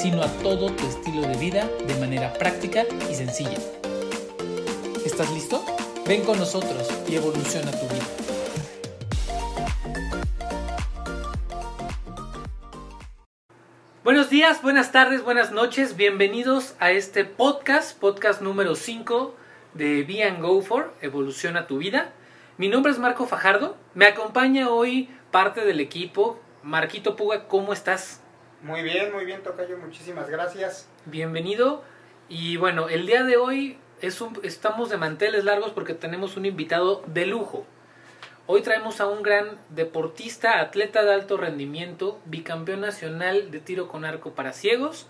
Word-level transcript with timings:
sino 0.00 0.22
a 0.22 0.28
todo 0.42 0.72
tu 0.72 0.86
estilo 0.86 1.20
de 1.28 1.36
vida 1.36 1.68
de 1.86 1.94
manera 1.96 2.32
práctica 2.32 2.84
y 3.10 3.14
sencilla. 3.14 3.58
¿Estás 5.04 5.30
listo? 5.32 5.62
Ven 6.06 6.24
con 6.24 6.38
nosotros 6.38 6.88
y 7.06 7.16
evoluciona 7.16 7.70
tu 7.70 7.86
vida. 7.86 8.04
Buenos 14.02 14.30
días, 14.30 14.62
buenas 14.62 14.90
tardes, 14.90 15.22
buenas 15.22 15.52
noches. 15.52 15.94
Bienvenidos 15.96 16.76
a 16.80 16.92
este 16.92 17.26
podcast, 17.26 17.98
podcast 17.98 18.40
número 18.40 18.76
5 18.76 19.34
de 19.74 20.02
Be 20.04 20.24
and 20.24 20.40
Go 20.40 20.62
For, 20.62 20.94
Evoluciona 21.02 21.66
tu 21.66 21.76
vida. 21.76 22.12
Mi 22.56 22.68
nombre 22.68 22.90
es 22.90 22.98
Marco 22.98 23.26
Fajardo. 23.26 23.76
Me 23.92 24.06
acompaña 24.06 24.70
hoy 24.70 25.10
parte 25.30 25.62
del 25.62 25.78
equipo. 25.78 26.40
Marquito 26.62 27.16
Puga, 27.16 27.48
¿cómo 27.48 27.74
estás? 27.74 28.22
Muy 28.62 28.82
bien, 28.82 29.10
muy 29.10 29.24
bien, 29.24 29.42
Tocayo. 29.42 29.78
Muchísimas 29.78 30.28
gracias. 30.28 30.86
Bienvenido. 31.06 31.82
Y 32.28 32.58
bueno, 32.58 32.90
el 32.90 33.06
día 33.06 33.24
de 33.24 33.38
hoy 33.38 33.78
es 34.02 34.20
un, 34.20 34.38
estamos 34.42 34.90
de 34.90 34.98
manteles 34.98 35.44
largos 35.44 35.72
porque 35.72 35.94
tenemos 35.94 36.36
un 36.36 36.44
invitado 36.44 37.02
de 37.06 37.24
lujo. 37.24 37.64
Hoy 38.46 38.60
traemos 38.60 39.00
a 39.00 39.06
un 39.06 39.22
gran 39.22 39.58
deportista, 39.70 40.60
atleta 40.60 41.02
de 41.04 41.14
alto 41.14 41.38
rendimiento, 41.38 42.20
bicampeón 42.26 42.82
nacional 42.82 43.50
de 43.50 43.60
tiro 43.60 43.88
con 43.88 44.04
arco 44.04 44.32
para 44.32 44.52
ciegos. 44.52 45.06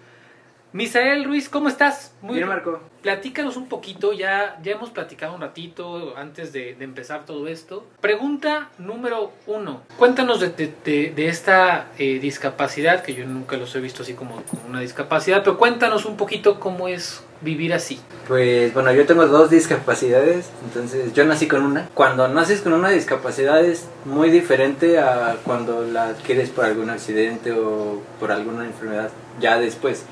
Misael 0.72 1.24
Ruiz, 1.24 1.48
¿cómo 1.48 1.68
estás? 1.68 2.12
Muy 2.22 2.36
bien, 2.36 2.48
Marco. 2.48 2.78
Platícanos 3.02 3.56
un 3.56 3.68
poquito, 3.68 4.12
ya, 4.12 4.56
ya 4.62 4.72
hemos 4.72 4.90
platicado 4.90 5.34
un 5.34 5.40
ratito 5.40 6.14
antes 6.16 6.52
de, 6.52 6.76
de 6.76 6.84
empezar 6.84 7.26
todo 7.26 7.48
esto. 7.48 7.84
Pregunta 8.00 8.68
número 8.78 9.32
uno. 9.48 9.82
Cuéntanos 9.96 10.38
de, 10.38 10.48
de, 10.84 11.12
de 11.16 11.28
esta 11.28 11.88
eh, 11.98 12.20
discapacidad, 12.20 13.02
que 13.02 13.14
yo 13.14 13.26
nunca 13.26 13.56
los 13.56 13.74
he 13.74 13.80
visto 13.80 14.04
así 14.04 14.14
como, 14.14 14.42
como 14.42 14.62
una 14.68 14.80
discapacidad, 14.80 15.42
pero 15.42 15.58
cuéntanos 15.58 16.04
un 16.04 16.16
poquito 16.16 16.60
cómo 16.60 16.86
es 16.86 17.24
vivir 17.40 17.74
así. 17.74 18.00
Pues 18.28 18.72
bueno, 18.72 18.92
yo 18.92 19.06
tengo 19.06 19.26
dos 19.26 19.50
discapacidades, 19.50 20.50
entonces 20.64 21.12
yo 21.14 21.24
nací 21.24 21.48
con 21.48 21.64
una. 21.64 21.88
Cuando 21.94 22.28
naces 22.28 22.60
con 22.60 22.74
una 22.74 22.90
discapacidad 22.90 23.64
es 23.64 23.88
muy 24.04 24.30
diferente 24.30 25.00
a 25.00 25.36
cuando 25.42 25.82
la 25.82 26.10
adquieres 26.10 26.50
por 26.50 26.64
algún 26.64 26.90
accidente 26.90 27.50
o 27.50 28.00
por 28.20 28.30
alguna 28.30 28.66
enfermedad 28.66 29.10
ya 29.40 29.58
después 29.58 30.04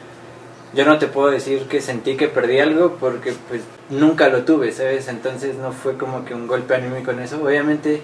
yo 0.74 0.84
no 0.84 0.98
te 0.98 1.06
puedo 1.06 1.30
decir 1.30 1.62
que 1.68 1.80
sentí 1.80 2.16
que 2.16 2.28
perdí 2.28 2.58
algo 2.58 2.96
porque 3.00 3.32
pues 3.48 3.62
nunca 3.90 4.28
lo 4.28 4.44
tuve, 4.44 4.72
¿sabes? 4.72 5.08
Entonces 5.08 5.56
no 5.56 5.72
fue 5.72 5.96
como 5.96 6.24
que 6.24 6.34
un 6.34 6.46
golpe 6.46 6.74
anímico 6.74 7.10
en 7.10 7.20
eso. 7.20 7.42
Obviamente 7.42 8.02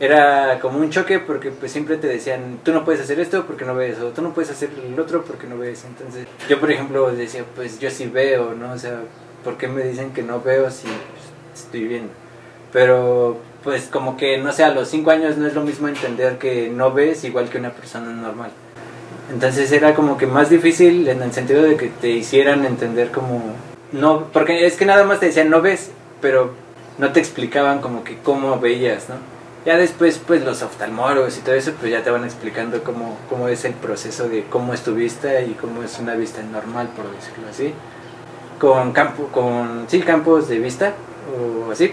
era 0.00 0.58
como 0.60 0.78
un 0.78 0.90
choque 0.90 1.18
porque 1.18 1.50
pues 1.50 1.72
siempre 1.72 1.96
te 1.96 2.06
decían, 2.06 2.60
tú 2.62 2.72
no 2.72 2.84
puedes 2.84 3.02
hacer 3.02 3.20
esto 3.20 3.46
porque 3.46 3.64
no 3.64 3.74
ves, 3.74 3.98
o 4.00 4.08
tú 4.08 4.22
no 4.22 4.32
puedes 4.32 4.50
hacer 4.50 4.70
el 4.84 4.98
otro 4.98 5.24
porque 5.24 5.46
no 5.46 5.58
ves. 5.58 5.84
Entonces 5.84 6.26
yo 6.48 6.58
por 6.58 6.70
ejemplo 6.70 7.10
decía, 7.10 7.44
pues 7.54 7.78
yo 7.78 7.90
sí 7.90 8.06
veo, 8.06 8.54
¿no? 8.54 8.72
O 8.72 8.78
sea, 8.78 9.00
¿por 9.44 9.56
qué 9.58 9.68
me 9.68 9.82
dicen 9.84 10.12
que 10.12 10.22
no 10.22 10.40
veo 10.40 10.70
si 10.70 10.86
pues, 10.86 11.64
estoy 11.64 11.86
viendo? 11.86 12.12
Pero 12.72 13.38
pues 13.62 13.88
como 13.88 14.16
que, 14.16 14.38
no 14.38 14.52
sé, 14.52 14.64
a 14.64 14.70
los 14.70 14.88
cinco 14.88 15.10
años 15.10 15.36
no 15.36 15.46
es 15.46 15.54
lo 15.54 15.62
mismo 15.62 15.88
entender 15.88 16.38
que 16.38 16.68
no 16.68 16.92
ves 16.92 17.24
igual 17.24 17.48
que 17.48 17.58
una 17.58 17.70
persona 17.70 18.10
normal. 18.10 18.50
Entonces 19.30 19.72
era 19.72 19.94
como 19.94 20.16
que 20.16 20.26
más 20.26 20.50
difícil 20.50 21.08
en 21.08 21.22
el 21.22 21.32
sentido 21.32 21.62
de 21.62 21.76
que 21.76 21.88
te 21.88 22.08
hicieran 22.10 22.64
entender 22.64 23.10
como... 23.10 23.42
No, 23.92 24.26
porque 24.32 24.66
es 24.66 24.76
que 24.76 24.86
nada 24.86 25.04
más 25.04 25.20
te 25.20 25.26
decían 25.26 25.50
no 25.50 25.60
ves, 25.60 25.90
pero 26.20 26.52
no 26.98 27.12
te 27.12 27.20
explicaban 27.20 27.80
como 27.80 28.04
que 28.04 28.18
cómo 28.18 28.58
veías, 28.60 29.08
¿no? 29.08 29.16
Ya 29.64 29.76
después, 29.76 30.20
pues 30.24 30.44
los 30.44 30.62
oftalmólogos 30.62 31.38
y 31.38 31.40
todo 31.40 31.56
eso, 31.56 31.72
pues 31.80 31.90
ya 31.90 32.04
te 32.04 32.10
van 32.10 32.22
explicando 32.22 32.84
cómo, 32.84 33.18
cómo 33.28 33.48
es 33.48 33.64
el 33.64 33.74
proceso 33.74 34.28
de 34.28 34.44
cómo 34.44 34.72
es 34.72 34.82
tu 34.82 34.94
vista 34.94 35.40
y 35.40 35.54
cómo 35.54 35.82
es 35.82 35.98
una 35.98 36.14
vista 36.14 36.40
normal, 36.42 36.88
por 36.94 37.10
decirlo 37.10 37.48
así. 37.50 37.74
Con, 38.60 38.92
campo, 38.92 39.26
con 39.32 39.86
sí, 39.88 40.02
campos 40.02 40.48
de 40.48 40.60
vista 40.60 40.94
o 41.36 41.72
así. 41.72 41.92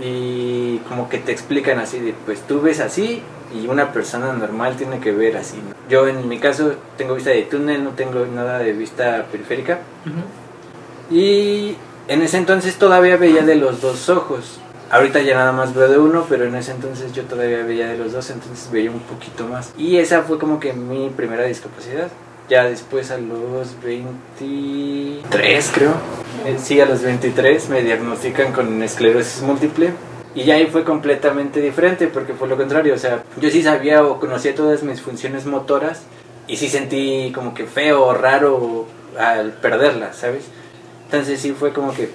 Y 0.00 0.78
como 0.88 1.08
que 1.08 1.18
te 1.18 1.32
explican 1.32 1.78
así 1.78 2.00
de, 2.00 2.14
pues 2.24 2.40
tú 2.40 2.60
ves 2.60 2.80
así 2.80 3.22
y 3.54 3.66
una 3.68 3.92
persona 3.92 4.32
normal 4.32 4.76
tiene 4.76 4.98
que 5.00 5.12
ver 5.12 5.36
así. 5.36 5.56
¿no? 5.56 5.74
Yo 5.88 6.08
en 6.08 6.28
mi 6.28 6.38
caso 6.38 6.74
tengo 6.96 7.14
vista 7.14 7.30
de 7.30 7.42
túnel, 7.42 7.84
no 7.84 7.90
tengo 7.90 8.24
nada 8.26 8.58
de 8.58 8.72
vista 8.72 9.26
periférica. 9.30 9.80
Y 11.10 11.76
en 12.08 12.22
ese 12.22 12.38
entonces 12.38 12.76
todavía 12.76 13.16
veía 13.16 13.42
de 13.42 13.56
los 13.56 13.80
dos 13.80 14.08
ojos. 14.08 14.60
Ahorita 14.90 15.20
ya 15.22 15.34
nada 15.34 15.52
más 15.52 15.74
veo 15.74 15.88
de 15.88 15.98
uno, 15.98 16.26
pero 16.28 16.44
en 16.44 16.54
ese 16.54 16.72
entonces 16.72 17.12
yo 17.12 17.24
todavía 17.24 17.64
veía 17.64 17.88
de 17.88 17.96
los 17.96 18.12
dos, 18.12 18.30
entonces 18.30 18.70
veía 18.70 18.90
un 18.90 19.00
poquito 19.00 19.46
más. 19.46 19.72
Y 19.76 19.96
esa 19.96 20.22
fue 20.22 20.38
como 20.38 20.60
que 20.60 20.72
mi 20.72 21.10
primera 21.10 21.44
discapacidad. 21.44 22.08
Ya 22.48 22.64
después 22.64 23.10
a 23.10 23.18
los 23.18 23.80
23 23.82 25.70
creo. 25.74 25.94
Eh, 26.44 26.56
sí, 26.62 26.80
a 26.80 26.86
los 26.86 27.02
23 27.02 27.68
me 27.70 27.82
diagnostican 27.82 28.52
con 28.52 28.82
esclerosis 28.82 29.42
múltiple 29.42 29.92
y 30.34 30.44
ya 30.44 30.56
ahí 30.56 30.66
fue 30.66 30.84
completamente 30.84 31.60
diferente 31.60 32.08
porque 32.08 32.34
fue 32.34 32.48
lo 32.48 32.56
contrario, 32.56 32.94
o 32.94 32.98
sea, 32.98 33.22
yo 33.40 33.50
sí 33.50 33.62
sabía 33.62 34.04
o 34.04 34.18
conocía 34.18 34.54
todas 34.54 34.82
mis 34.82 35.00
funciones 35.00 35.46
motoras 35.46 36.02
y 36.46 36.56
sí 36.56 36.68
sentí 36.68 37.32
como 37.34 37.54
que 37.54 37.66
feo 37.66 38.04
o 38.04 38.12
raro 38.12 38.86
al 39.18 39.52
perderlas, 39.52 40.16
¿sabes? 40.16 40.44
Entonces 41.04 41.40
sí 41.40 41.52
fue 41.52 41.72
como 41.72 41.94
que 41.94 42.10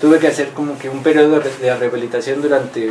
tuve 0.00 0.18
que 0.18 0.28
hacer 0.28 0.50
como 0.50 0.78
que 0.78 0.88
un 0.88 1.02
periodo 1.02 1.40
de 1.40 1.76
rehabilitación 1.76 2.40
durante 2.40 2.88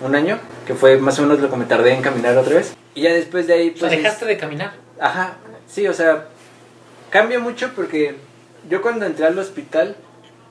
un 0.00 0.14
año, 0.14 0.38
que 0.66 0.74
fue 0.74 0.98
más 0.98 1.18
o 1.18 1.22
menos 1.22 1.40
lo 1.40 1.50
que 1.50 1.56
me 1.56 1.64
tardé 1.64 1.94
en 1.94 2.02
caminar 2.02 2.36
otra 2.36 2.56
vez. 2.56 2.74
Y 2.94 3.02
ya 3.02 3.12
después 3.12 3.46
de 3.46 3.54
ahí... 3.54 3.70
Pues, 3.70 3.84
o 3.84 3.88
sea, 3.88 3.96
dejaste 3.96 4.26
de 4.26 4.36
caminar. 4.36 4.72
Ajá, 5.00 5.36
sí, 5.68 5.86
o 5.86 5.92
sea, 5.92 6.26
cambia 7.10 7.38
mucho 7.38 7.70
porque 7.76 8.16
yo 8.68 8.82
cuando 8.82 9.06
entré 9.06 9.26
al 9.26 9.38
hospital 9.38 9.96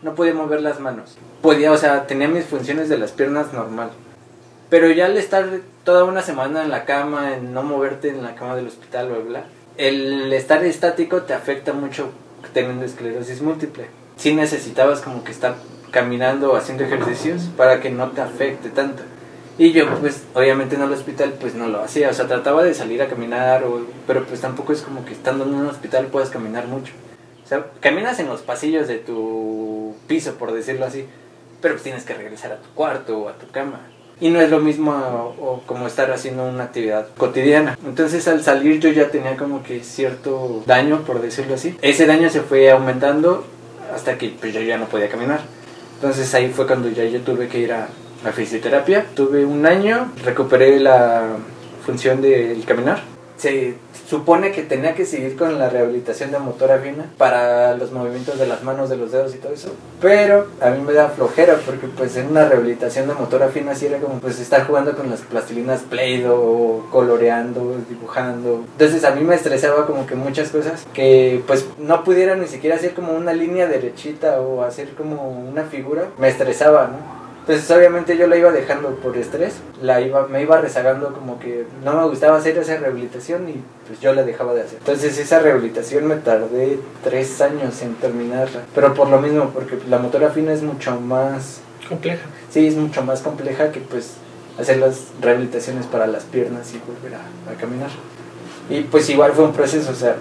no 0.02 0.16
podía 0.16 0.34
mover 0.34 0.62
las 0.62 0.80
manos. 0.80 1.18
Podía, 1.42 1.72
o 1.72 1.78
sea, 1.78 2.08
tenía 2.08 2.28
mis 2.28 2.46
funciones 2.46 2.90
de 2.90 2.98
las 2.98 3.12
piernas 3.12 3.54
normal. 3.54 3.92
Pero 4.70 4.90
ya 4.92 5.06
al 5.06 5.18
estar 5.18 5.46
toda 5.84 6.04
una 6.04 6.22
semana 6.22 6.64
en 6.64 6.70
la 6.70 6.86
cama, 6.86 7.36
en 7.36 7.54
no 7.54 7.64
moverte 7.64 8.10
en 8.10 8.24
la 8.24 8.36
cama 8.36 8.56
del 8.56 8.68
hospital, 8.68 9.08
bla, 9.08 9.18
bla, 9.20 9.44
el 9.78 10.32
estar 10.34 10.64
estático 10.66 11.24
te 11.24 11.34
afecta 11.34 11.74
mucho 11.74 12.12
teniendo 12.54 12.86
esclerosis 12.86 13.42
múltiple. 13.42 13.88
Sí 14.18 14.34
necesitabas 14.34 15.02
como 15.02 15.24
que 15.24 15.32
estar 15.32 15.56
caminando 15.92 16.52
o 16.52 16.56
haciendo 16.56 16.84
ejercicios 16.84 17.44
para 17.56 17.80
que 17.80 17.90
no 17.90 18.12
te 18.12 18.22
afecte 18.22 18.70
tanto. 18.70 19.04
Y 19.58 19.72
yo, 19.72 19.90
pues, 20.00 20.24
obviamente 20.36 20.76
en 20.76 20.84
el 20.84 20.92
hospital, 20.92 21.34
pues 21.40 21.56
no 21.56 21.68
lo 21.68 21.82
hacía. 21.82 22.10
O 22.10 22.14
sea, 22.14 22.28
trataba 22.28 22.64
de 22.64 22.74
salir 22.74 23.02
a 23.02 23.08
caminar, 23.08 23.64
o, 23.64 23.88
pero 24.06 24.24
pues 24.26 24.42
tampoco 24.42 24.74
es 24.74 24.82
como 24.82 25.04
que 25.04 25.14
estando 25.14 25.46
en 25.46 25.56
un 25.56 25.68
hospital 25.68 26.08
puedas 26.08 26.30
caminar 26.30 26.68
mucho. 26.68 26.94
O 27.44 27.48
sea, 27.48 27.66
caminas 27.80 28.20
en 28.20 28.28
los 28.28 28.42
pasillos 28.42 28.88
de 28.88 28.98
tu 28.98 29.96
piso, 30.08 30.36
por 30.36 30.52
decirlo 30.52 30.86
así, 30.86 31.06
pero 31.62 31.76
pues 31.76 31.84
tienes 31.84 32.04
que 32.04 32.14
regresar 32.14 32.52
a 32.52 32.58
tu 32.58 32.70
cuarto 32.76 33.20
o 33.20 33.30
a 33.30 33.34
tu 33.34 33.48
cama. 33.48 33.80
Y 34.20 34.30
no 34.30 34.42
es 34.42 34.50
lo 34.50 34.60
mismo 34.60 34.92
o, 35.40 35.62
como 35.66 35.88
estar 35.88 36.12
haciendo 36.12 36.46
una 36.46 36.66
actividad 36.66 37.08
cotidiana. 37.18 37.78
Entonces 37.86 38.28
al 38.28 38.44
salir 38.44 38.80
yo 38.80 38.90
ya 38.90 39.10
tenía 39.10 39.38
como 39.38 39.64
que 39.64 39.84
cierto 39.84 40.64
daño, 40.66 41.02
por 41.02 41.22
decirlo 41.22 41.56
así. 41.56 41.78
Ese 41.82 42.06
daño 42.06 42.30
se 42.30 42.42
fue 42.42 42.70
aumentando 42.70 43.46
hasta 43.96 44.18
que 44.18 44.36
pues, 44.40 44.54
yo 44.54 44.62
ya 44.62 44.78
no 44.78 44.86
podía 44.86 45.08
caminar. 45.08 45.40
Entonces 45.96 46.34
ahí 46.34 46.50
fue 46.50 46.68
cuando 46.68 46.90
ya 46.90 47.06
yo 47.06 47.22
tuve 47.22 47.48
que 47.48 47.60
ir 47.60 47.72
a 47.72 47.88
la 48.24 48.32
fisioterapia. 48.32 49.06
Tuve 49.16 49.46
un 49.46 49.66
año, 49.66 50.12
recuperé 50.24 50.80
la 50.80 51.24
función 51.86 52.22
del 52.22 52.64
caminar. 52.66 53.02
Se 53.38 53.76
supone 54.10 54.52
que 54.52 54.64
tenía 54.64 54.96
que 54.96 55.06
seguir 55.06 55.36
con 55.36 55.60
la 55.60 55.70
rehabilitación 55.70 56.32
de 56.32 56.40
motora 56.40 56.80
fina 56.80 57.06
para 57.18 57.76
los 57.76 57.92
movimientos 57.92 58.40
de 58.40 58.48
las 58.48 58.64
manos, 58.64 58.90
de 58.90 58.96
los 58.96 59.12
dedos 59.12 59.36
y 59.36 59.38
todo 59.38 59.54
eso. 59.54 59.76
Pero 60.02 60.48
a 60.62 60.70
mí 60.70 60.82
me 60.82 60.94
da 60.94 61.10
flojera 61.10 61.58
porque 61.66 61.88
pues 61.88 62.16
en 62.16 62.28
una 62.28 62.48
rehabilitación 62.48 63.08
de 63.08 63.14
motora 63.14 63.50
fina 63.50 63.76
sí 63.76 63.86
era 63.86 64.00
como 64.00 64.20
pues 64.20 64.40
estar 64.40 64.66
jugando 64.66 64.96
con 64.96 65.10
las 65.10 65.22
plastilinas 65.22 65.82
Play-Doh, 65.82 66.90
coloreando, 66.90 67.76
dibujando. 67.90 68.64
Entonces 68.72 69.04
a 69.04 69.12
mí 69.12 69.22
me 69.22 69.36
estresaba 69.36 69.86
como 69.86 70.08
que 70.08 70.16
muchas 70.16 70.50
cosas 70.50 70.88
que 70.94 71.44
pues 71.46 71.66
no 71.78 72.04
pudiera 72.04 72.36
ni 72.36 72.48
siquiera 72.48 72.78
hacer 72.78 72.94
como 72.94 73.12
una 73.12 73.34
línea 73.34 73.68
derechita 73.68 74.40
o 74.40 74.64
hacer 74.64 74.92
como 74.96 75.30
una 75.30 75.64
figura. 75.64 76.08
Me 76.18 76.30
estresaba, 76.30 76.88
¿no? 76.88 77.27
Entonces 77.48 77.72
obviamente 77.72 78.18
yo 78.18 78.28
la 78.28 78.36
iba 78.36 78.52
dejando 78.52 78.90
por 78.96 79.16
estrés, 79.16 79.54
la 79.82 80.02
iba, 80.02 80.28
me 80.28 80.42
iba 80.42 80.60
rezagando 80.60 81.14
como 81.14 81.40
que 81.40 81.66
no 81.82 81.94
me 81.94 82.06
gustaba 82.10 82.38
hacer 82.38 82.58
esa 82.58 82.76
rehabilitación 82.76 83.48
y 83.48 83.64
pues 83.88 84.02
yo 84.02 84.14
la 84.14 84.24
dejaba 84.24 84.54
de 84.54 84.64
hacer. 84.64 84.80
Entonces 84.80 85.18
esa 85.18 85.40
rehabilitación 85.40 86.08
me 86.08 86.18
tardé 86.18 86.78
tres 87.06 87.40
años 87.40 87.82
en 87.82 87.96
terminarla, 87.96 88.64
pero 88.76 88.94
por 88.94 89.08
lo 89.08 89.22
mismo, 89.22 89.52
porque 89.52 89.78
la 89.88 89.98
motora 89.98 90.32
fina 90.32 90.52
es 90.52 90.62
mucho 90.62 91.00
más... 91.00 91.62
Compleja. 91.88 92.26
Sí, 92.50 92.68
es 92.68 92.76
mucho 92.76 93.02
más 93.04 93.22
compleja 93.22 93.72
que 93.72 93.80
pues 93.80 94.16
hacer 94.60 94.80
las 94.80 95.06
rehabilitaciones 95.22 95.86
para 95.86 96.06
las 96.06 96.26
piernas 96.26 96.74
y 96.74 96.80
volver 96.80 97.18
a, 97.18 97.52
a 97.54 97.56
caminar. 97.58 97.92
Y 98.70 98.82
pues 98.82 99.10
igual 99.10 99.32
fue 99.32 99.46
un 99.46 99.54
proceso, 99.54 99.92
o 99.92 99.96
sea, 99.96 100.18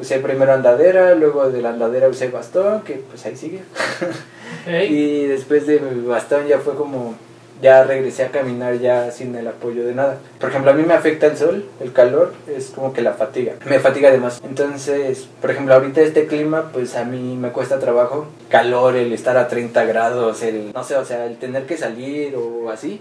usé 0.00 0.20
primero 0.20 0.52
andadera, 0.52 1.16
luego 1.16 1.50
de 1.50 1.62
la 1.62 1.70
andadera 1.70 2.08
usé 2.08 2.28
bastón, 2.28 2.82
que 2.82 3.02
pues 3.10 3.26
ahí 3.26 3.36
sigue. 3.36 3.62
Y 4.66 5.26
después 5.26 5.66
de 5.66 5.80
mi 5.80 6.06
bastón 6.06 6.46
ya 6.46 6.58
fue 6.58 6.74
como, 6.74 7.14
ya 7.62 7.84
regresé 7.84 8.24
a 8.24 8.30
caminar 8.30 8.78
ya 8.78 9.10
sin 9.10 9.34
el 9.34 9.46
apoyo 9.48 9.84
de 9.84 9.94
nada. 9.94 10.18
Por 10.38 10.50
ejemplo, 10.50 10.70
a 10.70 10.74
mí 10.74 10.82
me 10.82 10.94
afecta 10.94 11.26
el 11.26 11.36
sol, 11.36 11.66
el 11.80 11.92
calor, 11.92 12.34
es 12.48 12.70
como 12.70 12.92
que 12.92 13.02
la 13.02 13.12
fatiga, 13.12 13.54
me 13.66 13.78
fatiga 13.78 14.08
además. 14.08 14.40
Entonces, 14.44 15.28
por 15.40 15.50
ejemplo, 15.50 15.74
ahorita 15.74 16.00
este 16.00 16.26
clima, 16.26 16.70
pues 16.72 16.96
a 16.96 17.04
mí 17.04 17.36
me 17.36 17.50
cuesta 17.50 17.78
trabajo. 17.78 18.26
Calor, 18.48 18.96
el 18.96 19.12
estar 19.12 19.36
a 19.36 19.48
30 19.48 19.84
grados, 19.84 20.42
el, 20.42 20.72
no 20.72 20.84
sé, 20.84 20.96
o 20.96 21.04
sea, 21.04 21.26
el 21.26 21.36
tener 21.36 21.66
que 21.66 21.76
salir 21.76 22.34
o 22.36 22.70
así. 22.70 23.00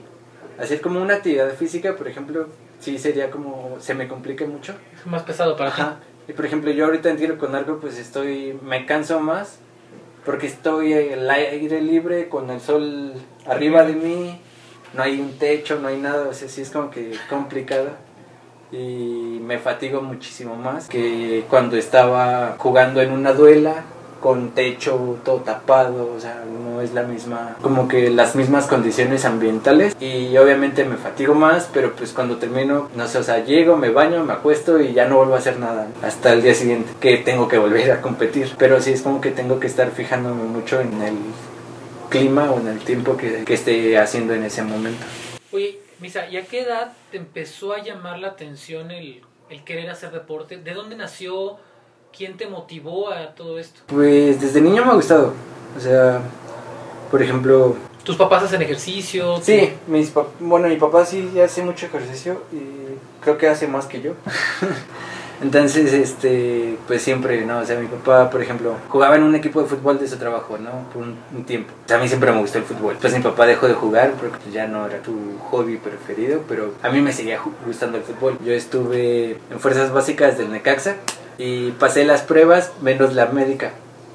Hacer 0.59 0.81
como 0.81 1.01
una 1.01 1.15
actividad 1.15 1.53
física, 1.53 1.95
por 1.95 2.07
ejemplo, 2.07 2.47
sí 2.79 2.97
sería 2.97 3.31
como, 3.31 3.77
se 3.79 3.93
me 3.93 4.07
complica 4.07 4.45
mucho. 4.45 4.73
es 4.97 5.05
más 5.05 5.23
pesado 5.23 5.55
para 5.55 5.71
ti. 5.71 5.81
Y 6.27 6.33
por 6.33 6.45
ejemplo, 6.45 6.69
yo 6.71 6.85
ahorita 6.85 7.09
en 7.09 7.17
tiro 7.17 7.37
con 7.37 7.55
arco, 7.55 7.79
pues 7.79 7.97
estoy, 7.97 8.59
me 8.61 8.85
canso 8.85 9.19
más 9.19 9.59
porque 10.29 10.45
estoy 10.45 10.93
en 10.93 11.11
el 11.11 11.27
aire 11.31 11.81
libre 11.81 12.29
con 12.29 12.51
el 12.51 12.61
sol 12.61 13.13
arriba 13.47 13.83
de 13.83 13.93
mí, 13.93 14.39
no 14.93 15.01
hay 15.01 15.19
un 15.19 15.39
techo, 15.39 15.79
no 15.79 15.87
hay 15.87 15.97
nada, 15.97 16.27
o 16.29 16.33
sí 16.35 16.61
es 16.61 16.69
como 16.69 16.91
que 16.91 17.13
complicado. 17.31 17.89
Y 18.71 19.39
me 19.41 19.57
fatigo 19.57 20.03
muchísimo 20.03 20.55
más 20.55 20.87
que 20.87 21.45
cuando 21.49 21.77
estaba 21.77 22.57
jugando 22.59 23.01
en 23.01 23.11
una 23.11 23.33
duela 23.33 23.85
con 24.19 24.51
techo 24.51 25.17
todo 25.23 25.37
tapado, 25.37 26.13
o 26.15 26.19
sea, 26.19 26.43
no 26.45 26.81
es 26.81 26.93
la 26.93 27.03
misma, 27.03 27.57
como 27.61 27.87
que 27.87 28.09
las 28.09 28.35
mismas 28.35 28.67
condiciones 28.67 29.25
ambientales 29.25 29.95
y 29.99 30.35
obviamente 30.37 30.85
me 30.85 30.97
fatigo 30.97 31.35
más, 31.35 31.69
pero 31.73 31.93
pues 31.95 32.13
cuando 32.13 32.37
termino, 32.37 32.89
no 32.95 33.07
sé, 33.07 33.17
o 33.17 33.23
sea, 33.23 33.43
llego, 33.43 33.77
me 33.77 33.89
baño, 33.89 34.23
me 34.23 34.33
acuesto 34.33 34.79
y 34.79 34.93
ya 34.93 35.07
no 35.07 35.17
vuelvo 35.17 35.35
a 35.35 35.39
hacer 35.39 35.59
nada 35.59 35.87
hasta 36.03 36.33
el 36.33 36.41
día 36.41 36.53
siguiente, 36.53 36.91
que 36.99 37.17
tengo 37.17 37.47
que 37.47 37.57
volver 37.57 37.91
a 37.91 38.01
competir, 38.01 38.51
pero 38.57 38.81
sí 38.81 38.91
es 38.91 39.01
como 39.01 39.21
que 39.21 39.31
tengo 39.31 39.59
que 39.59 39.67
estar 39.67 39.91
fijándome 39.91 40.43
mucho 40.43 40.79
en 40.81 41.01
el 41.01 41.15
clima 42.09 42.51
o 42.51 42.59
en 42.59 42.67
el 42.67 42.79
tiempo 42.79 43.17
que, 43.17 43.43
que 43.45 43.53
esté 43.53 43.97
haciendo 43.97 44.33
en 44.33 44.43
ese 44.43 44.63
momento. 44.63 45.05
Oye, 45.51 45.79
Misa, 45.99 46.29
¿y 46.29 46.37
a 46.37 46.45
qué 46.45 46.61
edad 46.61 46.93
te 47.11 47.17
empezó 47.17 47.73
a 47.73 47.83
llamar 47.83 48.19
la 48.19 48.29
atención 48.29 48.91
el, 48.91 49.21
el 49.49 49.63
querer 49.63 49.89
hacer 49.89 50.11
deporte? 50.11 50.57
¿De 50.57 50.73
dónde 50.73 50.95
nació? 50.95 51.57
¿Quién 52.15 52.35
te 52.37 52.47
motivó 52.47 53.11
a 53.11 53.27
todo 53.35 53.59
esto? 53.59 53.81
Pues 53.87 54.41
desde 54.41 54.61
niño 54.61 54.83
me 54.85 54.91
ha 54.91 54.95
gustado, 54.95 55.33
o 55.77 55.79
sea, 55.79 56.21
por 57.11 57.21
ejemplo, 57.21 57.75
¿Tus 58.03 58.15
papás 58.15 58.43
hacen 58.43 58.61
ejercicio? 58.61 59.39
Sí, 59.41 59.71
mis 59.87 60.11
pap- 60.13 60.27
bueno, 60.39 60.67
mi 60.67 60.77
papá 60.77 61.05
sí 61.05 61.39
hace 61.39 61.61
mucho 61.61 61.85
ejercicio 61.85 62.41
y 62.51 62.95
creo 63.23 63.37
que 63.37 63.47
hace 63.47 63.67
más 63.67 63.85
que 63.85 64.01
yo. 64.01 64.13
Entonces, 65.41 65.93
este, 65.93 66.77
pues 66.87 67.01
siempre, 67.01 67.45
¿no? 67.45 67.59
O 67.59 67.65
sea, 67.65 67.79
mi 67.79 67.87
papá, 67.87 68.29
por 68.29 68.41
ejemplo, 68.41 68.73
jugaba 68.89 69.15
en 69.15 69.23
un 69.23 69.35
equipo 69.35 69.61
de 69.61 69.67
fútbol 69.69 69.97
de 69.97 70.07
su 70.07 70.17
trabajo, 70.17 70.57
¿no? 70.57 70.69
Por 70.93 71.03
un, 71.03 71.15
un 71.33 71.43
tiempo. 71.45 71.71
O 71.85 71.87
sea, 71.87 71.97
a 71.97 71.99
mí 72.01 72.07
siempre 72.09 72.31
me 72.33 72.39
gustó 72.41 72.57
el 72.57 72.65
fútbol. 72.65 72.97
Pues 72.99 73.13
mi 73.15 73.21
papá 73.21 73.45
dejó 73.45 73.67
de 73.67 73.73
jugar 73.73 74.13
porque 74.19 74.37
pues, 74.43 74.53
ya 74.53 74.67
no 74.67 74.85
era 74.85 75.01
tu 75.01 75.15
hobby 75.51 75.77
preferido, 75.77 76.41
pero 76.47 76.73
a 76.81 76.89
mí 76.89 76.99
me 77.01 77.13
seguía 77.13 77.39
gustando 77.65 77.97
el 77.97 78.03
fútbol. 78.03 78.37
Yo 78.43 78.51
estuve 78.53 79.37
en 79.51 79.59
fuerzas 79.59 79.93
básicas 79.93 80.37
del 80.37 80.51
Necaxa 80.51 80.95
y 81.39 81.71
pasé 81.71 82.03
las 82.03 82.21
pruebas 82.21 82.73
menos 82.81 83.15
la 83.15 83.25
médica. 83.27 83.71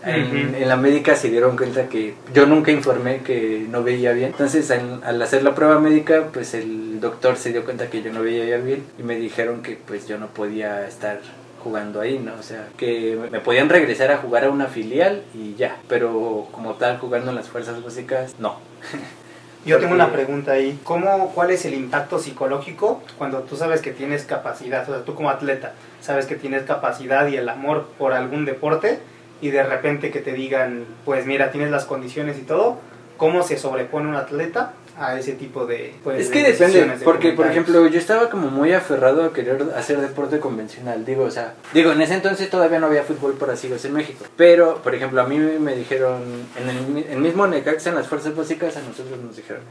En, 0.07 0.69
la 0.69 0.77
médica 0.77 1.17
se 1.17 1.31
dieron 1.31 1.57
cuenta 1.57 1.89
que 1.89 2.15
yo 2.35 2.45
nunca 2.45 2.71
informé 2.71 3.23
que 3.23 3.67
no 3.71 3.83
veía 3.83 4.13
bien. 4.13 4.29
Entonces, 4.29 4.71
al, 4.71 5.03
al 5.03 5.21
hacer 5.23 5.43
la 5.43 5.55
prueba 5.55 5.81
médica, 5.81 6.29
pues 6.31 6.53
el 6.53 7.01
doctor 7.01 7.37
se 7.39 7.53
dio 7.53 7.65
cuenta 7.65 7.89
que 7.89 8.03
yo 8.03 8.13
no 8.13 8.23
veía 8.23 8.59
bien 8.59 8.85
y 8.99 9.03
me 9.03 9.17
dijeron 9.17 9.63
que 9.63 9.77
pues 9.77 10.07
yo 10.07 10.19
no 10.19 10.29
podía 10.29 10.87
estar 10.87 11.21
jugando 11.65 12.03
ahí, 12.03 12.19
¿no? 12.19 12.35
O 12.39 12.43
sea, 12.43 12.69
que 12.77 13.19
me 13.33 13.41
podían 13.41 13.71
regresar 13.71 14.13
a 14.13 14.19
jugar 14.19 14.45
a 14.45 14.51
una 14.51 14.67
filial 14.67 15.23
y 15.33 15.55
ya, 15.55 15.79
pero 15.89 16.47
como 16.53 16.75
tal 16.75 16.99
jugando 16.99 17.31
en 17.31 17.37
las 17.37 17.49
fuerzas 17.49 17.83
básicas, 17.83 18.35
no. 18.39 18.59
Yo 19.65 19.79
tengo 19.79 19.95
una 19.95 20.13
pregunta 20.13 20.53
ahí. 20.53 20.79
¿Cómo, 20.85 21.33
¿Cuál 21.35 21.51
es 21.51 21.65
el 21.65 21.73
impacto 21.73 22.19
psicológico 22.19 23.03
cuando 23.17 23.41
tú 23.41 23.57
sabes 23.57 23.81
que 23.81 23.93
tienes 23.93 24.25
capacidad? 24.25 24.83
O 24.83 24.93
sea, 24.93 25.05
tú 25.05 25.15
como 25.15 25.31
atleta 25.31 25.73
sabes 26.03 26.27
que 26.27 26.35
tienes 26.35 26.65
capacidad 26.65 27.27
y 27.29 27.37
el 27.37 27.49
amor 27.49 27.87
por 27.99 28.13
algún 28.13 28.45
deporte 28.45 29.01
y 29.41 29.51
de 29.51 29.63
repente 29.63 30.11
que 30.11 30.21
te 30.21 30.33
digan, 30.33 30.85
pues 31.07 31.25
mira, 31.25 31.51
tienes 31.51 31.71
las 31.71 31.87
condiciones 31.87 32.39
y 32.39 32.43
todo. 32.43 32.79
¿Cómo 33.17 33.43
se 33.43 33.57
sobrepone 33.57 34.09
un 34.09 34.17
atleta 34.17 34.75
a 34.97 35.19
ese 35.19 35.33
tipo 35.33 35.67
de 35.67 35.95
pues, 36.03 36.21
es 36.21 36.31
de 36.31 36.35
que 36.35 36.53
depende, 36.53 36.85
de 36.85 37.05
porque 37.05 37.33
por 37.33 37.47
ejemplo 37.47 37.87
yo 37.87 37.99
estaba 37.99 38.31
como 38.31 38.49
muy 38.49 38.73
aferrado 38.73 39.25
a 39.25 39.33
querer 39.33 39.63
hacer 39.77 40.01
deporte 40.01 40.41
convencional, 40.41 41.05
digo, 41.05 41.25
o 41.25 41.31
sea, 41.31 41.55
digo, 41.73 41.93
en 41.93 42.01
ese 42.01 42.15
entonces 42.15 42.49
todavía 42.51 42.79
no 42.79 42.87
había 42.87 43.03
fútbol 43.03 43.35
por 43.35 43.51
así 43.51 43.73
en 43.85 43.93
México, 43.93 44.25
pero 44.37 44.83
por 44.83 44.95
ejemplo 44.95 45.21
a 45.21 45.27
mí 45.27 45.39
me 45.39 45.75
dijeron, 45.75 46.23
en 46.61 46.69
el, 46.69 47.05
el 47.11 47.19
mismo 47.19 47.47
Necaxa, 47.47 47.91
en 47.91 47.97
las 47.97 48.07
fuerzas 48.07 48.37
básicas, 48.37 48.77
a 48.77 48.83
nosotros 48.83 49.19
nos 49.21 49.37
dijeron, 49.37 49.63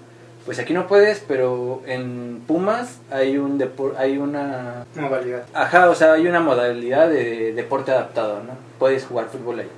pues 0.45 0.59
aquí 0.59 0.73
no 0.73 0.87
puedes, 0.87 1.23
pero 1.25 1.81
en 1.85 2.41
Pumas 2.45 2.99
hay 3.09 3.37
un 3.37 3.57
depor 3.57 3.95
hay 3.97 4.17
una... 4.17 4.85
Modalidad. 4.95 5.45
Ajá, 5.53 5.89
o 5.89 5.95
sea, 5.95 6.13
hay 6.13 6.27
una 6.27 6.41
modalidad 6.41 7.07
de 7.07 7.53
deporte 7.53 7.91
adaptado, 7.91 8.43
¿no? 8.43 8.57
Puedes 8.77 9.05
jugar 9.05 9.27
fútbol 9.27 9.59
ahí. 9.61 9.69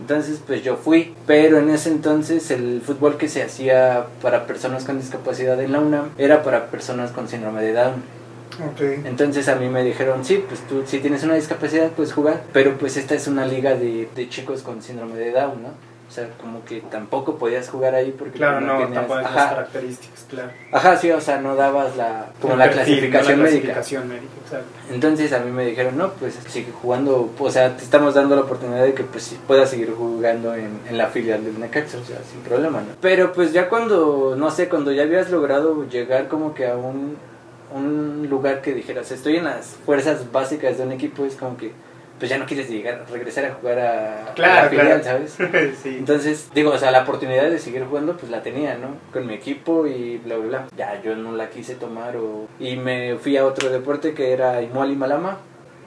Entonces, 0.00 0.40
pues 0.46 0.62
yo 0.62 0.76
fui, 0.76 1.14
pero 1.26 1.58
en 1.58 1.70
ese 1.70 1.90
entonces 1.90 2.50
el 2.50 2.80
fútbol 2.80 3.16
que 3.16 3.28
se 3.28 3.42
hacía 3.42 4.06
para 4.22 4.46
personas 4.46 4.84
con 4.84 4.98
discapacidad 4.98 5.60
en 5.60 5.72
la 5.72 5.80
UNAM 5.80 6.10
era 6.18 6.42
para 6.42 6.70
personas 6.70 7.10
con 7.10 7.28
síndrome 7.28 7.62
de 7.62 7.72
Down. 7.72 8.16
Ok. 8.72 8.80
Entonces 9.04 9.48
a 9.48 9.56
mí 9.56 9.68
me 9.68 9.82
dijeron, 9.84 10.24
sí, 10.24 10.44
pues 10.46 10.60
tú 10.66 10.82
si 10.86 10.98
tienes 10.98 11.24
una 11.24 11.34
discapacidad 11.34 11.90
puedes 11.90 12.12
jugar, 12.12 12.42
pero 12.52 12.76
pues 12.78 12.96
esta 12.96 13.14
es 13.14 13.26
una 13.26 13.46
liga 13.46 13.74
de, 13.74 14.08
de 14.14 14.28
chicos 14.28 14.62
con 14.62 14.82
síndrome 14.82 15.16
de 15.16 15.32
Down, 15.32 15.62
¿no? 15.62 15.95
O 16.08 16.12
sea, 16.16 16.28
como 16.40 16.64
que 16.64 16.80
tampoco 16.82 17.36
podías 17.36 17.68
jugar 17.68 17.94
ahí 17.96 18.14
porque 18.16 18.38
Claro, 18.38 18.60
no, 18.60 18.78
tenías- 18.78 18.92
tampoco 18.94 19.20
las 19.20 19.32
características, 19.32 20.24
claro. 20.30 20.50
ajá, 20.70 20.96
sí, 20.96 21.10
o 21.10 21.20
sea, 21.20 21.40
no 21.40 21.56
dabas 21.56 21.96
la, 21.96 22.26
como 22.40 22.54
la 22.56 22.70
clasificación 22.70 23.38
no 23.38 23.44
la 23.44 23.50
médica. 23.50 23.72
clasificación 23.72 24.08
médica, 24.08 24.32
exacto. 24.44 24.66
Entonces 24.92 25.32
a 25.32 25.40
mí 25.40 25.50
me 25.50 25.66
dijeron, 25.66 25.98
no, 25.98 26.12
pues 26.12 26.38
sigue 26.48 26.70
jugando, 26.80 27.28
o 27.36 27.50
sea, 27.50 27.76
te 27.76 27.82
estamos 27.82 28.14
dando 28.14 28.36
la 28.36 28.42
oportunidad 28.42 28.84
de 28.84 28.94
que 28.94 29.02
pues 29.02 29.34
puedas 29.48 29.68
seguir 29.68 29.92
jugando 29.98 30.54
en, 30.54 30.78
en 30.88 30.96
la 30.96 31.08
filial 31.08 31.44
del 31.44 31.58
Necaxa, 31.58 31.98
o 31.98 32.04
sea, 32.04 32.18
sin 32.30 32.40
problema, 32.40 32.78
¿no? 32.80 32.94
Pero 33.00 33.32
pues 33.32 33.52
ya 33.52 33.68
cuando, 33.68 34.36
no 34.38 34.50
sé, 34.52 34.68
cuando 34.68 34.92
ya 34.92 35.02
habías 35.02 35.30
logrado 35.30 35.88
llegar 35.88 36.28
como 36.28 36.54
que 36.54 36.68
a 36.68 36.76
un, 36.76 37.16
un 37.74 38.28
lugar 38.30 38.62
que 38.62 38.72
dijeras, 38.74 39.10
estoy 39.10 39.36
en 39.38 39.44
las 39.44 39.66
fuerzas 39.84 40.30
básicas 40.30 40.78
de 40.78 40.84
un 40.84 40.92
equipo, 40.92 41.24
es 41.24 41.34
como 41.34 41.56
que 41.56 41.72
pues 42.18 42.30
ya 42.30 42.38
no 42.38 42.46
quieres 42.46 42.68
llegar, 42.70 43.04
regresar 43.10 43.44
a 43.44 43.54
jugar 43.54 43.78
a, 43.78 44.34
la 44.36 44.68
filial, 44.68 45.00
claro. 45.00 45.04
¿sabes? 45.04 45.36
sí. 45.82 45.96
Entonces, 45.98 46.50
digo, 46.54 46.70
o 46.70 46.78
sea, 46.78 46.90
la 46.90 47.02
oportunidad 47.02 47.50
de 47.50 47.58
seguir 47.58 47.84
jugando, 47.84 48.16
pues 48.16 48.30
la 48.30 48.42
tenía, 48.42 48.76
¿no? 48.76 48.96
Con 49.12 49.26
mi 49.26 49.34
equipo 49.34 49.86
y 49.86 50.18
bla, 50.18 50.36
bla, 50.36 50.46
bla. 50.46 50.66
Ya, 50.76 51.00
yo 51.02 51.14
no 51.16 51.32
la 51.32 51.50
quise 51.50 51.74
tomar 51.74 52.16
o... 52.16 52.48
Y 52.58 52.76
me 52.76 53.16
fui 53.16 53.36
a 53.36 53.44
otro 53.44 53.70
deporte 53.70 54.14
que 54.14 54.32
era 54.32 54.62
Igual 54.62 54.92
y 54.92 54.96
Malama. 54.96 55.38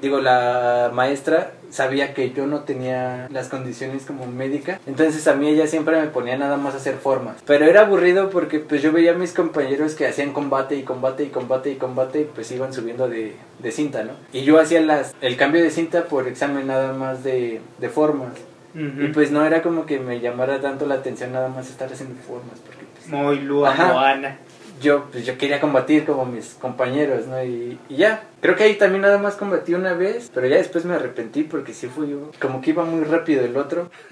Digo, 0.02 0.20
la 0.20 0.92
maestra 0.94 1.52
sabía 1.70 2.14
que 2.14 2.32
yo 2.32 2.48
no 2.48 2.62
tenía 2.62 3.28
las 3.32 3.48
condiciones 3.50 4.06
como 4.06 4.26
médica. 4.28 4.80
Entonces 4.86 5.28
a 5.28 5.36
mí 5.36 5.48
ella 5.48 5.68
siempre 5.68 6.00
me 6.00 6.08
ponía 6.08 6.38
nada 6.38 6.58
más 6.58 6.74
a 6.74 6.78
hacer 6.78 6.96
formas. 6.96 7.38
Pero 7.46 7.66
era 7.66 7.82
aburrido 7.82 8.30
porque 8.30 8.60
pues 8.60 8.82
yo 8.82 8.92
veía 8.92 9.12
a 9.12 9.16
mis 9.16 9.34
compañeros 9.34 9.96
que 9.96 10.08
hacían 10.08 10.34
combate 10.34 10.76
y 10.76 10.84
combate 10.84 11.24
y 11.24 11.30
combate 11.30 11.72
y 11.72 11.76
combate 11.76 12.22
y 12.22 12.24
pues 12.26 12.52
iban 12.52 12.74
subiendo 12.74 13.08
de, 13.08 13.36
de 13.60 13.72
cinta, 13.72 14.04
¿no? 14.04 14.14
Y 14.34 14.44
yo 14.44 14.60
hacía 14.60 14.82
las, 14.82 15.14
el 15.22 15.38
cambio 15.38 15.64
de 15.64 15.70
cinta 15.70 16.06
por 16.06 16.28
examen 16.28 16.68
nada 16.68 16.94
más 16.94 17.24
de, 17.24 17.62
de 17.78 17.90
formas. 17.90 18.34
Y 18.76 19.08
pues 19.08 19.32
no 19.32 19.44
era 19.44 19.64
como 19.64 19.88
que 19.88 20.00
me 20.00 20.20
llamara 20.20 20.62
tanto 20.62 20.86
la 20.86 20.96
atención 20.96 21.32
nada 21.32 21.50
más 21.50 21.70
estar 21.70 21.92
haciendo 21.92 22.16
formas, 22.22 22.60
porque 22.64 22.86
pues, 22.94 23.08
Muy 23.08 23.40
Lua 23.40 23.72
Ajá. 23.72 23.94
Moana. 23.94 24.38
Yo, 24.80 25.06
pues 25.12 25.26
yo 25.26 25.38
quería 25.38 25.60
combatir 25.60 26.06
como 26.06 26.26
mis 26.26 26.56
compañeros, 26.56 27.28
¿no? 27.28 27.44
Y, 27.44 27.78
y 27.90 27.96
ya, 27.98 28.24
creo 28.42 28.56
que 28.56 28.64
ahí 28.64 28.76
también 28.76 29.02
nada 29.02 29.18
más 29.18 29.36
combatí 29.36 29.74
una 29.74 29.94
vez, 29.94 30.32
pero 30.34 30.48
ya 30.48 30.58
después 30.58 30.86
me 30.86 30.96
arrepentí 30.96 31.44
porque 31.44 31.74
sí 31.74 31.88
fui 31.88 32.10
yo, 32.10 32.32
como 32.40 32.62
que 32.62 32.72
iba 32.72 32.84
muy 32.84 33.04
rápido 33.04 33.44
el 33.46 33.58
otro. 33.58 33.90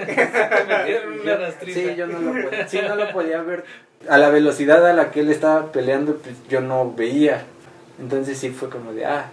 una 1.24 1.36
rastriza. 1.38 1.79
sí, 1.79 1.95
yo 1.95 2.07
no 2.07 2.19
lo 2.19 2.43
podía, 2.50 2.67
sí, 2.67 2.79
no 2.88 2.95
lo 2.95 3.12
podía 3.12 3.41
ver. 3.41 3.65
A 4.09 4.17
la 4.17 4.29
velocidad 4.29 4.86
a 4.88 4.93
la 4.93 5.12
que 5.12 5.21
él 5.21 5.29
estaba 5.29 5.71
peleando, 5.71 6.15
pues 6.17 6.36
yo 6.50 6.62
no 6.62 6.93
veía. 6.93 7.43
Entonces 8.00 8.38
sí 8.38 8.50
fue 8.51 8.69
como 8.69 8.93
de, 8.93 9.05
ah, 9.05 9.29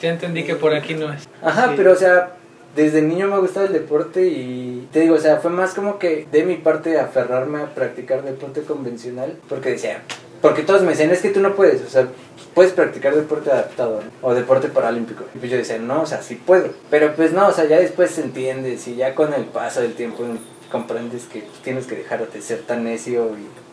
Ya 0.00 0.10
entendí 0.10 0.44
que 0.44 0.54
por 0.56 0.74
aquí 0.74 0.94
no 0.94 1.10
es. 1.12 1.26
Ajá, 1.42 1.68
Sí. 1.68 1.74
pero 1.76 1.92
o 1.92 1.96
sea, 1.96 2.32
desde 2.76 3.02
niño 3.02 3.26
me 3.26 3.34
ha 3.34 3.38
gustado 3.38 3.66
el 3.66 3.72
deporte 3.72 4.26
y 4.26 4.88
te 4.92 5.00
digo, 5.00 5.16
o 5.16 5.18
sea, 5.18 5.38
fue 5.38 5.50
más 5.50 5.74
como 5.74 5.98
que 5.98 6.28
de 6.30 6.44
mi 6.44 6.56
parte 6.56 7.00
aferrarme 7.00 7.60
a 7.60 7.74
practicar 7.74 8.22
deporte 8.22 8.62
convencional, 8.62 9.38
porque 9.48 9.70
decía, 9.70 10.02
porque 10.42 10.62
todos 10.62 10.82
me 10.82 10.90
decían, 10.90 11.10
es 11.10 11.22
que 11.22 11.30
tú 11.30 11.40
no 11.40 11.54
puedes, 11.54 11.82
o 11.82 11.88
sea, 11.88 12.06
puedes 12.54 12.72
practicar 12.72 13.16
deporte 13.16 13.50
adaptado 13.50 14.02
o 14.22 14.34
deporte 14.34 14.68
paralímpico. 14.68 15.24
Y 15.34 15.38
pues 15.38 15.50
yo 15.50 15.56
decía, 15.56 15.78
no, 15.78 16.02
o 16.02 16.06
sea, 16.06 16.22
sí 16.22 16.36
puedo. 16.36 16.70
Pero 16.90 17.14
pues 17.16 17.32
no, 17.32 17.48
o 17.48 17.52
sea, 17.52 17.64
ya 17.64 17.78
después 17.80 18.10
se 18.10 18.22
entiende, 18.22 18.78
si 18.78 18.94
ya 18.94 19.14
con 19.14 19.32
el 19.34 19.46
paso 19.46 19.80
del 19.80 19.94
tiempo 19.94 20.22
comprendes 20.70 21.24
que 21.24 21.44
tienes 21.64 21.86
que 21.86 21.96
dejar 21.96 22.30
de 22.30 22.42
ser 22.42 22.60
tan 22.60 22.84
necio 22.84 23.30
y 23.38 23.65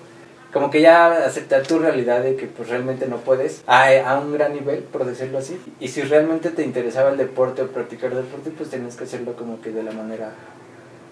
como 0.53 0.69
que 0.69 0.81
ya 0.81 1.25
aceptar 1.25 1.63
tu 1.63 1.79
realidad 1.79 2.21
de 2.21 2.35
que 2.35 2.45
pues 2.45 2.69
realmente 2.69 3.07
no 3.07 3.17
puedes 3.17 3.63
a, 3.65 3.87
a, 4.07 4.19
un 4.19 4.33
gran 4.33 4.53
nivel, 4.53 4.83
por 4.83 5.03
decirlo 5.05 5.39
así. 5.39 5.59
Y 5.79 5.87
si 5.87 6.01
realmente 6.01 6.51
te 6.51 6.63
interesaba 6.63 7.09
el 7.09 7.17
deporte 7.17 7.63
o 7.63 7.67
practicar 7.67 8.13
deporte, 8.13 8.51
pues 8.51 8.69
tenías 8.69 8.95
que 8.95 9.05
hacerlo 9.05 9.33
como 9.33 9.59
que 9.61 9.71
de 9.71 9.83
la 9.83 9.91
manera 9.91 10.31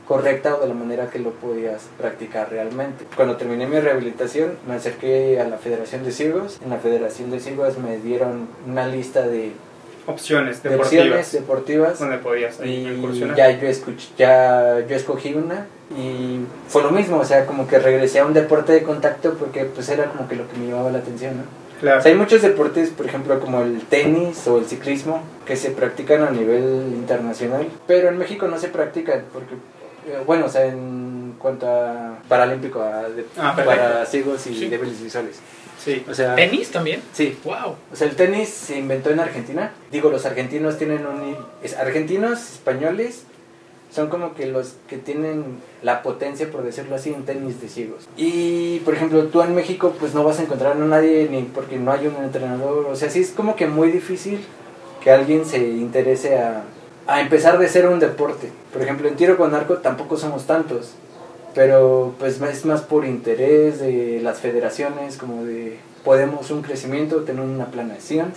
correcta 0.08 0.56
o 0.56 0.62
de 0.62 0.68
la 0.68 0.74
manera 0.74 1.10
que 1.10 1.20
lo 1.20 1.32
podías 1.32 1.84
practicar 1.98 2.50
realmente. 2.50 3.06
Cuando 3.16 3.38
terminé 3.38 3.66
mi 3.66 3.80
rehabilitación, 3.80 4.58
me 4.68 4.76
acerqué 4.76 5.40
a 5.40 5.48
la 5.48 5.58
Federación 5.58 6.04
de 6.04 6.12
Ciegos. 6.12 6.60
En 6.64 6.70
la 6.70 6.78
Federación 6.78 7.32
de 7.32 7.40
Ciegos 7.40 7.78
me 7.78 7.98
dieron 7.98 8.48
una 8.68 8.88
lista 8.88 9.28
de 9.28 9.54
opciones 10.08 10.64
de 10.64 10.70
deportivas, 10.72 11.06
opciones 11.06 11.32
deportivas 11.34 12.00
donde 12.00 12.18
podías 12.18 12.60
ahí 12.60 12.88
y 12.88 12.98
incursionar. 12.98 13.36
ya 13.38 13.52
yo 13.52 13.68
escuché, 13.68 14.08
ya 14.18 14.80
yo 14.88 14.96
escogí 14.96 15.34
una 15.34 15.66
y 15.96 16.40
fue 16.68 16.82
lo 16.84 16.92
mismo, 16.92 17.18
o 17.18 17.26
sea, 17.26 17.46
como 17.46 17.68
que 17.68 17.78
regresé 17.80 18.20
a 18.20 18.26
un 18.26 18.34
deporte 18.34 18.72
de 18.74 18.84
contacto 18.84 19.34
porque 19.36 19.66
pues 19.66 19.90
era 19.90 20.06
como 20.06 20.28
que 20.28 20.36
lo 20.36 20.48
que 20.50 20.58
me 20.58 20.68
llamaba 20.68 20.92
la 20.92 21.00
atención, 21.00 21.38
¿no? 21.38 21.44
Claro. 21.82 22.00
O 22.00 22.02
sea, 22.02 22.12
hay 22.12 22.18
muchos 22.18 22.42
deportes, 22.44 22.90
por 22.92 23.06
ejemplo, 23.08 23.40
como 23.40 23.62
el 23.64 23.82
tenis 23.82 24.48
o 24.48 24.60
el 24.60 24.66
ciclismo, 24.66 25.24
que 25.46 25.56
se 25.56 25.72
practican 25.72 26.22
a 26.24 26.30
nivel 26.30 26.64
internacional, 26.94 27.68
pero 27.88 28.10
en 28.10 28.18
México 28.20 28.48
no 28.48 28.60
se 28.60 28.68
practican 28.68 29.24
porque, 29.34 29.56
eh, 30.08 30.22
bueno, 30.26 30.46
o 30.46 30.50
sea, 30.50 30.66
en 30.68 31.34
cuanto 31.40 31.68
a 31.68 32.20
paralímpico, 32.28 32.82
a 32.82 33.10
de- 33.10 33.26
Ah, 33.36 33.54
para 33.56 34.06
ciegos 34.06 34.46
y 34.46 34.54
Sí. 34.54 34.70
débiles 34.70 35.02
visuales. 35.02 35.40
Sí. 35.84 36.06
O 36.10 36.14
sea, 36.14 36.36
¿Tenis 36.36 36.70
también? 36.72 37.02
sí. 37.14 37.38
¡Wow! 37.44 37.76
O 37.92 37.96
sea, 37.96 38.08
el 38.08 38.16
tenis 38.16 38.50
se 38.50 38.78
inventó 38.78 39.10
en 39.10 39.20
Argentina. 39.20 39.72
Digo, 39.92 40.10
los 40.10 40.26
argentinos 40.26 40.78
tienen 40.78 41.06
un... 41.08 41.36
es- 41.64 41.76
argentinos, 41.78 42.40
españoles, 42.54 43.24
son 43.92 44.08
como 44.10 44.34
que 44.36 44.46
los 44.46 44.76
que 44.88 44.98
tienen 44.98 45.44
la 45.82 46.02
potencia, 46.04 46.50
por 46.52 46.64
decirlo 46.64 46.96
así, 46.96 47.10
en 47.14 47.24
tenis 47.26 47.60
de 47.62 47.68
ciegos. 47.68 48.08
Y, 48.16 48.80
por 48.86 48.94
ejemplo, 48.94 49.26
tú 49.26 49.42
en 49.42 49.54
México, 49.56 49.94
pues 50.00 50.14
no 50.14 50.24
vas 50.24 50.40
a 50.40 50.44
encontrar 50.44 50.74
a 50.74 50.86
nadie, 50.86 51.28
ni 51.30 51.42
porque 51.44 51.78
no 51.78 51.92
hay 51.92 52.08
un 52.08 52.16
entrenador. 52.24 52.86
O 52.86 52.96
sea, 52.96 53.10
sí 53.10 53.20
es 53.22 53.32
como 53.32 53.56
que 53.56 53.66
muy 53.68 53.92
difícil 53.92 54.40
que 55.04 55.12
alguien 55.12 55.46
se 55.46 55.58
interese 55.58 56.38
a, 56.38 56.64
a 57.08 57.22
empezar 57.22 57.58
de 57.58 57.68
ser 57.68 57.88
un 57.88 58.00
deporte. 58.00 58.50
Por 58.72 58.82
ejemplo, 58.82 59.08
en 59.10 59.16
tiro 59.16 59.36
con 59.36 59.54
arco 59.56 59.78
tampoco 59.80 60.16
somos 60.16 60.46
tantos. 60.46 60.92
Pero 61.54 62.14
pues 62.20 62.42
es 62.42 62.66
más 62.66 62.82
por 62.82 63.06
interés 63.06 63.80
de 63.80 64.20
las 64.22 64.40
federaciones, 64.40 65.18
como 65.18 65.44
de 65.44 65.80
podemos 66.04 66.50
un 66.52 66.62
crecimiento, 66.62 67.18
tener 67.24 67.44
una 67.44 67.68
planeación. 67.68 68.32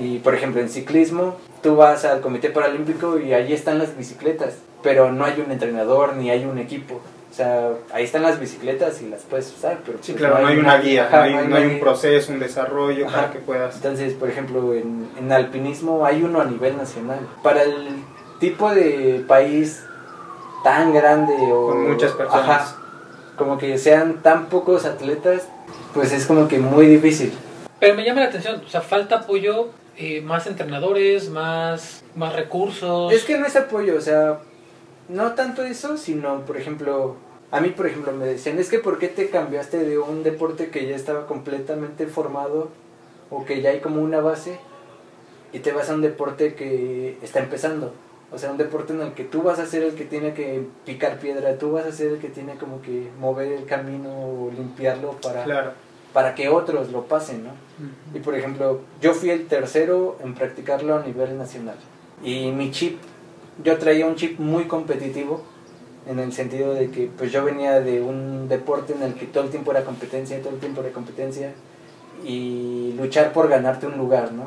Y 0.00 0.18
por 0.18 0.34
ejemplo 0.34 0.60
en 0.60 0.68
ciclismo, 0.68 1.36
tú 1.62 1.76
vas 1.76 2.04
al 2.04 2.20
Comité 2.20 2.50
Paralímpico 2.50 3.18
y 3.18 3.34
allí 3.34 3.52
están 3.52 3.78
las 3.78 3.96
bicicletas, 3.96 4.54
pero 4.82 5.10
no 5.10 5.24
hay 5.24 5.42
un 5.44 5.50
entrenador 5.50 6.16
ni 6.16 6.30
hay 6.30 6.44
un 6.44 6.58
equipo. 6.58 7.00
O 7.30 7.34
sea, 7.34 7.72
ahí 7.92 8.04
están 8.04 8.22
las 8.22 8.40
bicicletas 8.40 9.02
y 9.02 9.08
las 9.08 9.22
puedes 9.22 9.52
usar, 9.52 9.78
pero 9.84 9.98
Sí, 10.00 10.12
pues, 10.12 10.24
claro, 10.24 10.40
no 10.40 10.48
hay 10.48 10.56
una 10.58 10.78
guía, 10.78 11.06
ajá, 11.06 11.28
no 11.28 11.38
hay, 11.38 11.48
no 11.48 11.56
hay 11.56 11.66
un 11.66 11.80
proceso, 11.80 12.32
un 12.32 12.40
desarrollo 12.40 13.06
Ajá. 13.06 13.16
para 13.16 13.32
que 13.32 13.38
puedas... 13.40 13.76
Entonces, 13.76 14.14
por 14.14 14.28
ejemplo, 14.28 14.74
en, 14.74 15.08
en 15.18 15.30
alpinismo 15.30 16.06
hay 16.06 16.22
uno 16.22 16.40
a 16.40 16.46
nivel 16.46 16.76
nacional. 16.76 17.20
Para 17.42 17.62
el 17.62 18.02
tipo 18.40 18.70
de 18.74 19.24
país 19.28 19.84
tan 20.62 20.92
grande 20.92 21.34
o... 21.52 21.68
Con 21.68 21.88
muchas 21.90 22.12
personas. 22.12 22.48
Ajá, 22.48 22.76
como 23.38 23.56
que 23.56 23.78
sean 23.78 24.22
tan 24.22 24.46
pocos 24.46 24.84
atletas, 24.84 25.48
pues 25.94 26.12
es 26.12 26.26
como 26.26 26.48
que 26.48 26.58
muy 26.58 26.86
difícil. 26.86 27.32
Pero 27.80 27.94
me 27.94 28.04
llama 28.04 28.20
la 28.20 28.26
atención, 28.26 28.60
o 28.66 28.68
sea, 28.68 28.80
falta 28.80 29.20
apoyo, 29.20 29.68
eh, 29.96 30.20
más 30.20 30.46
entrenadores, 30.46 31.30
más, 31.30 32.02
más 32.16 32.34
recursos. 32.34 33.12
Es 33.12 33.24
que 33.24 33.38
no 33.38 33.46
es 33.46 33.56
apoyo, 33.56 33.96
o 33.96 34.00
sea, 34.00 34.40
no 35.08 35.32
tanto 35.32 35.62
eso, 35.62 35.96
sino, 35.96 36.40
por 36.44 36.56
ejemplo, 36.56 37.16
a 37.50 37.60
mí, 37.60 37.70
por 37.70 37.86
ejemplo, 37.86 38.12
me 38.12 38.26
decían, 38.26 38.58
es 38.58 38.68
que 38.68 38.80
¿por 38.80 38.98
qué 38.98 39.08
te 39.08 39.30
cambiaste 39.30 39.78
de 39.78 39.98
un 39.98 40.22
deporte 40.22 40.70
que 40.70 40.86
ya 40.86 40.96
estaba 40.96 41.26
completamente 41.26 42.06
formado 42.06 42.68
o 43.30 43.44
que 43.44 43.62
ya 43.62 43.70
hay 43.70 43.80
como 43.80 44.02
una 44.02 44.20
base 44.20 44.58
y 45.52 45.60
te 45.60 45.72
vas 45.72 45.88
a 45.88 45.94
un 45.94 46.02
deporte 46.02 46.54
que 46.54 47.16
está 47.22 47.38
empezando? 47.38 47.94
O 48.30 48.36
sea, 48.38 48.50
un 48.50 48.58
deporte 48.58 48.92
en 48.92 49.00
el 49.00 49.12
que 49.14 49.24
tú 49.24 49.42
vas 49.42 49.58
a 49.58 49.64
ser 49.66 49.82
el 49.82 49.94
que 49.94 50.04
tiene 50.04 50.34
que 50.34 50.66
picar 50.84 51.18
piedra, 51.18 51.56
tú 51.56 51.72
vas 51.72 51.86
a 51.86 51.92
ser 51.92 52.12
el 52.12 52.18
que 52.18 52.28
tiene 52.28 52.56
como 52.56 52.82
que 52.82 53.08
mover 53.18 53.52
el 53.52 53.64
camino 53.64 54.10
o 54.10 54.50
limpiarlo 54.54 55.12
para, 55.12 55.44
Claro. 55.44 55.72
para 56.12 56.34
que 56.34 56.48
otros 56.50 56.90
lo 56.92 57.04
pasen, 57.04 57.44
¿no? 57.44 57.50
Y 58.14 58.18
por 58.20 58.34
ejemplo, 58.34 58.80
yo 59.00 59.14
fui 59.14 59.30
el 59.30 59.46
tercero 59.46 60.18
en 60.22 60.34
practicarlo 60.34 60.94
a 60.96 61.02
nivel 61.02 61.38
nacional. 61.38 61.76
Y 62.22 62.50
mi 62.52 62.70
chip, 62.70 62.98
yo 63.64 63.78
traía 63.78 64.04
un 64.06 64.14
chip 64.16 64.38
muy 64.38 64.64
competitivo 64.64 65.42
en 66.06 66.18
el 66.18 66.32
sentido 66.32 66.74
de 66.74 66.90
que 66.90 67.10
pues 67.16 67.32
yo 67.32 67.44
venía 67.44 67.80
de 67.80 68.02
un 68.02 68.46
deporte 68.48 68.92
en 68.92 69.02
el 69.02 69.14
que 69.14 69.24
todo 69.26 69.44
el 69.44 69.50
tiempo 69.50 69.70
era 69.70 69.84
competencia, 69.84 70.38
todo 70.42 70.50
el 70.54 70.60
tiempo 70.60 70.82
era 70.82 70.90
competencia 70.90 71.52
y 72.24 72.94
luchar 72.98 73.32
por 73.32 73.48
ganarte 73.48 73.86
un 73.86 73.96
lugar, 73.96 74.32
¿no? 74.32 74.44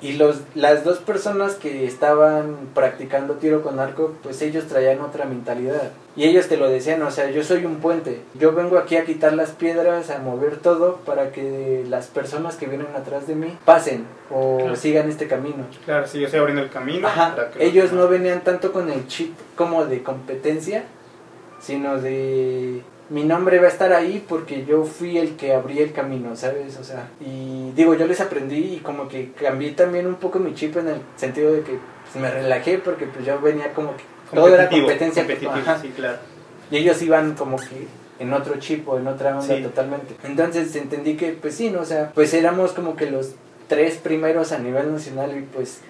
Y 0.00 0.12
los, 0.12 0.36
las 0.54 0.84
dos 0.84 0.98
personas 0.98 1.54
que 1.56 1.84
estaban 1.84 2.56
practicando 2.72 3.34
tiro 3.34 3.62
con 3.62 3.80
arco, 3.80 4.14
pues 4.22 4.40
ellos 4.42 4.66
traían 4.68 5.00
otra 5.00 5.24
mentalidad. 5.24 5.90
Y 6.14 6.24
ellos 6.24 6.46
te 6.46 6.56
lo 6.56 6.68
decían, 6.68 7.02
o 7.02 7.10
sea, 7.10 7.30
yo 7.30 7.42
soy 7.42 7.64
un 7.64 7.76
puente. 7.76 8.20
Yo 8.38 8.52
vengo 8.52 8.78
aquí 8.78 8.96
a 8.96 9.04
quitar 9.04 9.32
las 9.32 9.50
piedras, 9.50 10.10
a 10.10 10.18
mover 10.20 10.58
todo 10.58 10.98
para 11.04 11.32
que 11.32 11.84
las 11.88 12.06
personas 12.06 12.54
que 12.54 12.66
vienen 12.66 12.94
atrás 12.94 13.26
de 13.26 13.34
mí 13.34 13.56
pasen 13.64 14.04
o 14.30 14.58
Claro. 14.58 14.76
sigan 14.76 15.08
este 15.08 15.26
camino. 15.26 15.64
Claro, 15.84 16.06
sí, 16.06 16.20
yo 16.20 16.26
estoy 16.26 16.38
abriendo 16.40 16.62
el 16.62 16.70
camino. 16.70 17.08
Ajá, 17.08 17.34
que 17.52 17.64
ellos 17.64 17.92
no 17.92 18.06
venían 18.06 18.42
tanto 18.44 18.72
con 18.72 18.90
el 18.90 19.06
chip 19.08 19.34
como 19.56 19.84
de 19.84 20.04
competencia, 20.04 20.84
sino 21.60 22.00
de 22.00 22.82
mi 23.10 23.24
nombre 23.24 23.58
va 23.58 23.66
a 23.66 23.70
estar 23.70 23.92
ahí 23.92 24.24
porque 24.28 24.64
yo 24.66 24.84
fui 24.84 25.16
el 25.18 25.36
que 25.36 25.54
abrí 25.54 25.78
el 25.80 25.92
camino, 25.92 26.36
¿sabes? 26.36 26.76
O 26.78 26.84
sea, 26.84 27.08
y 27.20 27.70
digo, 27.74 27.94
yo 27.94 28.06
les 28.06 28.20
aprendí 28.20 28.74
y 28.74 28.78
como 28.80 29.08
que 29.08 29.32
cambié 29.32 29.72
también 29.72 30.06
un 30.06 30.16
poco 30.16 30.38
mi 30.38 30.54
chip 30.54 30.76
en 30.76 30.88
el 30.88 31.00
sentido 31.16 31.52
de 31.52 31.62
que 31.62 31.78
pues, 32.12 32.22
me 32.22 32.30
relajé 32.30 32.78
porque 32.78 33.06
pues 33.06 33.24
yo 33.24 33.40
venía 33.40 33.72
como 33.72 33.96
que 33.96 34.04
todo 34.34 34.48
era 34.54 34.68
competencia, 34.68 35.26
ajá, 35.50 35.78
sí, 35.80 35.88
claro. 35.96 36.18
y 36.70 36.76
ellos 36.76 37.00
iban 37.00 37.34
como 37.34 37.56
que 37.56 37.86
en 38.18 38.32
otro 38.32 38.58
chip 38.58 38.86
o 38.88 38.98
en 38.98 39.06
otra 39.06 39.38
onda 39.38 39.56
Sí. 39.56 39.62
totalmente. 39.62 40.14
Entonces 40.24 40.74
entendí 40.76 41.16
que, 41.16 41.28
pues 41.32 41.54
sí, 41.54 41.70
¿no? 41.70 41.80
O 41.80 41.84
sea, 41.86 42.10
pues 42.14 42.34
éramos 42.34 42.72
como 42.72 42.94
que 42.96 43.10
los 43.10 43.32
tres 43.68 43.96
primeros 43.96 44.52
a 44.52 44.58
nivel 44.58 44.92
nacional 44.92 45.36
y 45.38 45.42
pues 45.42 45.80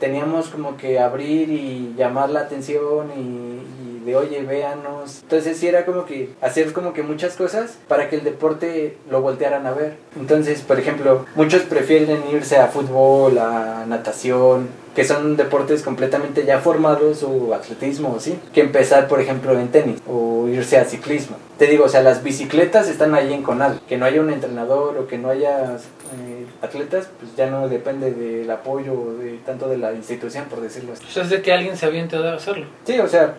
teníamos 0.00 0.48
como 0.48 0.76
que 0.76 0.98
abrir 0.98 1.50
y 1.50 1.94
llamar 1.96 2.30
la 2.30 2.40
atención 2.40 3.10
y, 3.14 3.20
y 3.20 3.89
de 4.04 4.16
oye, 4.16 4.42
véanos. 4.42 5.20
Entonces 5.22 5.58
sí 5.58 5.68
era 5.68 5.84
como 5.84 6.04
que 6.04 6.30
hacer 6.40 6.72
como 6.72 6.92
que 6.92 7.02
muchas 7.02 7.36
cosas 7.36 7.78
para 7.88 8.08
que 8.08 8.16
el 8.16 8.24
deporte 8.24 8.96
lo 9.10 9.22
voltearan 9.22 9.66
a 9.66 9.72
ver. 9.72 9.96
Entonces, 10.18 10.60
por 10.62 10.78
ejemplo, 10.78 11.26
muchos 11.34 11.62
prefieren 11.62 12.22
irse 12.32 12.56
a 12.56 12.68
fútbol, 12.68 13.38
a 13.38 13.84
natación, 13.86 14.68
que 14.94 15.04
son 15.04 15.36
deportes 15.36 15.82
completamente 15.82 16.44
ya 16.44 16.58
formados 16.58 17.22
o 17.22 17.54
atletismo 17.54 18.14
o 18.14 18.20
sí, 18.20 18.38
que 18.52 18.60
empezar 18.60 19.08
por 19.08 19.20
ejemplo 19.20 19.58
en 19.58 19.68
tenis 19.68 20.00
o 20.06 20.48
irse 20.48 20.78
a 20.78 20.84
ciclismo. 20.84 21.36
Te 21.58 21.66
digo, 21.66 21.84
o 21.84 21.88
sea, 21.88 22.02
las 22.02 22.22
bicicletas 22.22 22.88
están 22.88 23.14
ahí 23.14 23.32
en 23.32 23.42
Conal, 23.42 23.80
que 23.88 23.96
no 23.96 24.06
haya 24.06 24.20
un 24.20 24.30
entrenador 24.30 24.98
o 24.98 25.06
que 25.06 25.18
no 25.18 25.28
haya 25.28 25.76
eh, 25.76 26.46
atletas, 26.62 27.08
pues 27.20 27.36
ya 27.36 27.50
no 27.50 27.68
depende 27.68 28.12
del 28.12 28.50
apoyo 28.50 29.14
de 29.18 29.38
tanto 29.44 29.68
de 29.68 29.76
la 29.76 29.92
institución, 29.92 30.46
por 30.48 30.60
decirlo 30.60 30.94
así. 30.94 31.04
O 31.08 31.10
sea, 31.10 31.22
es 31.22 31.30
de 31.30 31.42
que 31.42 31.52
alguien 31.52 31.76
se 31.76 31.86
aviente 31.86 32.16
a 32.16 32.34
hacerlo. 32.34 32.66
Sí, 32.84 32.98
o 32.98 33.06
sea, 33.06 33.36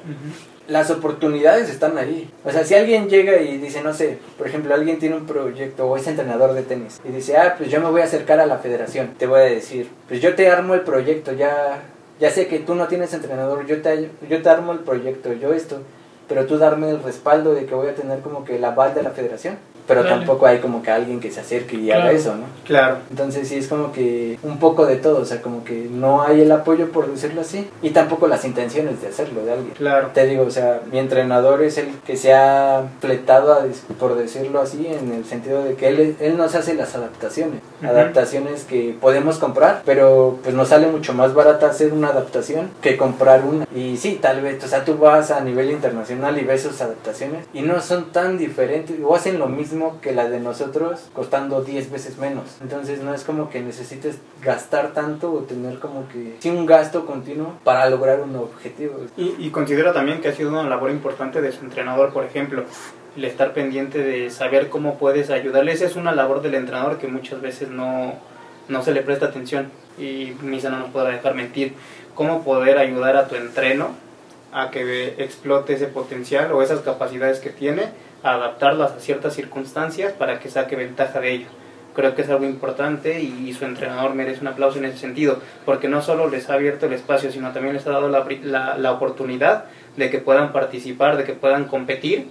las 0.71 0.89
oportunidades 0.89 1.69
están 1.69 1.97
ahí. 1.97 2.31
O 2.45 2.51
sea, 2.51 2.63
si 2.63 2.75
alguien 2.75 3.09
llega 3.09 3.41
y 3.41 3.57
dice, 3.57 3.83
no 3.83 3.93
sé, 3.93 4.17
por 4.37 4.47
ejemplo, 4.47 4.73
alguien 4.73 4.99
tiene 4.99 5.15
un 5.17 5.25
proyecto 5.25 5.85
o 5.85 5.97
es 5.97 6.07
entrenador 6.07 6.53
de 6.53 6.63
tenis 6.63 7.01
y 7.03 7.11
dice, 7.11 7.35
ah, 7.35 7.55
pues 7.57 7.69
yo 7.69 7.81
me 7.81 7.89
voy 7.89 8.01
a 8.01 8.05
acercar 8.05 8.39
a 8.39 8.45
la 8.45 8.57
federación, 8.57 9.13
te 9.17 9.27
voy 9.27 9.41
a 9.41 9.43
decir, 9.43 9.89
pues 10.07 10.21
yo 10.21 10.33
te 10.33 10.49
armo 10.49 10.73
el 10.73 10.81
proyecto, 10.81 11.33
ya, 11.33 11.81
ya 12.21 12.31
sé 12.31 12.47
que 12.47 12.59
tú 12.59 12.75
no 12.75 12.87
tienes 12.87 13.13
entrenador, 13.13 13.65
yo 13.65 13.81
te, 13.81 14.09
yo 14.29 14.41
te 14.41 14.49
armo 14.49 14.71
el 14.71 14.79
proyecto, 14.79 15.33
yo 15.33 15.51
esto, 15.51 15.81
pero 16.29 16.45
tú 16.45 16.57
darme 16.57 16.89
el 16.89 17.03
respaldo 17.03 17.53
de 17.53 17.65
que 17.65 17.75
voy 17.75 17.89
a 17.89 17.95
tener 17.95 18.19
como 18.21 18.45
que 18.45 18.55
el 18.55 18.63
aval 18.63 18.93
de 18.93 19.03
la 19.03 19.11
federación. 19.11 19.57
Pero 19.91 20.03
Dale. 20.03 20.15
tampoco 20.15 20.45
hay 20.45 20.59
como 20.59 20.81
que 20.81 20.89
alguien 20.89 21.19
que 21.19 21.29
se 21.31 21.41
acerque 21.41 21.75
y 21.75 21.91
haga 21.91 22.03
Claro. 22.03 22.17
eso, 22.17 22.35
¿no? 22.35 22.43
Claro. 22.65 22.97
Entonces 23.09 23.49
sí 23.49 23.57
es 23.57 23.67
como 23.67 23.91
que 23.91 24.39
un 24.41 24.57
poco 24.57 24.85
de 24.85 24.95
todo, 24.95 25.19
o 25.19 25.25
sea, 25.25 25.41
como 25.41 25.65
que 25.65 25.89
no 25.91 26.21
hay 26.23 26.39
el 26.41 26.51
apoyo 26.53 26.91
por 26.93 27.11
decirlo 27.11 27.41
así 27.41 27.69
y 27.81 27.89
tampoco 27.89 28.27
las 28.27 28.45
intenciones 28.45 29.01
de 29.01 29.09
hacerlo 29.09 29.43
de 29.43 29.51
alguien. 29.51 29.73
Claro. 29.75 30.11
Te 30.13 30.25
digo, 30.27 30.43
o 30.43 30.49
sea, 30.51 30.79
mi 30.89 30.97
entrenador 30.99 31.61
es 31.61 31.77
el 31.77 31.89
que 32.07 32.15
se 32.15 32.33
ha 32.33 32.83
fletado, 33.01 33.51
a 33.51 33.65
por 33.99 34.15
decirlo 34.15 34.61
así, 34.61 34.87
en 34.87 35.11
el 35.13 35.25
sentido 35.25 35.61
de 35.65 35.73
que 35.75 35.89
él, 35.89 36.15
él 36.21 36.37
nos 36.37 36.55
hace 36.55 36.73
las 36.73 36.95
adaptaciones. 36.95 37.59
Ujú. 37.81 37.89
Adaptaciones 37.91 38.63
que 38.63 38.95
podemos 39.01 39.39
comprar, 39.39 39.81
pero 39.85 40.39
pues 40.41 40.55
nos 40.55 40.69
sale 40.69 40.87
mucho 40.87 41.13
más 41.13 41.33
barata 41.33 41.67
hacer 41.67 41.91
una 41.91 42.07
adaptación 42.09 42.69
que 42.81 42.95
comprar 42.95 43.43
una. 43.43 43.67
Y 43.75 43.97
sí, 43.97 44.19
tal 44.21 44.39
vez, 44.41 44.63
o 44.63 44.67
sea, 44.69 44.85
tú 44.85 44.97
vas 44.97 45.31
a 45.31 45.41
nivel 45.41 45.69
internacional 45.69 46.37
y 46.39 46.45
ves 46.45 46.61
sus 46.61 46.79
adaptaciones 46.79 47.45
y 47.53 47.61
no 47.61 47.81
son 47.81 48.05
tan 48.11 48.37
diferentes 48.37 48.95
o 49.03 49.15
hacen 49.15 49.39
lo 49.39 49.47
mismo 49.47 49.80
que 50.01 50.11
la 50.11 50.29
de 50.29 50.39
nosotros 50.39 51.09
costando 51.13 51.63
10 51.63 51.91
veces 51.91 52.17
menos. 52.17 52.57
Entonces 52.61 53.01
no 53.01 53.13
es 53.13 53.23
como 53.23 53.49
que 53.49 53.61
necesites 53.61 54.17
gastar 54.41 54.93
tanto 54.93 55.31
o 55.31 55.39
tener 55.39 55.79
como 55.79 56.07
que 56.09 56.35
sí 56.39 56.49
un 56.49 56.65
gasto 56.65 57.05
continuo 57.05 57.55
para 57.63 57.89
lograr 57.89 58.21
un 58.21 58.35
objetivo. 58.35 58.95
Y, 59.17 59.35
y 59.39 59.49
considero 59.49 59.93
también 59.93 60.21
que 60.21 60.29
ha 60.29 60.33
sido 60.33 60.49
una 60.49 60.63
labor 60.63 60.91
importante 60.91 61.41
de 61.41 61.51
su 61.51 61.63
entrenador, 61.65 62.13
por 62.13 62.23
ejemplo, 62.23 62.63
el 63.15 63.25
estar 63.25 63.53
pendiente 63.53 63.99
de 63.99 64.29
saber 64.29 64.69
cómo 64.69 64.97
puedes 64.97 65.29
ayudarle. 65.29 65.73
Esa 65.73 65.85
es 65.85 65.95
una 65.95 66.13
labor 66.13 66.41
del 66.41 66.55
entrenador 66.55 66.97
que 66.97 67.07
muchas 67.07 67.41
veces 67.41 67.69
no, 67.69 68.13
no 68.67 68.83
se 68.83 68.93
le 68.93 69.01
presta 69.01 69.27
atención. 69.27 69.71
Y 69.97 70.33
Misa 70.41 70.69
no 70.69 70.79
nos 70.79 70.89
podrá 70.89 71.09
dejar 71.09 71.35
mentir. 71.35 71.73
Cómo 72.15 72.43
poder 72.43 72.77
ayudar 72.77 73.17
a 73.17 73.27
tu 73.27 73.35
entreno 73.35 73.89
a 74.53 74.69
que 74.69 75.15
explote 75.17 75.73
ese 75.73 75.87
potencial 75.87 76.51
o 76.51 76.61
esas 76.61 76.81
capacidades 76.81 77.39
que 77.39 77.49
tiene, 77.49 77.83
adaptarlas 78.23 78.91
a 78.91 78.99
ciertas 78.99 79.33
circunstancias 79.33 80.13
para 80.13 80.39
que 80.39 80.49
saque 80.49 80.75
ventaja 80.75 81.19
de 81.19 81.31
ello. 81.31 81.47
Creo 81.93 82.15
que 82.15 82.21
es 82.21 82.29
algo 82.29 82.45
importante 82.45 83.19
y 83.21 83.53
su 83.53 83.65
entrenador 83.65 84.13
merece 84.13 84.41
un 84.41 84.47
aplauso 84.47 84.79
en 84.79 84.85
ese 84.85 84.97
sentido, 84.97 85.39
porque 85.65 85.89
no 85.89 86.01
solo 86.01 86.29
les 86.29 86.49
ha 86.49 86.53
abierto 86.53 86.85
el 86.85 86.93
espacio, 86.93 87.31
sino 87.31 87.51
también 87.51 87.73
les 87.73 87.85
ha 87.85 87.91
dado 87.91 88.07
la, 88.07 88.25
la, 88.43 88.77
la 88.77 88.91
oportunidad 88.93 89.65
de 89.97 90.09
que 90.09 90.19
puedan 90.19 90.53
participar, 90.53 91.17
de 91.17 91.25
que 91.25 91.33
puedan 91.33 91.65
competir 91.65 92.27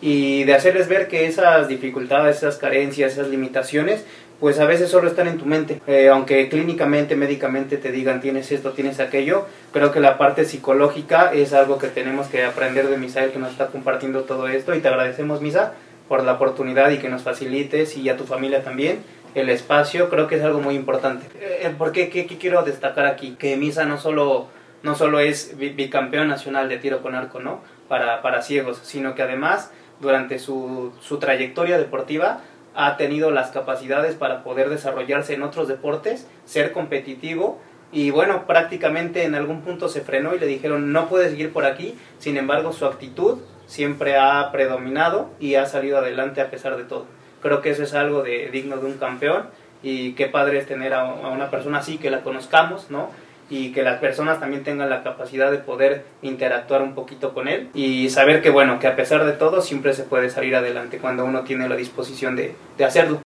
y 0.00 0.44
de 0.44 0.54
hacerles 0.54 0.88
ver 0.88 1.08
que 1.08 1.26
esas 1.26 1.68
dificultades, 1.68 2.38
esas 2.38 2.56
carencias, 2.56 3.12
esas 3.12 3.28
limitaciones, 3.28 4.04
pues 4.40 4.58
a 4.60 4.66
veces 4.66 4.90
solo 4.90 5.08
están 5.08 5.28
en 5.28 5.38
tu 5.38 5.46
mente. 5.46 5.80
Eh, 5.86 6.08
aunque 6.08 6.48
clínicamente, 6.48 7.16
médicamente 7.16 7.76
te 7.76 7.92
digan 7.92 8.20
tienes 8.20 8.50
esto, 8.52 8.72
tienes 8.72 9.00
aquello, 9.00 9.46
creo 9.72 9.90
que 9.92 10.00
la 10.00 10.18
parte 10.18 10.44
psicológica 10.44 11.32
es 11.32 11.52
algo 11.52 11.78
que 11.78 11.88
tenemos 11.88 12.26
que 12.26 12.44
aprender 12.44 12.88
de 12.88 12.96
Misael 12.98 13.30
que 13.30 13.38
nos 13.38 13.52
está 13.52 13.68
compartiendo 13.68 14.22
todo 14.22 14.48
esto 14.48 14.74
y 14.74 14.80
te 14.80 14.88
agradecemos 14.88 15.40
Misa 15.40 15.72
por 16.08 16.22
la 16.24 16.32
oportunidad 16.32 16.90
y 16.90 16.98
que 16.98 17.08
nos 17.08 17.22
facilites 17.22 17.96
y 17.96 18.08
a 18.08 18.16
tu 18.16 18.24
familia 18.24 18.62
también 18.62 18.98
el 19.34 19.48
espacio, 19.48 20.10
creo 20.10 20.28
que 20.28 20.36
es 20.36 20.42
algo 20.42 20.60
muy 20.60 20.76
importante. 20.76 21.26
Eh, 21.40 21.74
¿Por 21.76 21.90
qué, 21.92 22.08
qué, 22.08 22.26
qué 22.26 22.38
quiero 22.38 22.62
destacar 22.62 23.06
aquí? 23.06 23.34
Que 23.38 23.56
Misa 23.56 23.84
no 23.84 23.98
solo, 23.98 24.46
no 24.84 24.94
solo 24.94 25.18
es 25.18 25.56
bi- 25.56 25.70
bicampeón 25.70 26.28
nacional 26.28 26.68
de 26.68 26.76
tiro 26.78 27.02
con 27.02 27.14
arco, 27.16 27.40
¿no? 27.40 27.60
Para, 27.88 28.22
para 28.22 28.42
ciegos, 28.42 28.78
sino 28.84 29.14
que 29.16 29.22
además 29.22 29.70
durante 30.00 30.38
su, 30.38 30.92
su 31.00 31.18
trayectoria 31.18 31.78
deportiva 31.78 32.42
ha 32.74 32.96
tenido 32.96 33.30
las 33.30 33.50
capacidades 33.50 34.14
para 34.14 34.42
poder 34.42 34.68
desarrollarse 34.68 35.34
en 35.34 35.42
otros 35.42 35.68
deportes, 35.68 36.26
ser 36.44 36.72
competitivo 36.72 37.60
y 37.92 38.10
bueno, 38.10 38.46
prácticamente 38.46 39.24
en 39.24 39.34
algún 39.34 39.60
punto 39.60 39.88
se 39.88 40.00
frenó 40.00 40.34
y 40.34 40.38
le 40.38 40.46
dijeron 40.46 40.92
no 40.92 41.08
puede 41.08 41.30
seguir 41.30 41.52
por 41.52 41.64
aquí, 41.64 41.96
sin 42.18 42.36
embargo 42.36 42.72
su 42.72 42.86
actitud 42.86 43.38
siempre 43.66 44.16
ha 44.16 44.50
predominado 44.50 45.30
y 45.38 45.54
ha 45.54 45.66
salido 45.66 45.98
adelante 45.98 46.40
a 46.40 46.50
pesar 46.50 46.76
de 46.76 46.84
todo. 46.84 47.06
Creo 47.40 47.60
que 47.60 47.70
eso 47.70 47.82
es 47.82 47.94
algo 47.94 48.22
de, 48.22 48.50
digno 48.50 48.78
de 48.78 48.86
un 48.86 48.94
campeón 48.94 49.46
y 49.82 50.14
qué 50.14 50.26
padre 50.26 50.58
es 50.58 50.66
tener 50.66 50.94
a, 50.94 51.02
a 51.02 51.28
una 51.30 51.50
persona 51.50 51.78
así 51.78 51.98
que 51.98 52.10
la 52.10 52.22
conozcamos, 52.22 52.90
¿no? 52.90 53.10
Y 53.50 53.72
que 53.72 53.82
las 53.82 53.98
personas 54.00 54.40
también 54.40 54.64
tengan 54.64 54.90
la 54.90 55.02
capacidad 55.02 55.50
de 55.50 55.58
poder 55.58 56.04
interactuar 56.22 56.82
un 56.82 56.94
poquito 56.94 57.34
con 57.34 57.48
él 57.48 57.68
y 57.74 58.10
saber 58.10 58.42
que 58.42 58.50
bueno, 58.50 58.78
que 58.78 58.86
a 58.86 58.96
pesar 58.96 59.24
de 59.24 59.32
todo 59.32 59.60
siempre 59.60 59.92
se 59.92 60.04
puede 60.04 60.30
salir 60.30 60.56
adelante 60.56 60.98
cuando 60.98 61.24
uno 61.24 61.42
tiene 61.42 61.68
la 61.68 61.76
disposición 61.76 62.36
de, 62.36 62.54
de 62.78 62.84
hacerlo. 62.84 63.20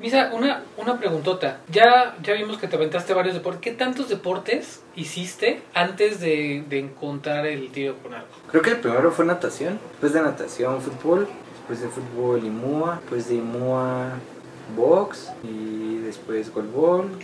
Misa, 0.00 0.30
una, 0.34 0.62
una 0.76 0.98
preguntota. 0.98 1.60
Ya, 1.70 2.16
ya 2.22 2.34
vimos 2.34 2.58
que 2.58 2.66
te 2.66 2.76
aventaste 2.76 3.14
varios 3.14 3.34
deportes. 3.34 3.62
¿Qué 3.62 3.72
tantos 3.72 4.08
deportes 4.08 4.82
hiciste 4.96 5.62
antes 5.72 6.20
de, 6.20 6.64
de 6.68 6.78
encontrar 6.80 7.46
el 7.46 7.70
tiro 7.70 7.96
con 8.02 8.12
arco? 8.12 8.34
Creo 8.50 8.62
que 8.62 8.70
el 8.70 8.76
primero 8.78 9.12
fue 9.12 9.24
natación, 9.24 9.78
después 9.92 10.12
de 10.12 10.20
natación 10.20 10.82
fútbol, 10.82 11.28
después 11.56 11.80
de 11.80 11.88
fútbol 11.88 12.44
Imua, 12.44 12.96
después 13.00 13.28
de 13.28 13.36
Imua 13.36 14.10
box 14.76 15.30
y 15.42 15.98
después 15.98 16.52
golbol. 16.52 17.18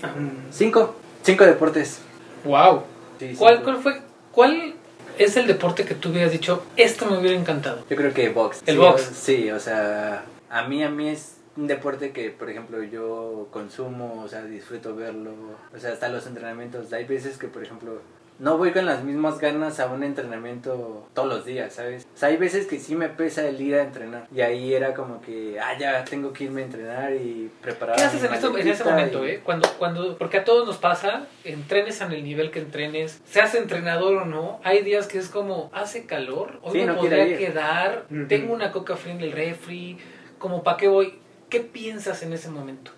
Cinco, 0.51 0.95
cinco 1.23 1.45
deportes. 1.45 2.01
¡Wow! 2.45 2.83
Sí, 3.19 3.35
¿Cuál. 3.39 3.63
¿Cuál 3.63 3.77
fue? 3.79 4.01
¿Cuál 4.33 4.75
es 5.19 5.37
el 5.37 5.47
deporte 5.47 5.85
que 5.85 5.95
tú 5.95 6.11
hubieras 6.11 6.33
dicho, 6.33 6.63
esto 6.77 7.07
me 7.07 7.19
hubiera 7.19 7.37
encantado? 7.39 7.85
Yo 7.91 7.97
creo 7.97 8.15
que 8.15 8.29
box. 8.31 8.63
El 8.67 8.75
Sí, 8.77 8.81
box. 8.81 9.09
o- 9.11 9.15
Sí, 9.15 9.51
o 9.51 9.61
sea, 9.61 10.25
a 10.49 10.63
mí, 10.65 10.83
a 10.83 10.89
mí 10.89 11.09
es 11.09 11.37
un 11.57 11.67
deporte 11.67 12.13
que, 12.13 12.31
por 12.31 12.49
ejemplo, 12.49 12.83
yo 12.83 13.49
consumo, 13.51 14.23
o 14.25 14.29
sea, 14.29 14.43
disfruto 14.45 14.95
verlo. 14.97 15.33
O 15.75 15.79
sea, 15.79 15.93
hasta 15.93 16.09
los 16.09 16.27
entrenamientos. 16.27 16.93
Hay 16.93 17.05
veces 17.05 17.37
que, 17.37 17.49
por 17.49 17.63
ejemplo, 17.63 18.01
no 18.41 18.57
voy 18.59 18.73
con 18.73 18.87
las 18.87 19.05
mismas 19.05 19.39
ganas 19.39 19.79
a 19.81 19.87
un 19.89 20.03
entrenamiento 20.03 21.07
todos 21.15 21.29
los 21.29 21.45
días, 21.45 21.75
¿sabes? 21.75 22.07
O 22.15 22.17
sea, 22.19 22.31
hay 22.31 22.39
veces 22.39 22.67
que 22.67 22.79
sí 22.81 22.97
me 22.97 23.09
pesa 23.11 23.47
el 23.47 23.61
ir 23.61 23.75
a 23.75 23.83
entrenar. 23.83 24.27
Y 24.35 24.41
ahí 24.41 24.75
era 24.75 24.95
como 24.95 25.21
que, 25.21 25.61
ah, 25.61 25.77
ya 25.79 26.03
tengo 26.05 26.33
que 26.33 26.45
irme 26.45 26.63
a 26.63 26.65
entrenar 26.65 27.13
y 27.15 27.51
preparar. 27.63 27.97
¿Qué 27.97 28.03
haces 28.03 28.25
en, 28.25 28.33
esto- 28.35 28.57
en 28.57 28.67
ese 28.67 28.83
momento, 28.83 29.27
y- 29.27 29.31
eh? 29.33 29.41
Cuando, 29.45 29.69
cuando, 29.79 30.17
porque 30.19 30.39
a 30.39 30.45
todos 30.45 30.67
nos 30.67 30.79
pasa, 30.79 31.27
entrenes 31.45 32.01
en 32.01 32.13
el 32.13 32.25
nivel 32.25 32.51
que 32.51 32.61
entrenes, 32.61 33.21
seas 33.27 33.55
entrenador 33.55 34.15
o 34.17 34.25
no, 34.25 34.59
hay 34.65 34.83
días 34.83 35.07
que 35.07 35.19
es 35.19 35.29
como, 35.29 35.71
hace 35.75 36.07
calor, 36.07 36.59
hoy 36.63 36.73
Sí, 36.73 36.79
me 36.79 36.87
no 36.87 36.97
podría 36.97 37.37
quedar, 37.37 38.07
tengo 38.29 38.55
una 38.55 38.73
coca 38.73 38.97
fría 38.97 39.13
en 39.15 39.21
el 39.21 39.33
refri, 39.33 39.99
como, 40.39 40.63
¿para 40.63 40.79
qué 40.79 40.89
voy? 40.89 41.19
¿Qué 41.51 41.61
piensas 41.61 42.23
en 42.23 42.33
ese 42.33 42.49
momento? 42.49 42.93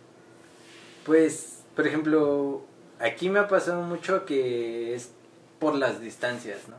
Pues, 1.04 1.64
por 1.74 1.86
ejemplo, 1.86 2.62
aquí 3.00 3.28
me 3.28 3.38
ha 3.40 3.48
pasado 3.48 3.82
mucho 3.82 4.24
que 4.24 4.94
es 4.94 5.10
por 5.62 5.76
las 5.76 6.00
distancias, 6.00 6.68
¿no? 6.68 6.74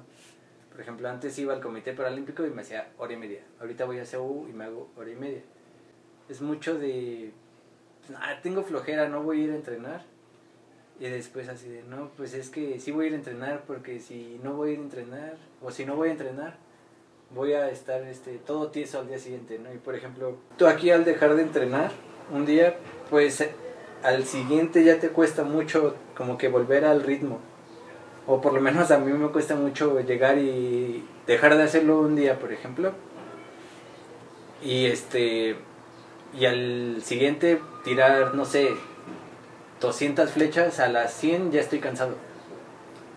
Por 0.69 0.81
ejemplo, 0.81 1.07
antes 1.07 1.39
iba 1.39 1.53
al 1.53 1.61
Comité 1.61 1.93
Paralímpico 1.93 2.45
y 2.45 2.49
me 2.49 2.63
hacía 2.63 2.89
hora 2.97 3.13
y 3.13 3.15
media. 3.15 3.39
Ahorita 3.61 3.85
voy 3.85 3.99
a 3.99 4.03
CU 4.03 4.45
y 4.49 4.51
me 4.51 4.65
hago 4.65 4.89
hora 4.97 5.09
y 5.09 5.15
media. 5.15 5.41
Es 6.27 6.41
mucho 6.41 6.77
de, 6.77 7.31
ah, 8.17 8.39
tengo 8.43 8.61
flojera, 8.61 9.07
no 9.07 9.23
voy 9.23 9.39
a 9.39 9.43
ir 9.45 9.51
a 9.51 9.55
entrenar. 9.55 10.01
Y 10.99 11.05
después 11.05 11.47
así 11.47 11.69
de, 11.69 11.83
no, 11.83 12.11
pues 12.17 12.33
es 12.33 12.49
que 12.49 12.77
sí 12.81 12.91
voy 12.91 13.05
a 13.05 13.07
ir 13.07 13.13
a 13.13 13.17
entrenar 13.17 13.63
porque 13.65 14.01
si 14.01 14.37
no 14.43 14.55
voy 14.55 14.71
a 14.71 14.73
ir 14.73 14.79
a 14.79 14.83
entrenar, 14.83 15.37
o 15.61 15.71
si 15.71 15.85
no 15.85 15.95
voy 15.95 16.09
a 16.09 16.11
entrenar, 16.11 16.57
voy 17.33 17.53
a 17.53 17.69
estar 17.69 18.03
este, 18.03 18.37
todo 18.37 18.67
tieso 18.67 18.99
al 18.99 19.07
día 19.07 19.17
siguiente, 19.17 19.59
¿no? 19.59 19.73
Y 19.73 19.77
por 19.77 19.95
ejemplo, 19.95 20.35
tú 20.57 20.67
aquí 20.67 20.91
al 20.91 21.05
dejar 21.05 21.35
de 21.35 21.43
entrenar 21.43 21.91
un 22.33 22.45
día, 22.45 22.75
pues 23.09 23.47
al 24.03 24.25
siguiente 24.25 24.83
ya 24.83 24.99
te 24.99 25.07
cuesta 25.07 25.45
mucho 25.45 25.95
como 26.17 26.37
que 26.37 26.49
volver 26.49 26.83
al 26.83 27.01
ritmo. 27.01 27.39
O 28.25 28.39
por 28.41 28.53
lo 28.53 28.61
menos 28.61 28.89
a 28.91 28.99
mí 28.99 29.11
me 29.11 29.27
cuesta 29.29 29.55
mucho 29.55 29.99
llegar 30.01 30.37
y 30.37 31.03
dejar 31.27 31.57
de 31.57 31.63
hacerlo 31.63 31.99
un 31.99 32.15
día, 32.15 32.39
por 32.39 32.53
ejemplo. 32.53 32.93
Y 34.61 34.85
este 34.85 35.57
y 36.37 36.45
al 36.45 37.01
siguiente 37.03 37.61
tirar, 37.83 38.33
no 38.33 38.45
sé, 38.45 38.69
200 39.81 40.31
flechas 40.31 40.79
a 40.79 40.87
las 40.87 41.13
100 41.13 41.51
ya 41.51 41.59
estoy 41.61 41.79
cansado. 41.79 42.15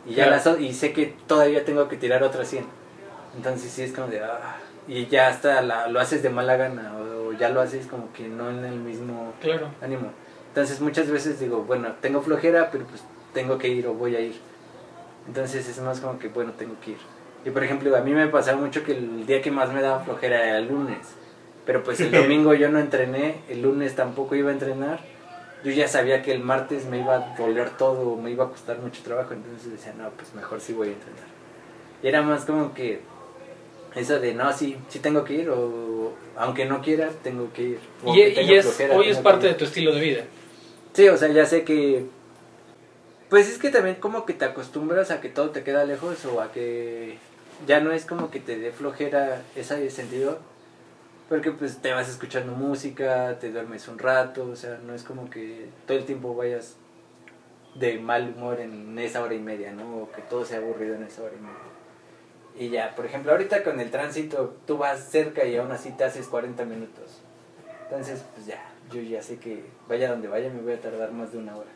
Y 0.06 0.14
ya 0.14 0.26
Claro. 0.26 0.50
las 0.52 0.60
y 0.60 0.72
sé 0.74 0.92
que 0.92 1.14
todavía 1.26 1.64
tengo 1.64 1.88
que 1.88 1.96
tirar 1.96 2.22
otras 2.22 2.48
100. 2.48 2.64
Entonces 3.36 3.70
sí 3.70 3.82
es 3.82 3.92
como 3.92 4.08
de 4.08 4.20
ah, 4.22 4.56
y 4.88 5.06
ya 5.06 5.28
hasta 5.28 5.62
la- 5.62 5.88
lo 5.88 6.00
haces 6.00 6.22
de 6.22 6.30
mala 6.30 6.56
gana 6.56 6.94
o, 6.98 7.32
ya 7.32 7.48
lo 7.50 7.60
haces 7.60 7.86
como 7.86 8.12
que 8.12 8.28
no 8.28 8.50
en 8.50 8.64
el 8.64 8.78
mismo 8.78 9.32
Claro. 9.40 9.68
ánimo. 9.82 10.10
Entonces 10.48 10.80
muchas 10.80 11.10
veces 11.10 11.38
digo, 11.38 11.62
bueno, 11.64 11.92
tengo 12.00 12.22
flojera, 12.22 12.70
pero 12.70 12.84
pues 12.86 13.02
tengo 13.34 13.58
que 13.58 13.68
ir 13.68 13.86
o 13.86 13.94
voy 13.94 14.16
a 14.16 14.20
ir. 14.20 14.36
Entonces 15.26 15.68
es 15.68 15.78
más 15.80 16.00
como 16.00 16.18
que, 16.18 16.28
bueno, 16.28 16.52
tengo 16.52 16.74
que 16.80 16.92
ir. 16.92 16.98
Y 17.44 17.50
por 17.50 17.62
ejemplo, 17.62 17.96
a 17.96 18.00
mí 18.00 18.12
me 18.12 18.26
pasaba 18.28 18.60
mucho 18.60 18.82
que 18.82 18.92
el 18.92 19.26
día 19.26 19.40
que 19.40 19.50
más 19.50 19.72
me 19.72 19.80
daba 19.80 20.00
flojera 20.00 20.44
era 20.46 20.58
el 20.58 20.68
lunes. 20.68 20.98
Pero 21.64 21.82
pues 21.82 22.00
el 22.00 22.10
domingo 22.22 22.54
yo 22.54 22.68
no 22.68 22.78
entrené, 22.78 23.36
el 23.48 23.62
lunes 23.62 23.94
tampoco 23.94 24.34
iba 24.34 24.50
a 24.50 24.52
entrenar. 24.52 25.00
Yo 25.64 25.72
ya 25.72 25.88
sabía 25.88 26.22
que 26.22 26.32
el 26.32 26.40
martes 26.40 26.86
me 26.86 27.00
iba 27.00 27.14
a 27.16 27.36
doler 27.36 27.70
todo, 27.70 28.16
me 28.16 28.30
iba 28.30 28.44
a 28.44 28.48
costar 28.48 28.78
mucho 28.78 29.02
trabajo, 29.02 29.32
entonces 29.32 29.70
decía, 29.72 29.94
no, 29.98 30.10
pues 30.10 30.32
mejor 30.34 30.60
sí 30.60 30.72
voy 30.72 30.88
a 30.88 30.92
entrenar. 30.92 31.24
Y 32.02 32.08
era 32.08 32.22
más 32.22 32.44
como 32.44 32.72
que 32.72 33.00
eso 33.96 34.20
de, 34.20 34.34
no, 34.34 34.52
sí, 34.52 34.76
sí 34.88 34.98
tengo 34.98 35.24
que 35.24 35.32
ir, 35.34 35.50
o 35.50 36.12
aunque 36.36 36.66
no 36.66 36.82
quiera, 36.82 37.08
tengo 37.22 37.50
que 37.52 37.62
ir. 37.62 37.78
O 38.04 38.14
Y, 38.14 38.16
que 38.16 38.28
y 38.28 38.34
tenga 38.34 38.52
es, 38.52 38.64
flojera, 38.66 38.96
hoy 38.96 39.08
es 39.08 39.18
parte 39.18 39.46
de 39.46 39.54
tu 39.54 39.64
estilo 39.64 39.94
de 39.94 40.00
vida. 40.00 40.24
Sí, 40.92 41.08
o 41.08 41.16
sea, 41.16 41.28
ya 41.28 41.46
sé 41.46 41.64
que. 41.64 42.04
Pues 43.28 43.48
es 43.48 43.58
que 43.58 43.70
también 43.70 43.96
como 43.96 44.24
que 44.24 44.34
te 44.34 44.44
acostumbras 44.44 45.10
a 45.10 45.20
que 45.20 45.28
todo 45.28 45.50
te 45.50 45.64
queda 45.64 45.84
lejos 45.84 46.24
o 46.26 46.40
a 46.40 46.52
que 46.52 47.18
ya 47.66 47.80
no 47.80 47.90
es 47.92 48.04
como 48.04 48.30
que 48.30 48.38
te 48.38 48.56
dé 48.56 48.70
flojera 48.70 49.42
ese 49.56 49.90
sentido. 49.90 50.38
Porque 51.28 51.50
pues 51.50 51.78
te 51.78 51.92
vas 51.92 52.08
escuchando 52.08 52.52
música, 52.52 53.36
te 53.40 53.50
duermes 53.50 53.88
un 53.88 53.98
rato, 53.98 54.46
o 54.46 54.54
sea, 54.54 54.78
no 54.86 54.94
es 54.94 55.02
como 55.02 55.28
que 55.28 55.68
todo 55.84 55.98
el 55.98 56.04
tiempo 56.04 56.36
vayas 56.36 56.76
de 57.74 57.98
mal 57.98 58.32
humor 58.36 58.60
en 58.60 58.96
esa 58.98 59.22
hora 59.22 59.34
y 59.34 59.40
media, 59.40 59.72
¿no? 59.72 60.02
O 60.02 60.12
que 60.12 60.22
todo 60.22 60.44
sea 60.44 60.58
aburrido 60.58 60.94
en 60.94 61.02
esa 61.02 61.22
hora 61.22 61.34
y 61.34 61.42
media. 61.42 61.66
Y 62.58 62.70
ya, 62.70 62.94
por 62.94 63.06
ejemplo, 63.06 63.32
ahorita 63.32 63.64
con 63.64 63.80
el 63.80 63.90
tránsito, 63.90 64.56
tú 64.66 64.78
vas 64.78 65.00
cerca 65.00 65.44
y 65.44 65.56
aún 65.56 65.72
así 65.72 65.90
te 65.90 66.04
haces 66.04 66.28
40 66.28 66.64
minutos. 66.64 67.20
Entonces, 67.82 68.24
pues 68.34 68.46
ya, 68.46 68.62
yo 68.92 69.00
ya 69.02 69.20
sé 69.20 69.38
que 69.38 69.64
vaya 69.88 70.10
donde 70.10 70.28
vaya 70.28 70.48
me 70.48 70.62
voy 70.62 70.74
a 70.74 70.80
tardar 70.80 71.10
más 71.10 71.32
de 71.32 71.38
una 71.38 71.56
hora. 71.56 71.70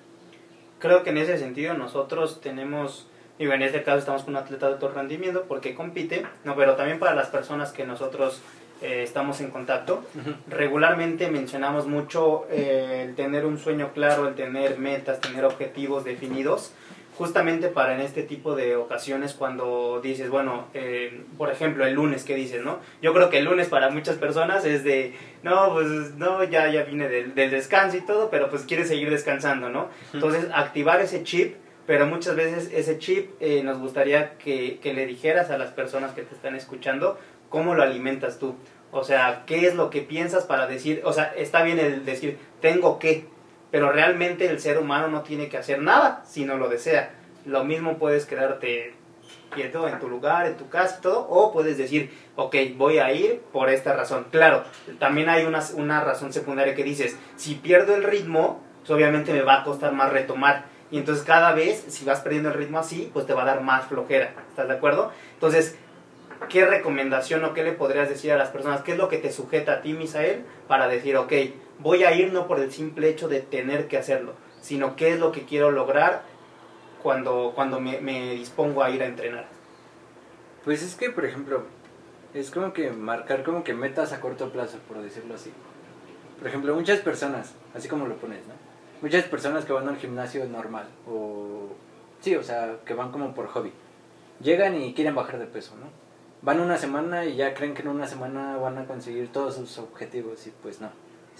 Creo 0.81 1.03
que 1.03 1.11
en 1.11 1.19
ese 1.19 1.39
sentido 1.39 1.75
nosotros 1.75 2.41
tenemos, 2.41 3.07
digo, 3.39 3.53
en 3.53 3.63
este 3.63 3.83
caso 3.83 3.99
estamos 3.99 4.23
con 4.23 4.35
un 4.35 4.41
atleta 4.41 4.67
de 4.67 4.73
alto 4.75 4.89
rendimiento 4.89 5.45
porque 5.47 5.75
compite, 5.75 6.27
no, 6.45 6.57
pero 6.57 6.75
también 6.75 6.99
para 6.99 7.15
las 7.15 7.29
personas 7.29 7.71
que 7.71 7.85
nosotros 7.85 8.41
eh, 8.81 9.03
estamos 9.03 9.43
en 9.43 9.51
contacto, 9.51 10.03
regularmente 10.49 11.31
mencionamos 11.31 11.87
mucho 11.87 12.47
eh, 12.51 13.05
el 13.07 13.15
tener 13.15 13.45
un 13.45 13.59
sueño 13.59 13.91
claro, 13.93 14.27
el 14.27 14.35
tener 14.35 14.79
metas, 14.79 15.21
tener 15.21 15.45
objetivos 15.45 16.05
definidos, 16.05 16.73
justamente 17.17 17.69
para 17.69 17.95
en 17.95 18.01
este 18.01 18.23
tipo 18.23 18.57
de 18.57 18.77
ocasiones 18.77 19.35
cuando 19.35 20.01
dices, 20.03 20.31
bueno, 20.31 20.69
eh, 20.75 21.23
por 21.37 21.51
ejemplo, 21.51 21.85
el 21.85 21.95
lunes, 21.95 22.25
¿qué 22.25 22.35
dices, 22.35 22.65
no? 22.65 22.79
Yo 23.03 23.13
creo 23.13 23.31
que 23.31 23.39
el 23.39 23.45
lunes 23.45 23.69
para 23.69 23.91
muchas 23.91 24.17
personas 24.17 24.65
es 24.65 24.85
de, 24.85 25.15
no, 25.43 25.73
pues 25.75 25.87
no, 26.17 26.43
ya, 26.45 26.71
ya 26.71 26.85
vine 26.85 27.09
del, 27.09 27.35
del 27.35 27.51
descanso 27.51 27.97
y 27.97 28.03
todo, 28.03 28.31
pero 28.31 28.49
pues 28.49 28.63
quieres 28.63 28.89
seguir 28.89 29.11
descansando, 29.11 29.69
¿no? 29.69 29.89
Entonces, 30.13 30.49
activar 30.53 31.01
ese 31.01 31.23
chip 31.23 31.57
pero 31.87 32.07
muchas 32.07 32.37
veces 32.37 32.71
ese 32.73 32.99
chip 32.99 33.33
eh, 33.41 33.65
nos 33.65 33.79
gustaría 33.79 34.39
que, 34.39 34.79
que, 34.81 34.95
le 34.95 35.07
dijeras 35.07 35.51
a 35.51 35.59
las 35.59 35.71
personas 35.73 36.13
que 36.13 36.23
te 36.23 36.37
están 36.37 36.55
escuchando 36.55 37.19
cómo 37.49 37.75
lo 37.75 37.83
alimentas 37.83 38.39
tú. 38.39 38.55
O 38.93 39.03
sea, 39.03 39.43
qué 39.47 39.67
es 39.67 39.75
lo 39.75 39.91
que 39.91 40.01
piensas 40.01 40.45
para 40.45 40.67
decir, 40.67 41.03
o 41.05 41.13
sea, 41.13 41.33
está 41.37 41.63
bien 41.63 41.81
el 41.81 42.05
decir, 42.05 42.39
tengo 42.61 42.99
que, 42.99 43.27
pero 43.71 43.93
realmente 43.93 44.49
el 44.49 44.61
ser 44.61 44.79
humano 44.79 45.09
no 45.09 45.23
tiene 45.23 45.49
que 45.49 45.59
hacer 45.59 45.81
nada 45.81 46.23
si 46.27 46.45
no 46.45 46.57
lo 46.57 46.69
desea. 46.69 47.15
Lo 47.47 47.65
mismo 47.65 47.99
puedes 47.99 48.27
quedarte 48.27 48.95
quieto 49.51 49.89
en 49.89 49.99
tu 49.99 50.09
lugar, 50.09 50.47
en 50.47 50.57
tu 50.57 50.69
casa 50.69 50.97
y 50.99 51.03
todo, 51.03 51.27
o 51.29 51.53
puedes 51.53 51.77
decir, 51.77 52.11
ok, 52.37 52.55
voy 52.77 52.99
a 52.99 53.13
ir 53.13 53.41
por 53.53 53.69
esta 53.69 53.95
razón. 53.95 54.27
Claro, 54.31 54.65
también 54.99 55.29
hay 55.29 55.45
una, 55.45 55.61
una 55.75 56.01
razón 56.03 56.33
secundaria 56.33 56.75
que 56.75 56.85
dices, 56.85 57.17
si 57.37 57.55
pierdo 57.57 57.95
el 57.95 58.05
ritmo, 58.05 58.61
pues 58.81 58.91
obviamente 58.91 59.33
me 59.33 59.43
va 59.43 59.61
a 59.61 59.65
costar 59.65 59.93
más 59.93 60.13
retomar. 60.13 60.65
Y 60.91 60.99
entonces 60.99 61.25
cada 61.25 61.53
vez, 61.53 61.85
si 61.89 62.05
vas 62.05 62.21
perdiendo 62.21 62.49
el 62.49 62.57
ritmo 62.57 62.79
así, 62.79 63.11
pues 63.13 63.27
te 63.27 63.35
va 63.35 63.43
a 63.43 63.47
dar 63.47 63.61
más 63.63 63.87
flojera. 63.87 64.33
¿Estás 64.49 64.69
de 64.69 64.75
acuerdo? 64.75 65.13
Entonces, 65.35 65.77
¿qué 66.49 66.67
recomendación 66.67 67.45
o 67.45 67.55
qué 67.55 67.63
le 67.63 67.73
podrías 67.73 68.09
decir 68.09 68.33
a 68.33 68.37
las 68.37 68.49
personas? 68.49 68.83
¿Qué 68.83 68.93
es 68.93 68.99
lo 68.99 69.09
que 69.09 69.19
te 69.19 69.31
sujeta 69.31 69.75
a 69.75 69.83
ti, 69.83 69.93
Misael, 69.93 70.45
para 70.67 70.89
decir, 70.89 71.17
ok, 71.17 71.33
voy 71.83 72.05
a 72.05 72.13
ir 72.13 72.33
no 72.33 72.47
por 72.47 72.61
el 72.61 72.73
simple 72.73 73.09
hecho 73.09 73.29
de 73.29 73.41
tener 73.41 73.89
que 73.89 73.99
hacerlo, 73.99 74.35
sino 74.61 74.97
qué 74.97 75.13
es 75.13 75.21
lo 75.21 75.33
que 75.33 75.45
quiero 75.45 75.71
lograr 75.71 76.23
cuando, 77.03 77.53
cuando 77.55 77.81
me, 77.81 78.01
me 78.01 78.35
dispongo 78.35 78.83
a 78.83 78.91
ir 78.91 79.03
a 79.03 79.07
entrenar? 79.07 79.47
Pues 80.65 80.83
es 80.83 80.95
que, 80.95 81.11
por 81.11 81.25
ejemplo, 81.25 81.65
es 82.35 82.51
como 82.51 82.73
que 82.73 82.91
marcar 82.91 83.43
como 83.43 83.65
que 83.65 83.75
metas 83.75 84.13
a 84.13 84.21
corto 84.21 84.51
plazo, 84.51 84.79
por 84.87 85.03
decirlo 85.03 85.35
así. 85.35 85.53
Por 86.39 86.49
ejemplo, 86.49 86.75
muchas 86.75 87.01
personas, 87.01 87.55
así 87.75 87.89
como 87.89 88.07
lo 88.07 88.17
pones, 88.17 88.47
¿no? 88.47 88.55
Muchas 89.03 89.25
personas 89.25 89.65
que 89.65 89.73
van 89.73 89.89
al 89.89 89.97
gimnasio 89.97 90.45
normal, 90.47 90.87
o 91.07 91.69
sí, 92.21 92.37
o 92.37 92.43
sea, 92.43 92.77
que 92.85 92.93
van 92.93 93.11
como 93.11 93.35
por 93.35 93.47
hobby, 93.49 93.73
llegan 94.41 94.81
y 94.81 94.93
quieren 94.93 95.15
bajar 95.15 95.39
de 95.39 95.47
peso, 95.47 95.75
¿no? 95.77 95.87
Van 96.43 96.61
una 96.61 96.77
semana 96.77 97.25
y 97.25 97.37
ya 97.37 97.55
creen 97.55 97.75
que 97.75 97.83
en 97.83 97.89
una 97.89 98.07
semana 98.07 98.57
van 98.57 98.79
a 98.79 98.87
conseguir 98.87 99.33
todos 99.33 99.57
sus 99.57 99.79
objetivos 99.79 100.47
y 100.47 100.51
pues 100.63 100.81
no. 100.81 100.91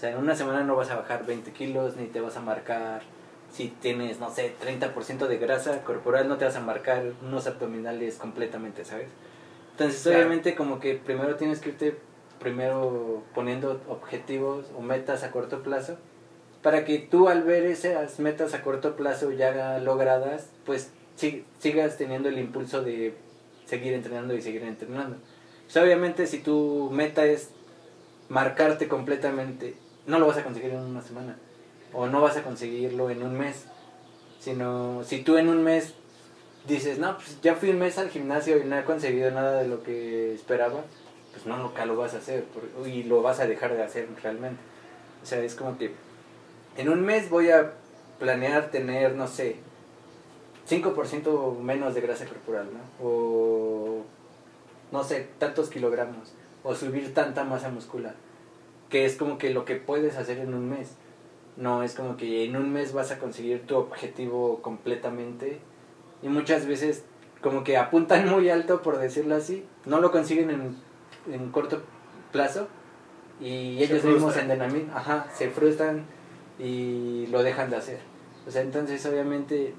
O 0.01 0.03
sea, 0.03 0.13
en 0.13 0.17
una 0.17 0.35
semana 0.35 0.63
no 0.63 0.75
vas 0.75 0.89
a 0.89 0.95
bajar 0.95 1.27
20 1.27 1.51
kilos, 1.51 1.95
ni 1.95 2.07
te 2.07 2.21
vas 2.21 2.35
a 2.35 2.41
marcar, 2.41 3.03
si 3.51 3.67
tienes, 3.67 4.19
no 4.19 4.31
sé, 4.31 4.51
30% 4.59 5.27
de 5.27 5.37
grasa 5.37 5.83
corporal, 5.83 6.27
no 6.27 6.37
te 6.37 6.45
vas 6.45 6.55
a 6.55 6.59
marcar 6.59 7.03
unos 7.21 7.45
abdominales 7.45 8.15
completamente, 8.15 8.83
¿sabes? 8.83 9.09
Entonces, 9.73 10.01
claro. 10.01 10.17
obviamente, 10.17 10.55
como 10.55 10.79
que 10.79 10.95
primero 10.95 11.35
tienes 11.35 11.59
que 11.59 11.69
irte 11.69 11.97
primero 12.39 13.21
poniendo 13.35 13.79
objetivos 13.87 14.65
o 14.75 14.81
metas 14.81 15.21
a 15.21 15.29
corto 15.29 15.61
plazo 15.61 15.97
para 16.63 16.83
que 16.83 16.97
tú 16.97 17.29
al 17.29 17.43
ver 17.43 17.65
esas 17.65 18.19
metas 18.19 18.55
a 18.55 18.63
corto 18.63 18.95
plazo 18.95 19.31
ya 19.31 19.77
logradas, 19.77 20.49
pues 20.65 20.89
sigas 21.15 21.97
teniendo 21.99 22.27
el 22.27 22.39
impulso 22.39 22.81
de 22.81 23.13
seguir 23.65 23.93
entrenando 23.93 24.33
y 24.33 24.41
seguir 24.41 24.63
entrenando. 24.63 25.17
Pues 25.65 25.77
obviamente 25.77 26.25
si 26.25 26.39
tu 26.39 26.89
meta 26.91 27.23
es 27.23 27.51
marcarte 28.29 28.87
completamente, 28.87 29.75
no 30.11 30.19
lo 30.19 30.27
vas 30.27 30.37
a 30.37 30.43
conseguir 30.43 30.71
en 30.71 30.81
una 30.81 31.01
semana 31.01 31.37
o 31.93 32.05
no 32.05 32.21
vas 32.21 32.35
a 32.35 32.43
conseguirlo 32.43 33.09
en 33.09 33.23
un 33.23 33.37
mes, 33.37 33.65
sino 34.39 35.03
si 35.03 35.23
tú 35.23 35.37
en 35.37 35.47
un 35.47 35.63
mes 35.63 35.93
dices, 36.67 36.99
no, 36.99 37.15
pues 37.15 37.41
ya 37.41 37.55
fui 37.55 37.69
un 37.69 37.79
mes 37.79 37.97
al 37.97 38.09
gimnasio 38.09 38.57
y 38.57 38.65
no 38.65 38.77
he 38.77 38.83
conseguido 38.83 39.31
nada 39.31 39.61
de 39.61 39.67
lo 39.67 39.81
que 39.83 40.33
esperaba, 40.33 40.81
pues 41.31 41.45
no, 41.45 41.57
nunca 41.57 41.85
lo 41.85 41.95
vas 41.95 42.13
a 42.13 42.17
hacer 42.17 42.45
y 42.85 43.03
lo 43.03 43.21
vas 43.21 43.39
a 43.39 43.47
dejar 43.47 43.73
de 43.73 43.83
hacer 43.83 44.07
realmente. 44.21 44.61
O 45.23 45.25
sea, 45.25 45.39
es 45.39 45.55
como 45.55 45.77
que 45.77 45.93
en 46.77 46.89
un 46.89 47.01
mes 47.01 47.29
voy 47.29 47.49
a 47.49 47.73
planear 48.19 48.69
tener, 48.69 49.15
no 49.15 49.27
sé, 49.27 49.55
5% 50.69 51.57
menos 51.59 51.93
de 51.95 52.01
grasa 52.01 52.25
corporal, 52.25 52.67
¿no? 52.73 53.05
O, 53.05 54.03
no 54.91 55.03
sé, 55.03 55.29
tantos 55.39 55.69
kilogramos. 55.69 56.33
O 56.63 56.75
subir 56.75 57.13
tanta 57.13 57.43
masa 57.43 57.69
muscular. 57.69 58.13
Que 58.91 59.05
es 59.05 59.15
como 59.15 59.39
que 59.39 59.49
lo 59.49 59.65
que 59.65 59.75
puedes 59.75 60.17
hacer 60.17 60.37
en 60.37 60.53
un 60.53 60.69
mes. 60.69 60.95
No 61.57 61.81
es 61.81 61.95
como 61.95 62.17
que 62.17 62.45
en 62.45 62.55
un 62.55 62.71
mes 62.71 62.93
vas 62.93 63.11
a 63.11 63.17
conseguir 63.17 63.65
tu 63.65 63.75
objetivo 63.77 64.61
completamente. 64.61 65.59
Y 66.21 66.27
muchas 66.27 66.67
veces 66.67 67.03
como 67.41 67.63
que 67.63 67.77
apuntan 67.77 68.29
muy 68.29 68.49
alto, 68.49 68.83
por 68.83 68.99
decirlo 68.99 69.35
así. 69.35 69.65
No 69.85 69.99
lo 69.99 70.11
consiguen 70.11 70.51
en, 70.51 70.75
en 71.33 71.51
corto 71.51 71.81
plazo. 72.31 72.67
Y 73.39 73.81
ellos 73.81 74.03
mismos 74.03 74.35
en 74.35 74.43
entrenamiento, 74.43 74.95
ajá, 74.95 75.25
se 75.33 75.49
frustran 75.49 76.05
y 76.59 77.25
lo 77.31 77.41
dejan 77.41 77.71
de 77.71 77.77
hacer. 77.77 77.99
O 78.47 78.51
sea, 78.51 78.61
entonces 78.61 79.03
obviamente 79.05 79.73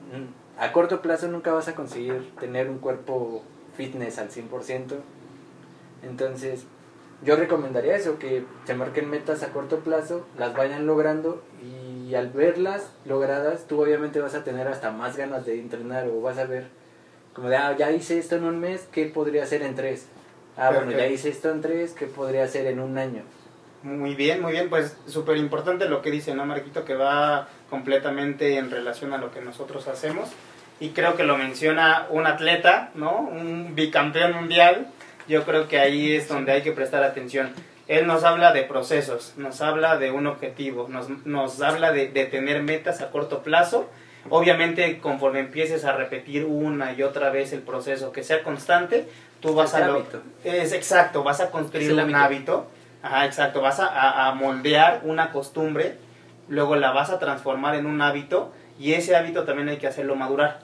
a 0.58 0.72
corto 0.72 1.00
plazo 1.00 1.28
nunca 1.28 1.52
vas 1.52 1.68
a 1.68 1.74
conseguir 1.74 2.32
tener 2.38 2.68
un 2.68 2.78
cuerpo 2.78 3.42
fitness 3.76 4.18
al 4.18 4.30
100%. 4.30 4.96
Entonces, 6.02 6.64
yo 7.24 7.36
recomendaría 7.36 7.96
eso, 7.96 8.18
que 8.18 8.44
se 8.64 8.74
marquen 8.74 9.10
metas 9.10 9.42
a 9.42 9.48
corto 9.48 9.80
plazo, 9.80 10.26
las 10.38 10.54
vayan 10.54 10.86
logrando 10.86 11.42
y 11.62 12.14
al 12.14 12.30
verlas 12.30 12.90
logradas, 13.04 13.66
tú 13.66 13.82
obviamente 13.82 14.20
vas 14.20 14.34
a 14.34 14.44
tener 14.44 14.68
hasta 14.68 14.90
más 14.90 15.16
ganas 15.16 15.46
de 15.46 15.58
entrenar 15.60 16.08
o 16.08 16.20
vas 16.20 16.38
a 16.38 16.44
ver 16.44 16.66
como 17.32 17.48
de, 17.48 17.56
ah, 17.56 17.74
ya 17.76 17.90
hice 17.90 18.18
esto 18.18 18.36
en 18.36 18.44
un 18.44 18.60
mes, 18.60 18.88
¿qué 18.92 19.06
podría 19.06 19.44
hacer 19.44 19.62
en 19.62 19.74
tres? 19.74 20.06
Ah, 20.56 20.68
Perfecto. 20.68 20.84
bueno, 20.84 21.00
ya 21.00 21.06
hice 21.06 21.30
esto 21.30 21.50
en 21.50 21.62
tres, 21.62 21.92
¿qué 21.92 22.06
podría 22.06 22.44
hacer 22.44 22.66
en 22.66 22.78
un 22.78 22.98
año? 22.98 23.22
Muy 23.82 24.14
bien, 24.14 24.40
muy 24.42 24.52
bien, 24.52 24.68
pues 24.68 24.96
súper 25.06 25.38
importante 25.38 25.88
lo 25.88 26.02
que 26.02 26.10
dice, 26.10 26.34
¿no, 26.34 26.44
Marquito? 26.44 26.84
Que 26.84 26.94
va 26.94 27.48
completamente 27.70 28.58
en 28.58 28.70
relación 28.70 29.12
a 29.12 29.18
lo 29.18 29.32
que 29.32 29.40
nosotros 29.40 29.88
hacemos. 29.88 30.28
Y 30.78 30.90
creo 30.90 31.16
que 31.16 31.24
lo 31.24 31.36
menciona 31.36 32.06
un 32.10 32.26
atleta, 32.26 32.90
¿no? 32.94 33.18
Un 33.18 33.74
bicampeón 33.74 34.34
mundial. 34.34 34.88
Yo 35.28 35.44
creo 35.44 35.68
que 35.68 35.78
ahí 35.78 36.14
es 36.14 36.28
donde 36.28 36.52
hay 36.52 36.62
que 36.62 36.72
prestar 36.72 37.04
atención. 37.04 37.52
Él 37.88 38.06
nos 38.06 38.24
habla 38.24 38.52
de 38.52 38.62
procesos, 38.62 39.34
nos 39.36 39.60
habla 39.60 39.98
de 39.98 40.10
un 40.10 40.26
objetivo, 40.26 40.88
nos, 40.88 41.08
nos 41.26 41.60
habla 41.60 41.92
de, 41.92 42.08
de 42.08 42.26
tener 42.26 42.62
metas 42.62 43.00
a 43.00 43.10
corto 43.10 43.42
plazo. 43.42 43.88
Obviamente, 44.30 44.98
conforme 45.00 45.40
empieces 45.40 45.84
a 45.84 45.92
repetir 45.92 46.44
una 46.44 46.92
y 46.92 47.02
otra 47.02 47.30
vez 47.30 47.52
el 47.52 47.60
proceso, 47.60 48.12
que 48.12 48.22
sea 48.22 48.42
constante, 48.44 49.08
tú 49.40 49.54
vas 49.54 49.74
Es 49.74 49.80
a... 49.80 49.86
Lo, 49.88 50.06
es 50.44 50.72
exacto, 50.72 51.24
vas 51.24 51.40
a 51.40 51.50
construir 51.50 51.92
un 51.92 52.00
hábito. 52.00 52.16
hábito. 52.18 52.66
Ajá, 53.02 53.26
exacto. 53.26 53.60
Vas 53.60 53.80
a, 53.80 54.28
a 54.28 54.34
moldear 54.34 55.00
una 55.02 55.32
costumbre, 55.32 55.96
luego 56.48 56.76
la 56.76 56.92
vas 56.92 57.10
a 57.10 57.18
transformar 57.18 57.74
en 57.74 57.86
un 57.86 58.00
hábito 58.00 58.52
y 58.78 58.92
ese 58.94 59.16
hábito 59.16 59.42
también 59.42 59.68
hay 59.68 59.78
que 59.78 59.88
hacerlo 59.88 60.14
madurar. 60.14 60.60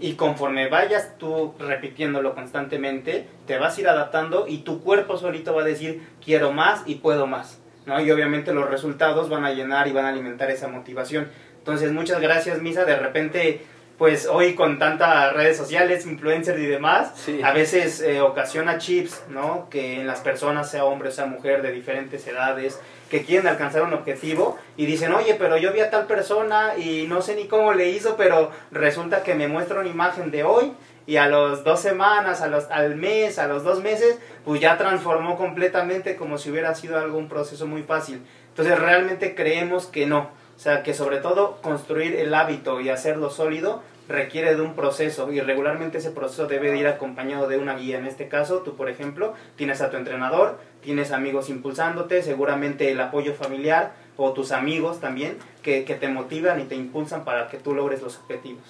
Y 0.00 0.14
conforme 0.14 0.68
vayas 0.68 1.16
tú 1.18 1.54
repitiéndolo 1.58 2.34
constantemente, 2.34 3.28
te 3.46 3.58
vas 3.58 3.76
a 3.76 3.80
ir 3.80 3.88
adaptando 3.88 4.46
y 4.48 4.58
tu 4.58 4.82
cuerpo 4.82 5.16
solito 5.16 5.54
va 5.54 5.62
a 5.62 5.64
decir 5.64 6.02
quiero 6.24 6.52
más 6.52 6.82
y 6.86 6.96
puedo 6.96 7.26
más. 7.26 7.60
¿no? 7.86 8.00
Y 8.00 8.10
obviamente 8.10 8.52
los 8.54 8.68
resultados 8.68 9.28
van 9.28 9.44
a 9.44 9.52
llenar 9.52 9.86
y 9.88 9.92
van 9.92 10.06
a 10.06 10.08
alimentar 10.08 10.50
esa 10.50 10.68
motivación. 10.68 11.28
Entonces, 11.58 11.92
muchas 11.92 12.20
gracias, 12.20 12.60
Misa. 12.60 12.84
De 12.84 12.96
repente, 12.96 13.62
pues 13.98 14.26
hoy 14.26 14.54
con 14.54 14.78
tantas 14.78 15.32
redes 15.34 15.56
sociales, 15.56 16.06
influencers 16.06 16.58
y 16.58 16.66
demás, 16.66 17.12
Sí. 17.16 17.40
a 17.42 17.52
veces 17.52 18.00
eh, 18.00 18.20
ocasiona 18.20 18.78
chips, 18.78 19.24
¿no? 19.28 19.68
Que 19.70 20.00
en 20.00 20.06
las 20.06 20.20
personas, 20.20 20.70
sea 20.70 20.84
hombre 20.84 21.10
o 21.10 21.12
sea 21.12 21.26
mujer, 21.26 21.62
de 21.62 21.72
diferentes 21.72 22.26
edades, 22.26 22.80
que 23.14 23.24
quieren 23.24 23.46
alcanzar 23.46 23.84
un 23.84 23.94
objetivo 23.94 24.58
y 24.76 24.86
dicen, 24.86 25.12
oye, 25.12 25.36
pero 25.36 25.56
yo 25.56 25.72
vi 25.72 25.78
a 25.78 25.88
tal 25.88 26.08
persona 26.08 26.76
y 26.76 27.06
no 27.06 27.22
sé 27.22 27.36
ni 27.36 27.46
cómo 27.46 27.72
le 27.72 27.90
hizo, 27.90 28.16
pero 28.16 28.50
resulta 28.72 29.22
que 29.22 29.36
me 29.36 29.46
muestra 29.46 29.78
una 29.78 29.88
imagen 29.88 30.32
de 30.32 30.42
hoy 30.42 30.72
y 31.06 31.14
a 31.18 31.28
los 31.28 31.62
dos 31.62 31.78
semanas, 31.78 32.40
a 32.40 32.48
los, 32.48 32.68
al 32.72 32.96
mes, 32.96 33.38
a 33.38 33.46
los 33.46 33.62
dos 33.62 33.80
meses, 33.80 34.18
pues 34.44 34.60
ya 34.60 34.76
transformó 34.78 35.36
completamente 35.36 36.16
como 36.16 36.38
si 36.38 36.50
hubiera 36.50 36.74
sido 36.74 36.98
algún 36.98 37.28
proceso 37.28 37.68
muy 37.68 37.84
fácil. 37.84 38.20
Entonces 38.48 38.76
realmente 38.80 39.36
creemos 39.36 39.86
que 39.86 40.06
no. 40.06 40.30
O 40.56 40.58
sea, 40.58 40.82
que 40.82 40.92
sobre 40.92 41.18
todo 41.18 41.58
construir 41.62 42.16
el 42.16 42.34
hábito 42.34 42.80
y 42.80 42.88
hacerlo 42.88 43.30
sólido 43.30 43.80
requiere 44.08 44.54
de 44.54 44.62
un 44.62 44.74
proceso 44.74 45.32
y 45.32 45.40
regularmente 45.40 45.98
ese 45.98 46.10
proceso 46.10 46.46
debe 46.46 46.70
de 46.70 46.78
ir 46.78 46.86
acompañado 46.86 47.48
de 47.48 47.58
una 47.58 47.74
guía. 47.74 47.98
En 47.98 48.06
este 48.06 48.28
caso, 48.28 48.58
tú 48.58 48.76
por 48.76 48.88
ejemplo, 48.88 49.34
tienes 49.56 49.80
a 49.80 49.90
tu 49.90 49.96
entrenador, 49.96 50.58
tienes 50.82 51.12
amigos 51.12 51.48
impulsándote, 51.48 52.22
seguramente 52.22 52.90
el 52.90 53.00
apoyo 53.00 53.34
familiar 53.34 53.92
o 54.16 54.32
tus 54.32 54.52
amigos 54.52 55.00
también 55.00 55.38
que, 55.62 55.84
que 55.84 55.94
te 55.94 56.08
motivan 56.08 56.60
y 56.60 56.64
te 56.64 56.74
impulsan 56.74 57.24
para 57.24 57.48
que 57.48 57.58
tú 57.58 57.74
logres 57.74 58.02
los 58.02 58.18
objetivos. 58.18 58.62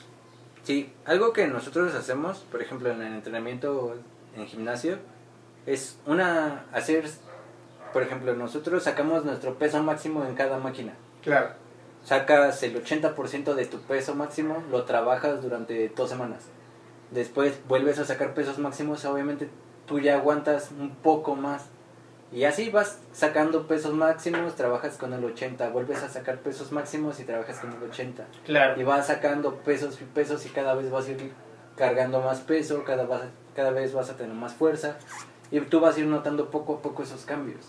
Sí, 0.62 0.90
algo 1.04 1.32
que 1.32 1.46
nosotros 1.46 1.94
hacemos, 1.94 2.38
por 2.50 2.62
ejemplo, 2.62 2.90
en 2.90 3.02
el 3.02 3.12
entrenamiento 3.12 3.96
en 4.34 4.46
gimnasio, 4.46 4.98
es 5.66 5.98
una 6.06 6.64
hacer, 6.72 7.04
por 7.92 8.02
ejemplo, 8.02 8.34
nosotros 8.34 8.82
sacamos 8.82 9.24
nuestro 9.24 9.54
peso 9.54 9.82
máximo 9.82 10.24
en 10.24 10.34
cada 10.34 10.58
máquina. 10.58 10.94
Claro. 11.22 11.63
Sacas 12.04 12.62
el 12.62 12.82
80% 12.82 13.54
de 13.54 13.64
tu 13.64 13.80
peso 13.80 14.14
máximo, 14.14 14.62
lo 14.70 14.84
trabajas 14.84 15.42
durante 15.42 15.88
dos 15.88 16.10
semanas. 16.10 16.44
Después 17.10 17.58
vuelves 17.66 17.98
a 17.98 18.04
sacar 18.04 18.34
pesos 18.34 18.58
máximos, 18.58 19.04
obviamente 19.06 19.48
tú 19.86 20.00
ya 20.00 20.16
aguantas 20.16 20.70
un 20.70 20.94
poco 20.96 21.34
más. 21.34 21.66
Y 22.32 22.44
así 22.44 22.68
vas 22.68 22.98
sacando 23.12 23.66
pesos 23.68 23.94
máximos, 23.94 24.56
trabajas 24.56 24.96
con 24.96 25.12
el 25.12 25.24
80, 25.24 25.68
vuelves 25.70 26.02
a 26.02 26.08
sacar 26.08 26.38
pesos 26.40 26.72
máximos 26.72 27.20
y 27.20 27.24
trabajas 27.24 27.60
con 27.60 27.72
el 27.72 27.82
80. 27.82 28.26
Claro. 28.44 28.80
Y 28.80 28.84
vas 28.84 29.06
sacando 29.06 29.54
pesos 29.56 30.00
y 30.00 30.04
pesos 30.04 30.44
y 30.44 30.48
cada 30.48 30.74
vez 30.74 30.90
vas 30.90 31.06
a 31.06 31.12
ir 31.12 31.32
cargando 31.76 32.20
más 32.20 32.40
peso, 32.40 32.82
cada, 32.84 33.04
vas, 33.04 33.22
cada 33.54 33.70
vez 33.70 33.94
vas 33.94 34.10
a 34.10 34.16
tener 34.16 34.34
más 34.34 34.54
fuerza. 34.54 34.98
Y 35.50 35.60
tú 35.60 35.80
vas 35.80 35.96
a 35.96 36.00
ir 36.00 36.06
notando 36.06 36.50
poco 36.50 36.74
a 36.74 36.82
poco 36.82 37.04
esos 37.04 37.24
cambios. 37.24 37.66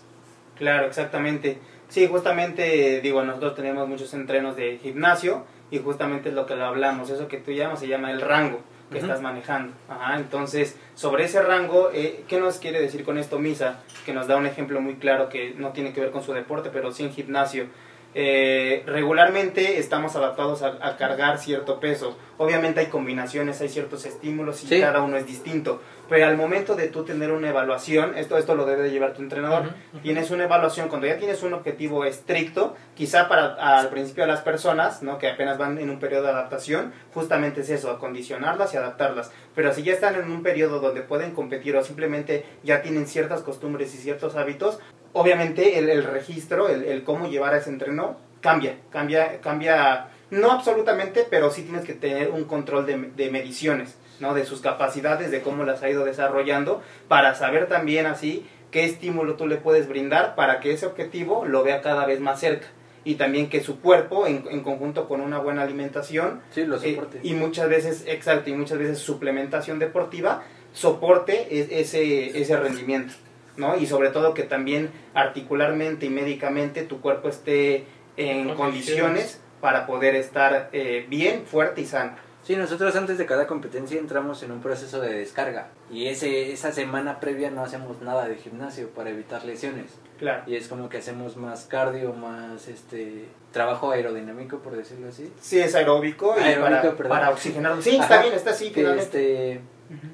Claro, 0.56 0.86
exactamente. 0.86 1.60
Sí, 1.88 2.06
justamente, 2.08 3.00
digo, 3.00 3.22
nosotros 3.22 3.54
tenemos 3.54 3.88
muchos 3.88 4.12
entrenos 4.14 4.56
de 4.56 4.78
gimnasio 4.82 5.44
y 5.70 5.78
justamente 5.78 6.30
es 6.30 6.34
lo 6.34 6.46
que 6.46 6.56
lo 6.56 6.64
hablamos. 6.64 7.10
Eso 7.10 7.28
que 7.28 7.38
tú 7.38 7.52
llamas 7.52 7.80
se 7.80 7.88
llama 7.88 8.10
el 8.10 8.20
rango 8.20 8.60
que 8.90 8.98
estás 8.98 9.20
manejando. 9.20 9.72
Ajá, 9.88 10.16
entonces, 10.16 10.76
sobre 10.94 11.24
ese 11.24 11.42
rango, 11.42 11.90
eh, 11.92 12.24
¿qué 12.28 12.38
nos 12.38 12.58
quiere 12.58 12.80
decir 12.80 13.04
con 13.04 13.18
esto 13.18 13.38
Misa? 13.38 13.80
Que 14.04 14.12
nos 14.12 14.28
da 14.28 14.36
un 14.36 14.46
ejemplo 14.46 14.80
muy 14.80 14.94
claro 14.94 15.28
que 15.28 15.54
no 15.56 15.70
tiene 15.70 15.92
que 15.92 16.00
ver 16.00 16.10
con 16.10 16.22
su 16.22 16.32
deporte, 16.32 16.70
pero 16.72 16.92
sí 16.92 17.04
en 17.04 17.12
gimnasio. 17.12 17.66
Eh, 18.14 18.82
regularmente 18.86 19.78
estamos 19.78 20.16
adaptados 20.16 20.62
a, 20.62 20.78
a 20.80 20.96
cargar 20.96 21.38
cierto 21.38 21.80
peso. 21.80 22.16
Obviamente 22.38 22.80
hay 22.80 22.86
combinaciones, 22.86 23.60
hay 23.60 23.68
ciertos 23.68 24.04
estímulos 24.04 24.62
y 24.62 24.66
Sí. 24.66 24.80
cada 24.80 25.00
uno 25.00 25.16
es 25.16 25.26
distinto. 25.26 25.80
Pero 26.08 26.26
al 26.26 26.36
momento 26.36 26.76
de 26.76 26.88
tú 26.88 27.02
tener 27.04 27.32
una 27.32 27.48
evaluación, 27.48 28.16
esto, 28.16 28.36
esto 28.38 28.54
lo 28.54 28.64
debe 28.66 28.82
de 28.84 28.90
llevar 28.90 29.14
tu 29.14 29.22
entrenador, 29.22 29.70
tienes 30.02 30.30
una 30.30 30.44
evaluación, 30.44 30.88
cuando 30.88 31.06
ya 31.06 31.16
tienes 31.18 31.42
un 31.42 31.52
objetivo 31.54 32.04
estricto, 32.04 32.76
quizá 32.94 33.28
para 33.28 33.54
al 33.78 33.88
principio 33.88 34.24
a 34.24 34.26
las 34.26 34.40
personas, 34.42 35.02
¿no? 35.02 35.18
que 35.18 35.28
apenas 35.28 35.58
van 35.58 35.78
en 35.78 35.90
un 35.90 35.98
periodo 35.98 36.24
de 36.24 36.30
adaptación, 36.30 36.92
justamente 37.12 37.62
es 37.62 37.70
eso, 37.70 37.90
acondicionarlas 37.90 38.72
y 38.74 38.76
adaptarlas. 38.76 39.32
Pero 39.54 39.72
si 39.72 39.82
ya 39.82 39.94
están 39.94 40.14
en 40.14 40.30
un 40.30 40.42
periodo 40.42 40.78
donde 40.80 41.00
pueden 41.02 41.32
competir 41.32 41.74
o 41.76 41.82
simplemente 41.82 42.44
ya 42.62 42.82
tienen 42.82 43.06
ciertas 43.06 43.40
costumbres 43.40 43.92
y 43.94 43.98
ciertos 43.98 44.36
hábitos, 44.36 44.78
obviamente 45.12 45.78
el, 45.78 45.88
el 45.88 46.04
registro, 46.04 46.68
el, 46.68 46.84
el 46.84 47.02
cómo 47.02 47.28
llevar 47.28 47.54
a 47.54 47.58
ese 47.58 47.70
entreno 47.70 48.18
cambia, 48.42 48.76
cambia, 48.90 49.40
cambia, 49.40 50.08
no 50.30 50.50
absolutamente, 50.52 51.26
pero 51.28 51.50
sí 51.50 51.62
tienes 51.62 51.84
que 51.84 51.94
tener 51.94 52.30
un 52.30 52.44
control 52.44 52.86
de, 52.86 52.96
de 53.16 53.30
mediciones, 53.30 53.96
¿no? 54.20 54.34
De 54.34 54.44
sus 54.44 54.60
capacidades, 54.60 55.30
de 55.30 55.40
cómo 55.42 55.64
las 55.64 55.82
ha 55.82 55.90
ido 55.90 56.04
desarrollando, 56.04 56.82
para 57.08 57.34
saber 57.34 57.68
también 57.68 58.06
así 58.06 58.46
qué 58.70 58.84
estímulo 58.84 59.34
tú 59.34 59.46
le 59.46 59.56
puedes 59.56 59.88
brindar 59.88 60.34
para 60.34 60.60
que 60.60 60.72
ese 60.72 60.86
objetivo 60.86 61.44
lo 61.46 61.62
vea 61.62 61.80
cada 61.82 62.04
vez 62.06 62.20
más 62.20 62.40
cerca. 62.40 62.66
Y 63.04 63.14
también 63.14 63.48
que 63.48 63.62
su 63.62 63.80
cuerpo, 63.80 64.26
en, 64.26 64.44
en 64.50 64.62
conjunto 64.64 65.06
con 65.06 65.20
una 65.20 65.38
buena 65.38 65.62
alimentación, 65.62 66.40
Sí, 66.50 66.64
lo 66.64 66.74
eh, 66.82 66.94
soporte. 66.96 67.20
y 67.22 67.34
muchas 67.34 67.68
veces, 67.68 68.02
exacto, 68.08 68.50
y 68.50 68.54
muchas 68.54 68.78
veces 68.78 68.98
suplementación 68.98 69.78
deportiva, 69.78 70.42
soporte 70.72 71.46
e- 71.56 71.80
ese, 71.80 72.36
ese 72.40 72.56
rendimiento, 72.56 73.14
¿no? 73.56 73.76
Y 73.76 73.86
sobre 73.86 74.10
todo 74.10 74.34
que 74.34 74.42
también 74.42 74.90
articularmente 75.14 76.06
y 76.06 76.10
médicamente 76.10 76.82
tu 76.82 77.00
cuerpo 77.00 77.28
esté 77.28 77.84
en 78.16 78.54
Condiciones. 78.54 79.40
Para 79.66 79.84
poder 79.84 80.14
estar 80.14 80.68
eh, 80.72 81.06
bien, 81.08 81.44
fuerte 81.44 81.80
y 81.80 81.86
sano. 81.86 82.12
Sí, 82.44 82.54
nosotros 82.54 82.94
antes 82.94 83.18
de 83.18 83.26
cada 83.26 83.48
competencia 83.48 83.98
entramos 83.98 84.40
en 84.44 84.52
un 84.52 84.60
proceso 84.60 85.00
de 85.00 85.12
descarga 85.12 85.66
y 85.90 86.06
ese, 86.06 86.52
esa 86.52 86.70
semana 86.70 87.18
previa 87.18 87.50
no 87.50 87.64
hacemos 87.64 88.00
nada 88.00 88.28
de 88.28 88.36
gimnasio 88.36 88.90
para 88.90 89.10
evitar 89.10 89.44
lesiones 89.44 89.86
Claro. 90.20 90.44
y 90.46 90.54
es 90.54 90.68
como 90.68 90.88
que 90.88 90.98
hacemos 90.98 91.36
más 91.36 91.64
cardio, 91.64 92.12
más 92.12 92.68
este 92.68 93.24
trabajo 93.50 93.90
aerodinámico 93.90 94.58
por 94.60 94.76
decirlo 94.76 95.08
así. 95.08 95.32
Sí, 95.40 95.58
es 95.58 95.74
aeróbico 95.74 96.36
y 96.38 96.42
Aeróbico, 96.44 96.70
para, 96.82 96.96
perdón. 96.96 97.08
para 97.10 97.30
oxigenarlo. 97.30 97.82
Sí, 97.82 97.96
Ajá. 97.96 98.02
está 98.04 98.22
bien, 98.22 98.34
está 98.34 98.50
así, 98.50 98.70
que 98.70 98.94
este 98.94 99.60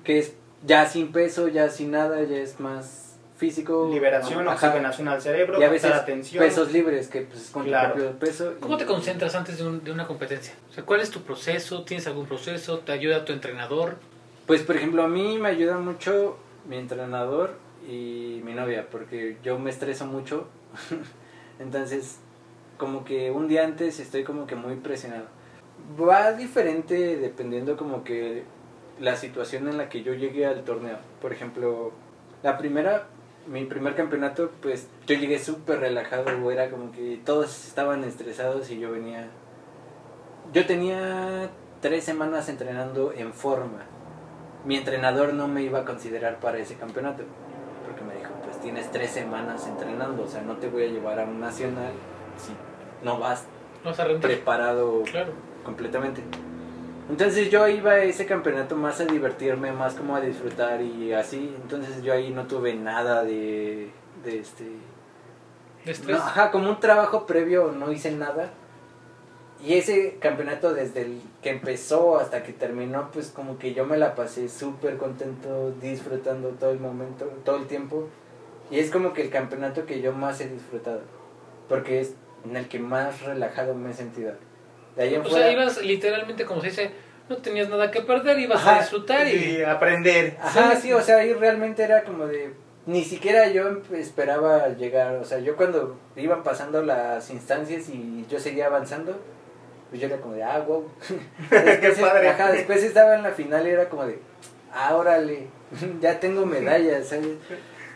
que 0.03 0.19
es 0.21 0.33
ya 0.65 0.87
sin 0.89 1.13
peso, 1.13 1.49
ya 1.49 1.69
sin 1.69 1.91
nada, 1.91 2.23
ya 2.23 2.39
es 2.39 2.59
más 2.59 3.02
físico, 3.47 3.89
Liberación, 3.93 4.47
Ajá. 4.47 4.69
oxigenación 4.69 5.09
al 5.09 5.21
cerebro, 5.21 5.61
y 5.61 5.65
a 5.65 5.69
veces 5.69 5.91
atención. 5.93 6.45
pesos 6.45 6.71
libres 6.73 7.09
que 7.09 7.23
pues 7.23 7.43
es 7.47 7.51
con 7.51 7.65
Claro. 7.65 7.95
tu 7.95 8.01
propio 8.01 8.19
peso. 8.21 8.55
¿Cómo 8.61 8.77
te 8.77 8.87
concentras 8.87 9.35
antes 9.35 9.59
de, 9.59 9.67
un- 9.67 9.83
de 9.83 9.91
una 9.91 10.07
competencia? 10.07 10.55
O 10.71 10.73
sea, 10.73 10.85
¿cuál 10.85 11.01
es 11.01 11.11
tu 11.11 11.23
proceso? 11.23 11.83
¿Tienes 11.83 12.07
algún 12.07 12.27
proceso? 12.27 12.79
¿Te 12.79 12.93
ayuda 12.93 13.25
tu 13.25 13.33
entrenador? 13.33 13.97
Pues 14.47 14.63
por 14.63 14.77
ejemplo 14.77 15.03
a 15.03 15.09
mí 15.09 15.39
me 15.41 15.49
ayuda 15.49 15.77
mucho 15.79 16.37
mi 16.69 16.77
entrenador 16.77 17.57
y 17.89 18.41
mi 18.45 18.55
novia 18.55 18.87
porque 18.89 19.37
yo 19.43 19.59
me 19.59 19.71
estreso 19.71 20.07
mucho. 20.07 20.47
Entonces 21.59 22.19
como 22.79 23.05
que 23.05 23.33
un 23.33 23.49
día 23.49 23.65
antes 23.65 23.99
estoy 23.99 24.23
como 24.23 24.47
que 24.47 24.55
muy 24.55 24.77
presionado. 24.77 25.25
Va 26.01 26.33
diferente 26.33 27.17
dependiendo 27.17 27.77
como 27.77 28.05
que 28.05 28.45
la 29.01 29.17
situación 29.17 29.69
en 29.69 29.79
la 29.79 29.89
que 29.89 30.05
yo 30.05 30.15
llegué 30.15 30.47
al 30.47 30.63
torneo. 30.63 30.99
Por 31.21 31.33
ejemplo, 31.33 31.91
la 32.45 32.57
primera, 32.59 33.07
mi 33.47 33.65
primer 33.65 33.95
campeonato, 33.95 34.51
pues 34.61 34.89
yo 35.07 35.17
llegué 35.17 35.39
súper 35.39 35.81
relajado, 35.81 36.51
era 36.51 36.71
como 36.71 36.93
que 36.93 37.21
todos 37.25 37.67
estaban 37.67 38.05
estresados 38.05 38.71
y 38.71 38.79
yo 38.79 38.93
venía... 38.93 39.29
Yo 40.53 40.67
tenía 40.67 41.51
tres 41.81 42.05
semanas 42.05 42.49
entrenando 42.49 43.13
en 43.13 43.33
forma. 43.33 43.81
Mi 44.65 44.77
entrenador 44.77 45.35
no 45.35 45.49
me 45.49 45.63
iba 45.63 45.81
a 45.81 45.85
considerar 45.85 46.39
para 46.41 46.59
ese 46.59 46.77
campeonato. 46.77 47.25
Porque 47.87 48.05
me 48.05 48.15
dijo, 48.15 48.33
pues 48.45 48.61
tienes 48.61 48.91
tres 48.91 49.11
semanas 49.11 49.67
entrenando, 49.67 50.23
o 50.23 50.29
sea, 50.29 50.43
no 50.43 50.57
te 50.57 50.69
voy 50.69 50.85
a 50.85 50.89
llevar 50.89 51.19
a 51.19 51.25
un 51.25 51.41
nacional 51.41 51.93
si 52.37 52.53
no 53.05 53.19
vas 53.19 53.47
¿No 53.85 53.91
vas 53.91 54.01
a 54.01 54.07
preparado 54.21 55.03
Claro. 55.03 55.33
completamente. 55.65 56.23
Entonces 57.13 57.51
yo 57.51 57.69
iba 57.69 57.91
a 57.91 58.05
ese 58.05 58.25
campeonato 58.25 58.75
más 58.75 58.99
a 59.03 59.05
divertirme, 59.05 59.71
más 59.71 59.93
como 59.93 60.17
a 60.17 60.21
disfrutar 60.23 60.81
y 60.81 61.13
así. 61.13 61.55
Entonces 61.61 62.03
yo 62.03 62.15
ahí 62.15 62.31
no 62.31 62.47
tuve 62.47 62.73
nada 62.73 63.23
de, 63.23 63.91
de 64.25 64.39
este... 64.39 64.65
¿De 65.85 65.93
estrés? 65.93 66.17
No, 66.17 66.23
ajá, 66.23 66.51
como 66.51 66.71
un 66.71 66.81
trabajo 66.81 67.27
previo 67.27 67.71
no 67.71 67.93
hice 67.93 68.13
nada. 68.13 68.49
Y 69.63 69.75
ese 69.75 70.17
campeonato 70.21 70.73
desde 70.73 71.03
el 71.03 71.21
que 71.43 71.51
empezó 71.51 72.17
hasta 72.17 72.43
que 72.43 72.55
terminó, 72.55 73.11
pues 73.13 73.29
como 73.29 73.59
que 73.59 73.75
yo 73.75 73.85
me 73.85 73.99
la 73.99 74.15
pasé 74.15 74.49
súper 74.49 74.97
contento, 74.97 75.71
disfrutando 75.83 76.49
todo 76.59 76.71
el 76.71 76.81
momento, 76.81 77.27
todo 77.45 77.57
el 77.57 77.67
tiempo. 77.67 78.09
Y 78.71 78.79
es 78.79 78.91
como 78.91 79.13
que 79.13 79.21
el 79.21 79.29
campeonato 79.29 79.85
que 79.85 80.01
yo 80.01 80.15
más 80.15 80.41
he 80.41 80.49
disfrutado. 80.49 81.03
Porque 81.69 82.01
es 82.01 82.15
en 82.47 82.57
el 82.57 82.69
que 82.69 82.79
más 82.79 83.21
relajado 83.21 83.75
me 83.75 83.91
he 83.91 83.93
sentido. 83.93 84.33
De 84.97 85.03
ahí 85.03 85.15
en 85.15 85.21
o 85.21 85.25
fuera- 85.25 85.45
sea, 85.47 85.53
ibas 85.53 85.79
literalmente, 85.83 86.45
como 86.45 86.61
se 86.61 86.69
dice, 86.69 86.91
no 87.29 87.37
tenías 87.39 87.69
nada 87.69 87.91
que 87.91 88.01
perder, 88.03 88.39
ibas 88.39 88.59
Ajá, 88.61 88.77
a 88.77 88.81
disfrutar 88.81 89.27
y... 89.27 89.39
Sí, 89.39 89.63
aprender. 89.63 90.37
Ajá, 90.41 90.77
sí, 90.77 90.93
o 90.93 91.01
sea, 91.01 91.17
ahí 91.19 91.33
realmente 91.33 91.83
era 91.83 92.03
como 92.05 92.27
de... 92.27 92.53
Ni 92.85 93.05
siquiera 93.05 93.47
yo 93.49 93.81
esperaba 93.95 94.69
llegar, 94.71 95.15
o 95.15 95.25
sea, 95.25 95.39
yo 95.39 95.55
cuando 95.57 95.97
iban 96.17 96.43
pasando 96.43 96.83
las 96.83 97.31
instancias 97.31 97.89
y 97.89 98.27
yo 98.29 98.41
seguía 98.41 98.67
avanzando, 98.67 99.21
pues 99.89 100.01
yo 100.03 100.09
era 100.09 100.17
como 100.17 100.35
de, 100.35 100.43
ah, 100.43 100.59
wow. 100.67 100.89
Después, 101.51 101.99
padre. 102.01 102.29
Ajá, 102.31 102.51
después 102.51 102.83
estaba 102.83 103.15
en 103.15 103.23
la 103.23 103.31
final 103.31 103.67
y 103.67 103.71
era 103.71 103.89
como 103.89 104.05
de, 104.05 104.19
ah, 104.73 104.97
órale, 104.97 105.47
ya 106.01 106.19
tengo 106.19 106.45
medallas, 106.45 107.07
¿sabes? 107.09 107.37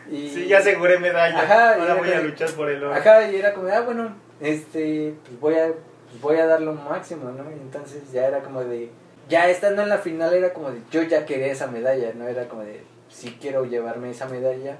Y, 0.09 0.29
Sí, 0.29 0.47
ya 0.47 0.59
aseguré 0.59 0.97
medalla. 0.99 1.41
Ajá, 1.41 1.73
Ahora 1.73 1.95
voy 1.95 2.11
a 2.13 2.21
luchar 2.21 2.49
por 2.51 2.69
el 2.69 2.81
oro. 2.81 2.95
Ajá, 2.95 3.29
y 3.29 3.35
era 3.35 3.53
como 3.53 3.67
de, 3.67 3.73
ah, 3.73 3.81
bueno, 3.81 4.15
este, 4.39 5.15
pues 5.25 5.39
voy 5.41 5.55
a, 5.55 5.73
voy 6.21 6.37
a 6.37 6.45
dar 6.47 6.61
lo 6.61 6.73
máximo, 6.73 7.31
¿no? 7.31 7.49
Y 7.51 7.53
entonces 7.53 8.11
ya 8.11 8.27
era 8.27 8.41
como 8.41 8.63
de, 8.63 8.89
ya 9.29 9.49
estando 9.49 9.81
en 9.83 9.89
la 9.89 9.97
final 9.97 10.33
era 10.33 10.53
como 10.53 10.71
de, 10.71 10.81
yo 10.91 11.03
ya 11.03 11.25
quería 11.25 11.47
esa 11.47 11.67
medalla, 11.67 12.11
¿no? 12.15 12.27
Era 12.27 12.47
como 12.47 12.63
de, 12.63 12.81
sí 13.09 13.37
quiero 13.41 13.65
llevarme 13.65 14.11
esa 14.11 14.27
medalla, 14.27 14.77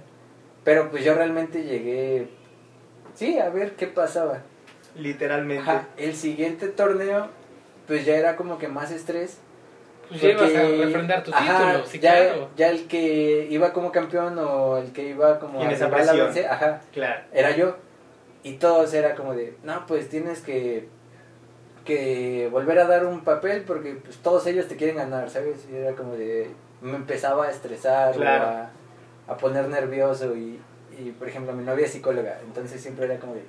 pero 0.63 0.89
pues 0.89 1.04
yo 1.04 1.13
realmente 1.15 1.63
llegué, 1.63 2.28
sí, 3.15 3.39
a 3.39 3.50
ver 3.50 3.73
qué 3.76 3.88
pasaba. 3.88 4.41
Literalmente. 4.95 5.62
Ajá, 5.69 5.88
el 5.97 6.15
siguiente 6.15 6.67
torneo, 6.69 7.28
pues 7.88 8.06
ya 8.06 8.15
era 8.17 8.36
como 8.36 8.58
que 8.58 8.67
más 8.67 8.91
estrés, 8.91 9.38
Pues 10.10 10.21
ya 10.21 10.30
ibas 10.30 10.43
a 10.43 10.62
Porque- 10.62 10.86
refrendar 10.86 11.23
tu 11.23 11.32
ajá, 11.34 11.65
título, 11.71 11.86
sí, 11.86 12.00
ya, 12.00 12.13
claro. 12.15 12.50
ya 12.56 12.69
el 12.69 12.88
que 12.88 13.47
iba 13.50 13.73
como 13.73 13.91
campeón 13.91 14.39
o 14.39 14.78
el 14.78 14.93
que 14.93 15.10
iba 15.10 15.38
como 15.38 15.62
esa 15.69 15.88
rival 15.88 16.08
a 16.10 16.13
vencer, 16.13 16.47
ajá, 16.47 16.82
Claro. 16.93 17.23
era 17.34 17.52
yo. 17.52 17.76
Y 18.43 18.54
todos 18.54 18.93
era 18.93 19.15
como 19.15 19.34
de, 19.34 19.58
no, 19.63 19.86
pues 19.86 20.08
tienes 20.08 20.39
que, 20.39 20.88
que 21.88 22.47
volver 22.52 22.78
a 22.80 22.86
dar 22.86 23.06
un 23.06 23.21
papel 23.23 23.63
porque 23.63 23.93
pues, 23.95 24.17
todos 24.17 24.45
ellos 24.45 24.67
te 24.67 24.76
quieren 24.76 24.97
ganar, 24.97 25.30
¿sabes? 25.32 25.65
Y 25.71 25.76
era 25.76 25.95
como 25.95 26.13
de, 26.13 26.50
me 26.82 26.95
empezaba 26.97 27.45
a 27.47 27.50
estresar 27.52 28.13
Claro. 28.15 28.45
o 28.45 29.32
a, 29.32 29.34
a 29.34 29.38
poner 29.38 29.67
nervioso 29.69 30.36
y, 30.36 30.60
y, 31.00 31.12
por 31.17 31.28
ejemplo, 31.28 31.54
mi 31.54 31.63
novia 31.63 31.86
es 31.86 31.91
psicóloga, 31.93 32.39
entonces 32.45 32.80
siempre 32.82 33.06
era 33.06 33.17
como 33.19 33.34
de, 33.34 33.41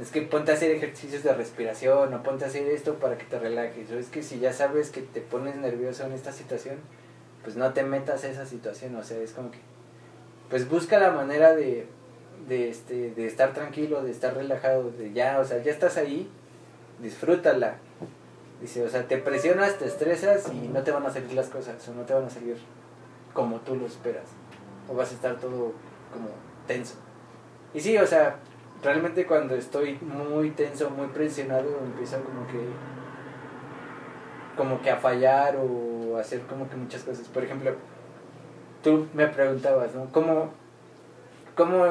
es 0.00 0.10
que 0.10 0.22
ponte 0.22 0.50
a 0.50 0.54
hacer 0.54 0.70
ejercicios 0.70 1.22
de 1.22 1.32
respiración 1.34 2.12
o 2.14 2.22
ponte 2.22 2.44
a 2.44 2.48
hacer 2.48 2.66
esto 2.68 2.94
para 2.94 3.18
que 3.18 3.24
te 3.26 3.38
relajes. 3.38 3.90
O 3.92 3.98
es 3.98 4.08
que 4.08 4.22
si 4.22 4.38
ya 4.40 4.52
sabes 4.52 4.90
que 4.90 5.02
te 5.02 5.20
pones 5.20 5.56
nervioso 5.56 6.04
en 6.06 6.12
esta 6.12 6.32
situación, 6.32 6.76
pues 7.44 7.56
no 7.56 7.72
te 7.74 7.82
metas 7.82 8.24
a 8.24 8.28
esa 8.28 8.46
situación. 8.46 8.96
O 8.96 9.02
sea, 9.04 9.18
es 9.18 9.32
como 9.32 9.50
que, 9.50 9.58
pues 10.48 10.68
busca 10.70 10.98
la 10.98 11.10
manera 11.10 11.54
de, 11.54 11.86
de, 12.48 12.70
este, 12.70 13.10
de 13.10 13.26
estar 13.26 13.52
tranquilo, 13.52 14.02
de 14.02 14.10
estar 14.10 14.34
relajado, 14.34 14.90
de 14.90 15.12
ya, 15.12 15.38
o 15.38 15.44
sea, 15.44 15.62
ya 15.62 15.70
estás 15.70 15.98
ahí, 15.98 16.30
disfrútala. 17.00 17.76
Dice, 18.60 18.84
o 18.84 18.88
sea, 18.88 19.06
te 19.08 19.16
presionas, 19.16 19.78
te 19.78 19.86
estresas 19.86 20.52
y 20.52 20.68
no 20.68 20.82
te 20.82 20.90
van 20.90 21.06
a 21.06 21.10
salir 21.10 21.32
las 21.32 21.48
cosas, 21.48 21.88
o 21.88 21.94
no 21.94 22.02
te 22.02 22.12
van 22.12 22.24
a 22.24 22.30
salir 22.30 22.56
como 23.32 23.60
tú 23.60 23.74
lo 23.76 23.86
esperas. 23.86 24.26
O 24.88 24.94
vas 24.94 25.10
a 25.10 25.14
estar 25.14 25.38
todo 25.38 25.72
como 26.12 26.28
tenso. 26.66 26.96
Y 27.72 27.80
sí, 27.80 27.96
o 27.96 28.06
sea, 28.06 28.36
realmente 28.82 29.26
cuando 29.26 29.54
estoy 29.54 29.98
muy 30.00 30.50
tenso, 30.50 30.90
muy 30.90 31.06
presionado, 31.08 31.78
empiezo 31.84 32.22
como 32.22 32.46
que 32.46 32.58
como 34.56 34.82
que 34.82 34.90
a 34.90 34.96
fallar 34.96 35.56
o 35.56 36.18
hacer 36.18 36.42
como 36.42 36.68
que 36.68 36.76
muchas 36.76 37.02
cosas. 37.02 37.26
Por 37.28 37.44
ejemplo, 37.44 37.72
tú 38.82 39.06
me 39.14 39.26
preguntabas, 39.26 39.94
¿no? 39.94 40.06
¿Cómo, 40.12 40.50
cómo 41.54 41.86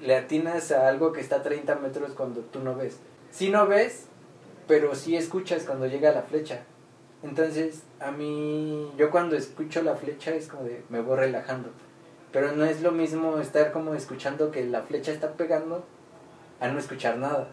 le 0.00 0.16
atinas 0.16 0.72
a 0.72 0.88
algo 0.88 1.12
que 1.12 1.20
está 1.20 1.36
a 1.36 1.42
30 1.42 1.76
metros 1.76 2.12
cuando 2.12 2.40
tú 2.40 2.60
no 2.60 2.74
ves? 2.74 2.98
Sí 3.30 3.50
no 3.50 3.66
ves, 3.66 4.08
pero 4.68 4.94
sí 4.94 5.16
escuchas 5.16 5.64
cuando 5.64 5.86
llega 5.86 6.12
la 6.12 6.22
flecha. 6.22 6.60
Entonces, 7.24 7.82
a 7.98 8.12
mí, 8.12 8.92
yo 8.96 9.10
cuando 9.10 9.34
escucho 9.34 9.82
la 9.82 9.96
flecha 9.96 10.32
es 10.32 10.46
como 10.46 10.62
de, 10.62 10.84
me 10.90 11.00
voy 11.00 11.16
relajando. 11.16 11.70
Pero 12.30 12.52
no 12.52 12.64
es 12.64 12.82
lo 12.82 12.92
mismo 12.92 13.38
estar 13.38 13.72
como 13.72 13.94
escuchando 13.94 14.50
que 14.52 14.64
la 14.64 14.82
flecha 14.82 15.10
está 15.10 15.32
pegando 15.32 15.84
a 16.60 16.68
no 16.68 16.78
escuchar 16.78 17.16
nada. 17.16 17.48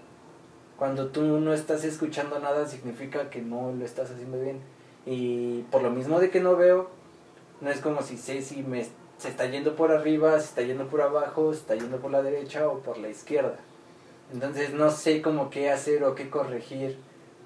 Cuando 0.77 1.07
tú 1.07 1.21
no 1.21 1.53
estás 1.53 1.85
escuchando 1.85 2.39
nada 2.39 2.67
significa 2.67 3.29
que 3.29 3.41
no 3.41 3.71
lo 3.71 3.85
estás 3.85 4.11
haciendo 4.11 4.39
bien. 4.39 4.59
Y 5.05 5.61
por 5.71 5.81
lo 5.81 5.89
mismo 5.89 6.19
de 6.19 6.29
que 6.29 6.41
no 6.41 6.57
veo, 6.57 6.89
no 7.61 7.69
es 7.69 7.79
como 7.79 8.01
si 8.01 8.17
sé 8.17 8.41
si 8.41 8.61
me, 8.61 8.85
se 9.17 9.29
está 9.29 9.45
yendo 9.45 9.77
por 9.77 9.91
arriba, 9.91 10.37
se 10.39 10.47
está 10.47 10.61
yendo 10.63 10.87
por 10.87 11.01
abajo, 11.01 11.53
se 11.53 11.59
está 11.59 11.75
yendo 11.75 11.97
por 11.97 12.11
la 12.11 12.21
derecha 12.21 12.67
o 12.67 12.79
por 12.79 12.97
la 12.97 13.07
izquierda. 13.07 13.57
Entonces 14.33 14.73
no 14.73 14.89
sé 14.91 15.21
como 15.21 15.49
qué 15.49 15.69
hacer 15.71 16.03
o 16.03 16.15
qué 16.15 16.29
corregir. 16.29 16.97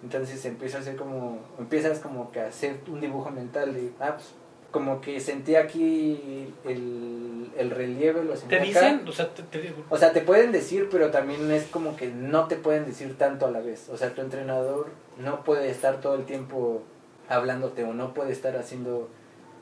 Entonces 0.03 0.43
empiezo 0.45 0.77
a 0.77 0.79
hacer 0.81 0.95
como, 0.95 1.39
empiezas 1.59 1.99
como 1.99 2.31
que 2.31 2.39
a 2.39 2.47
hacer 2.47 2.77
un 2.87 3.01
dibujo 3.01 3.29
mental 3.31 3.73
de, 3.73 3.91
ah, 3.99 4.13
pues, 4.15 4.29
como 4.71 5.01
que 5.01 5.19
sentí 5.19 5.55
aquí 5.55 6.53
el, 6.63 7.51
el 7.57 7.71
relieve, 7.71 8.23
lo 8.23 8.35
sentí 8.35 8.49
Te 8.49 8.55
acá. 8.57 8.65
dicen, 8.65 9.07
o 9.07 9.11
sea, 9.11 9.27
te, 9.33 9.43
te- 9.43 9.73
O 9.89 9.97
sea, 9.97 10.13
te 10.13 10.21
pueden 10.21 10.51
decir, 10.51 10.87
pero 10.91 11.11
también 11.11 11.51
es 11.51 11.65
como 11.65 11.95
que 11.97 12.07
no 12.07 12.47
te 12.47 12.55
pueden 12.55 12.85
decir 12.85 13.17
tanto 13.17 13.45
a 13.47 13.51
la 13.51 13.59
vez. 13.61 13.89
O 13.89 13.97
sea, 13.97 14.13
tu 14.13 14.21
entrenador 14.21 14.87
no 15.17 15.43
puede 15.43 15.69
estar 15.69 15.99
todo 16.01 16.15
el 16.15 16.23
tiempo 16.25 16.83
hablándote 17.27 17.83
o 17.83 17.93
no 17.93 18.13
puede 18.13 18.31
estar 18.31 18.55
haciendo, 18.57 19.09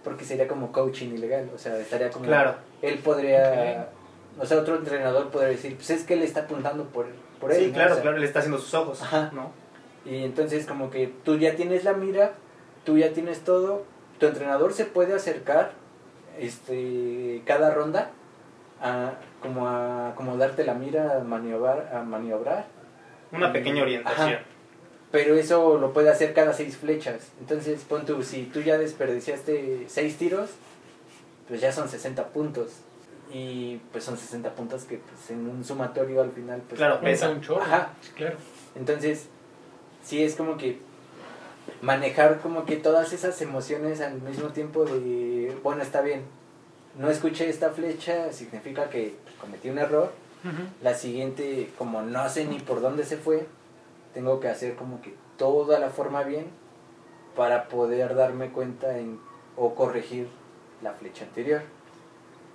porque 0.03 0.23
sería 0.25 0.47
como 0.47 0.71
coaching 0.71 1.09
ilegal. 1.15 1.49
O 1.55 1.57
sea, 1.57 1.77
estaría 1.79 2.09
como... 2.11 2.25
Claro. 2.25 2.55
Él 2.81 2.99
podría... 2.99 3.89
O 4.39 4.45
sea, 4.45 4.57
otro 4.57 4.75
entrenador 4.75 5.29
podría 5.29 5.49
decir, 5.49 5.75
pues 5.75 5.89
es 5.89 6.03
que 6.03 6.13
él 6.13 6.23
está 6.23 6.41
apuntando 6.41 6.85
por, 6.85 7.07
por 7.39 7.51
él. 7.51 7.59
Sí, 7.59 7.67
¿no? 7.67 7.73
claro, 7.73 7.91
O 7.91 7.93
sea, 7.95 8.01
claro, 8.03 8.17
le 8.17 8.25
está 8.25 8.39
haciendo 8.39 8.59
sus 8.59 8.73
ojos, 8.73 9.01
Ajá. 9.01 9.31
¿no? 9.33 9.51
Y 10.05 10.23
entonces 10.23 10.65
como 10.65 10.89
que 10.89 11.07
tú 11.25 11.37
ya 11.37 11.55
tienes 11.55 11.83
la 11.83 11.93
mira, 11.93 12.33
tú 12.85 12.97
ya 12.97 13.11
tienes 13.13 13.41
todo, 13.41 13.83
tu 14.19 14.25
entrenador 14.27 14.73
se 14.73 14.85
puede 14.85 15.13
acercar 15.13 15.71
este 16.39 17.41
cada 17.45 17.73
ronda 17.73 18.11
a 18.81 19.13
como 19.41 19.67
a 19.67 20.13
como 20.15 20.37
darte 20.37 20.63
la 20.63 20.73
mira 20.75 21.17
a 21.17 21.23
maniobrar, 21.23 21.91
a 21.93 22.03
maniobrar, 22.03 22.65
Una 23.31 23.51
pequeña 23.51 23.81
orientación. 23.81 24.29
Ajá. 24.29 24.39
pero 25.11 25.35
eso 25.35 25.77
lo 25.77 25.93
puede 25.93 26.09
hacer 26.09 26.33
cada 26.33 26.53
seis 26.53 26.77
flechas. 26.77 27.31
Entonces, 27.39 27.83
pon 27.87 28.05
tú, 28.05 28.21
si 28.23 28.43
tú 28.43 28.61
ya 28.61 28.77
desperdiciaste 28.77 29.85
seis 29.87 30.17
tiros, 30.17 30.51
pues 31.47 31.59
ya 31.61 31.71
son 31.71 31.89
60 31.89 32.27
puntos. 32.27 32.81
Y 33.31 33.77
pues 33.91 34.03
son 34.03 34.17
60 34.17 34.53
puntos 34.55 34.83
que 34.85 34.97
pues, 34.97 35.31
en 35.31 35.49
un 35.49 35.63
sumatorio 35.63 36.21
al 36.21 36.31
final 36.31 36.61
pues 36.67 36.77
Claro, 36.77 36.99
pesa 37.01 37.27
pesa. 37.27 37.29
un 37.29 37.41
chorro. 37.41 37.61
Ajá. 37.61 37.93
Claro. 38.15 38.37
entonces, 38.75 39.27
sí 40.03 40.23
es 40.23 40.35
como 40.35 40.57
que 40.57 40.79
manejar 41.81 42.39
como 42.39 42.65
que 42.65 42.77
todas 42.77 43.11
esas 43.13 43.41
emociones 43.41 43.99
al 44.01 44.21
mismo 44.21 44.49
tiempo 44.49 44.85
de, 44.85 45.57
bueno, 45.63 45.81
está 45.83 46.01
bien, 46.01 46.21
no 46.97 47.09
escuché 47.09 47.49
esta 47.49 47.71
flecha, 47.71 48.31
significa 48.31 48.89
que 48.89 49.15
cometí 49.39 49.69
un 49.69 49.77
error. 49.79 50.11
La 50.81 50.93
siguiente, 50.93 51.69
como 51.77 52.01
no 52.03 52.29
sé 52.29 52.45
ni 52.45 52.59
por 52.59 52.79
dónde 52.79 53.03
se 53.03 53.17
fue, 53.17 53.45
tengo 54.13 54.39
que 54.39 54.47
hacer 54.47 54.75
como 54.75 55.01
que 55.01 55.13
toda 55.37 55.77
la 55.77 55.89
forma 55.89 56.23
bien 56.23 56.45
para 57.35 57.67
poder 57.67 58.15
darme 58.15 58.49
cuenta 58.51 58.97
en, 58.97 59.19
o 59.57 59.75
corregir 59.75 60.29
la 60.81 60.93
flecha 60.93 61.25
anterior. 61.25 61.63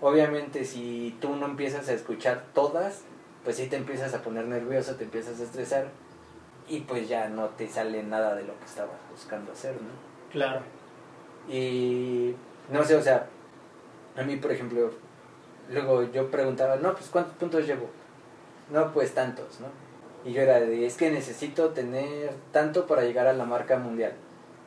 Obviamente 0.03 0.65
si 0.65 1.17
tú 1.21 1.37
no 1.37 1.47
empiezas 1.47 1.88
a 1.88 1.93
escuchar 1.93 2.45
todas, 2.53 3.03
pues 3.45 3.57
sí 3.57 3.69
te 3.69 3.77
empiezas 3.77 4.12
a 4.15 4.23
poner 4.23 4.47
nervioso, 4.47 4.97
te 4.97 5.05
empiezas 5.05 5.38
a 5.38 5.45
estresar 5.45 5.87
y 6.69 6.81
pues 6.81 7.09
ya 7.09 7.29
no 7.29 7.51
te 7.51 7.69
sale 7.69 8.03
nada 8.03 8.35
de 8.35 8.43
lo 8.43 8.59
que 8.59 8.65
estabas 8.65 8.97
buscando 9.12 9.53
hacer, 9.53 9.75
¿no? 9.75 9.91
Claro. 10.33 10.61
Y 11.49 12.35
no 12.69 12.83
sé, 12.83 12.97
o 12.97 13.03
sea, 13.03 13.29
a 14.17 14.23
mí, 14.25 14.37
por 14.37 14.51
ejemplo, 14.51 14.91
luego 15.71 16.03
yo 16.11 16.31
preguntaba, 16.33 16.77
no, 16.77 16.95
pues 16.95 17.09
¿cuántos 17.09 17.35
puntos 17.35 17.65
llevo? 17.65 17.88
No, 18.73 18.93
pues 18.93 19.15
tantos, 19.15 19.61
¿no? 19.61 19.69
Y 20.29 20.33
yo 20.33 20.43
era 20.43 20.59
de, 20.59 20.85
es 20.85 20.97
que 20.97 21.12
necesito 21.12 21.71
tener 21.71 22.33
tanto 22.51 22.88
para 22.88 23.03
llegar 23.03 23.29
a 23.29 23.33
la 23.35 23.45
marca 23.45 23.79
mundial. 23.79 24.15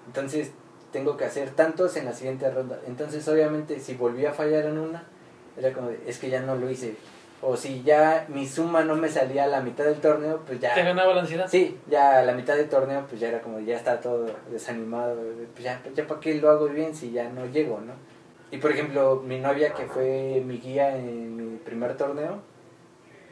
Entonces, 0.07 0.51
tengo 0.93 1.17
que 1.17 1.25
hacer 1.25 1.49
tantos 1.49 1.97
en 1.97 2.05
la 2.05 2.13
siguiente 2.13 2.49
ronda. 2.49 2.79
Entonces, 2.87 3.27
obviamente, 3.27 3.81
si 3.81 3.95
volví 3.95 4.25
a 4.25 4.33
fallar 4.33 4.65
en 4.65 4.77
una, 4.77 5.03
era 5.57 5.73
como 5.73 5.89
de, 5.89 5.99
es 6.07 6.17
que 6.19 6.29
ya 6.29 6.41
no 6.41 6.55
lo 6.55 6.69
hice. 6.69 6.95
O 7.41 7.55
si 7.55 7.83
ya 7.83 8.25
mi 8.29 8.47
suma 8.47 8.83
no 8.83 8.95
me 8.95 9.09
salía 9.09 9.43
a 9.43 9.47
la 9.47 9.61
mitad 9.61 9.85
del 9.85 9.99
torneo, 9.99 10.41
pues 10.47 10.59
ya... 10.59 10.73
¿Te 10.73 10.83
ganaba 10.83 11.13
la 11.13 11.21
ansiedad? 11.21 11.47
Sí, 11.47 11.77
ya 11.87 12.19
a 12.19 12.23
la 12.23 12.33
mitad 12.33 12.55
del 12.55 12.69
torneo, 12.69 13.05
pues 13.07 13.21
ya 13.21 13.27
era 13.27 13.41
como, 13.41 13.59
ya 13.59 13.75
está 13.75 13.99
todo 13.99 14.25
desanimado, 14.49 15.15
pues 15.53 15.63
ya, 15.63 15.81
ya 15.93 16.07
para 16.07 16.19
qué 16.19 16.35
lo 16.35 16.49
hago 16.49 16.67
bien 16.67 16.95
si 16.95 17.11
ya 17.11 17.29
no 17.29 17.45
llego, 17.45 17.79
¿no? 17.81 17.93
Y 18.51 18.57
por 18.57 18.71
ejemplo, 18.71 19.21
mi 19.25 19.39
novia 19.39 19.73
que 19.73 19.85
fue 19.85 20.41
mi 20.45 20.59
guía 20.59 20.95
en 20.95 21.35
mi 21.35 21.57
primer 21.57 21.97
torneo, 21.97 22.39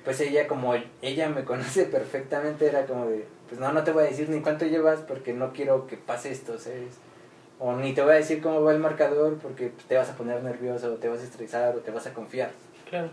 pues 0.04 0.20
ella 0.20 0.48
como 0.48 0.76
ella 1.02 1.30
me 1.30 1.44
conoce 1.46 1.86
perfectamente, 1.86 2.68
era 2.68 2.86
como 2.86 3.08
de, 3.08 3.26
pues 3.48 3.60
no, 3.60 3.72
no 3.72 3.84
te 3.84 3.92
voy 3.92 4.04
a 4.04 4.08
decir 4.08 4.30
ni 4.30 4.42
cuánto 4.42 4.66
llevas 4.66 5.00
porque 5.00 5.34
no 5.34 5.54
quiero 5.54 5.88
que 5.88 5.98
pase 5.98 6.32
esto, 6.32 6.58
¿sabes? 6.60 6.98
O 7.66 7.72
ni 7.78 7.94
te 7.94 8.02
voy 8.02 8.12
a 8.12 8.16
decir 8.16 8.42
cómo 8.42 8.62
va 8.62 8.74
el 8.74 8.80
marcador 8.80 9.38
porque 9.38 9.72
te 9.88 9.96
vas 9.96 10.10
a 10.10 10.18
poner 10.18 10.44
nervioso, 10.44 10.92
o 10.94 10.96
te 10.98 11.08
vas 11.08 11.22
a 11.22 11.24
estresar, 11.24 11.74
o 11.74 11.80
te 11.80 11.92
vas 11.92 12.06
a 12.06 12.14
confiar. 12.14 12.52
Claro. 12.90 13.08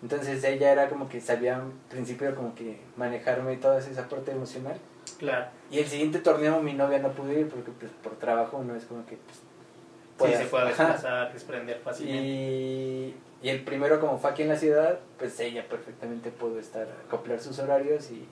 Entonces 0.00 0.44
ella 0.44 0.70
era 0.70 0.88
como 0.88 1.08
que 1.08 1.20
sabía 1.20 1.56
al 1.56 1.72
principio 1.90 2.32
como 2.36 2.54
que 2.54 2.78
manejarme 2.96 3.56
toda 3.56 3.78
esa 3.80 4.08
parte 4.08 4.30
emocional. 4.30 4.76
Claro. 5.18 5.46
Y 5.72 5.80
el 5.80 5.86
siguiente 5.86 6.20
torneo 6.20 6.62
mi 6.62 6.72
novia 6.74 7.00
no 7.00 7.10
pudo 7.10 7.32
ir 7.32 7.48
porque 7.48 7.72
pues 7.72 7.90
por 8.00 8.12
trabajo 8.16 8.62
no 8.62 8.76
es 8.76 8.84
como 8.84 9.04
que 9.06 9.16
pues, 9.16 9.38
Sí, 9.38 10.18
puedas- 10.18 10.38
se 10.38 10.46
puede 10.46 10.66
desplazar, 10.66 11.32
desprender 11.32 11.80
fácilmente. 11.82 12.22
Y, 12.28 13.16
y 13.42 13.48
el 13.48 13.64
primero 13.64 13.98
como 13.98 14.18
fue 14.18 14.30
aquí 14.30 14.42
en 14.42 14.50
la 14.50 14.56
ciudad, 14.56 15.00
pues 15.18 15.40
ella 15.40 15.66
perfectamente 15.68 16.30
pudo 16.30 16.60
estar, 16.60 16.86
acoplar 17.08 17.40
sus 17.40 17.58
horarios 17.58 18.08
y, 18.12 18.24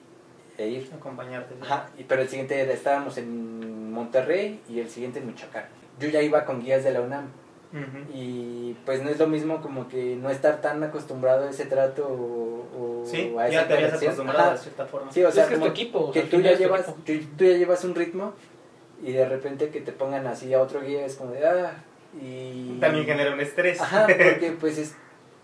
e 0.57 0.67
ir. 0.69 0.89
Acompañarte. 0.95 1.53
¿no? 1.55 1.65
Ajá, 1.65 1.89
y, 1.97 2.03
pero 2.05 2.21
el 2.21 2.29
siguiente 2.29 2.71
estábamos 2.71 3.17
en 3.17 3.72
Monterrey 3.93 4.59
y 4.69 4.79
el 4.79 4.89
siguiente 4.89 5.19
en 5.19 5.27
Michoacán. 5.27 5.65
Yo 5.99 6.09
ya 6.09 6.21
iba 6.21 6.43
con 6.45 6.61
guías 6.61 6.83
de 6.83 6.91
la 6.91 7.01
UNAM 7.01 7.27
y 8.13 8.75
pues 8.85 9.01
no 9.01 9.09
es 9.09 9.17
lo 9.17 9.25
mismo 9.25 9.59
como 9.61 9.87
que 9.87 10.15
no 10.15 10.29
estar 10.29 10.61
tan 10.61 10.83
acostumbrado 10.83 11.47
a 11.47 11.49
ese 11.49 11.65
trato 11.65 12.05
o, 12.07 13.01
o 13.01 13.05
Sí, 13.05 13.33
a 13.37 13.47
esa 13.47 13.61
ya 13.61 13.67
te 13.67 13.73
habías 13.73 13.93
acostumbrado 13.93 14.51
de 14.51 14.57
cierta 14.59 14.85
forma. 14.85 15.11
Sí, 15.11 15.23
o 15.23 15.31
sea, 15.31 15.43
es 15.43 15.49
que 15.49 15.55
es 15.55 15.61
tu 15.61 15.67
equipo, 15.67 16.11
que 16.11 16.21
tú 16.21 16.39
ya 16.39 16.51
es 16.51 16.57
tu 16.57 16.63
llevas 16.63 16.85
tú, 16.85 17.19
tú 17.37 17.43
ya 17.45 17.57
llevas 17.57 17.83
un 17.83 17.95
ritmo 17.95 18.33
y 19.01 19.11
de 19.13 19.27
repente 19.27 19.69
que 19.69 19.81
te 19.81 19.91
pongan 19.91 20.27
así 20.27 20.53
a 20.53 20.61
otro 20.61 20.81
guía 20.81 21.03
es 21.05 21.15
como 21.15 21.31
de 21.31 21.45
ah 21.47 21.73
y 22.21 22.77
También 22.79 23.05
genera 23.05 23.33
un 23.33 23.41
estrés. 23.41 23.81
ajá 23.81 24.05
porque 24.05 24.55
pues 24.59 24.77
es 24.77 24.95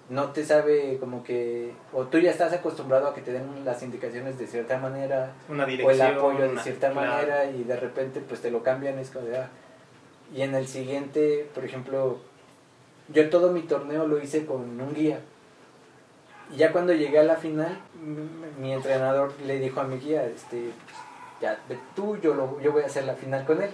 no 0.10 0.32
te 0.32 0.44
sabe 0.44 0.98
como 1.00 1.24
que 1.24 1.72
o 1.94 2.06
tú 2.06 2.18
ya 2.20 2.32
estás 2.32 2.52
acostumbrado 2.54 3.08
a 3.08 3.14
que 3.14 3.22
te 3.22 3.32
den 3.32 3.64
las 3.64 3.84
indicaciones 3.84 4.40
de 4.40 4.48
cierta 4.48 4.78
manera 4.80 5.34
una 5.48 5.66
o 5.66 5.92
el 5.92 6.02
apoyo 6.02 6.40
de 6.46 6.50
una- 6.50 6.64
cierta 6.64 6.92
claro. 6.92 7.12
manera 7.12 7.46
y 7.46 7.64
de 7.64 7.76
repente 7.76 8.20
pues 8.28 8.42
te 8.42 8.50
lo 8.50 8.64
cambian 8.64 8.98
es 8.98 9.12
como 9.12 9.26
de 9.28 9.38
ah 9.38 9.50
Y 10.34 10.42
en 10.42 10.54
el 10.56 10.68
siguiente, 10.68 11.48
por 11.56 11.64
ejemplo, 11.66 12.18
yo 13.10 13.30
todo 13.30 13.52
mi 13.52 13.62
torneo 13.64 14.06
lo 14.08 14.20
hice 14.22 14.46
con 14.46 14.62
un 14.80 14.94
guía. 14.94 15.20
Y 16.54 16.58
ya 16.58 16.72
cuando 16.72 16.94
llegué 16.94 17.18
a 17.20 17.24
la 17.24 17.36
final, 17.36 17.78
mi 18.60 18.74
entrenador 18.74 19.34
le 19.46 19.58
dijo 19.60 19.82
a 19.82 19.86
mi 19.86 19.98
guía, 19.98 20.24
este, 20.26 20.72
ya 21.42 21.58
tú, 21.96 22.18
yo, 22.18 22.34
lo, 22.36 22.60
yo 22.62 22.72
voy 22.72 22.84
a 22.84 22.86
hacer 22.86 23.06
la 23.06 23.16
final 23.16 23.44
con 23.46 23.62
él. 23.62 23.72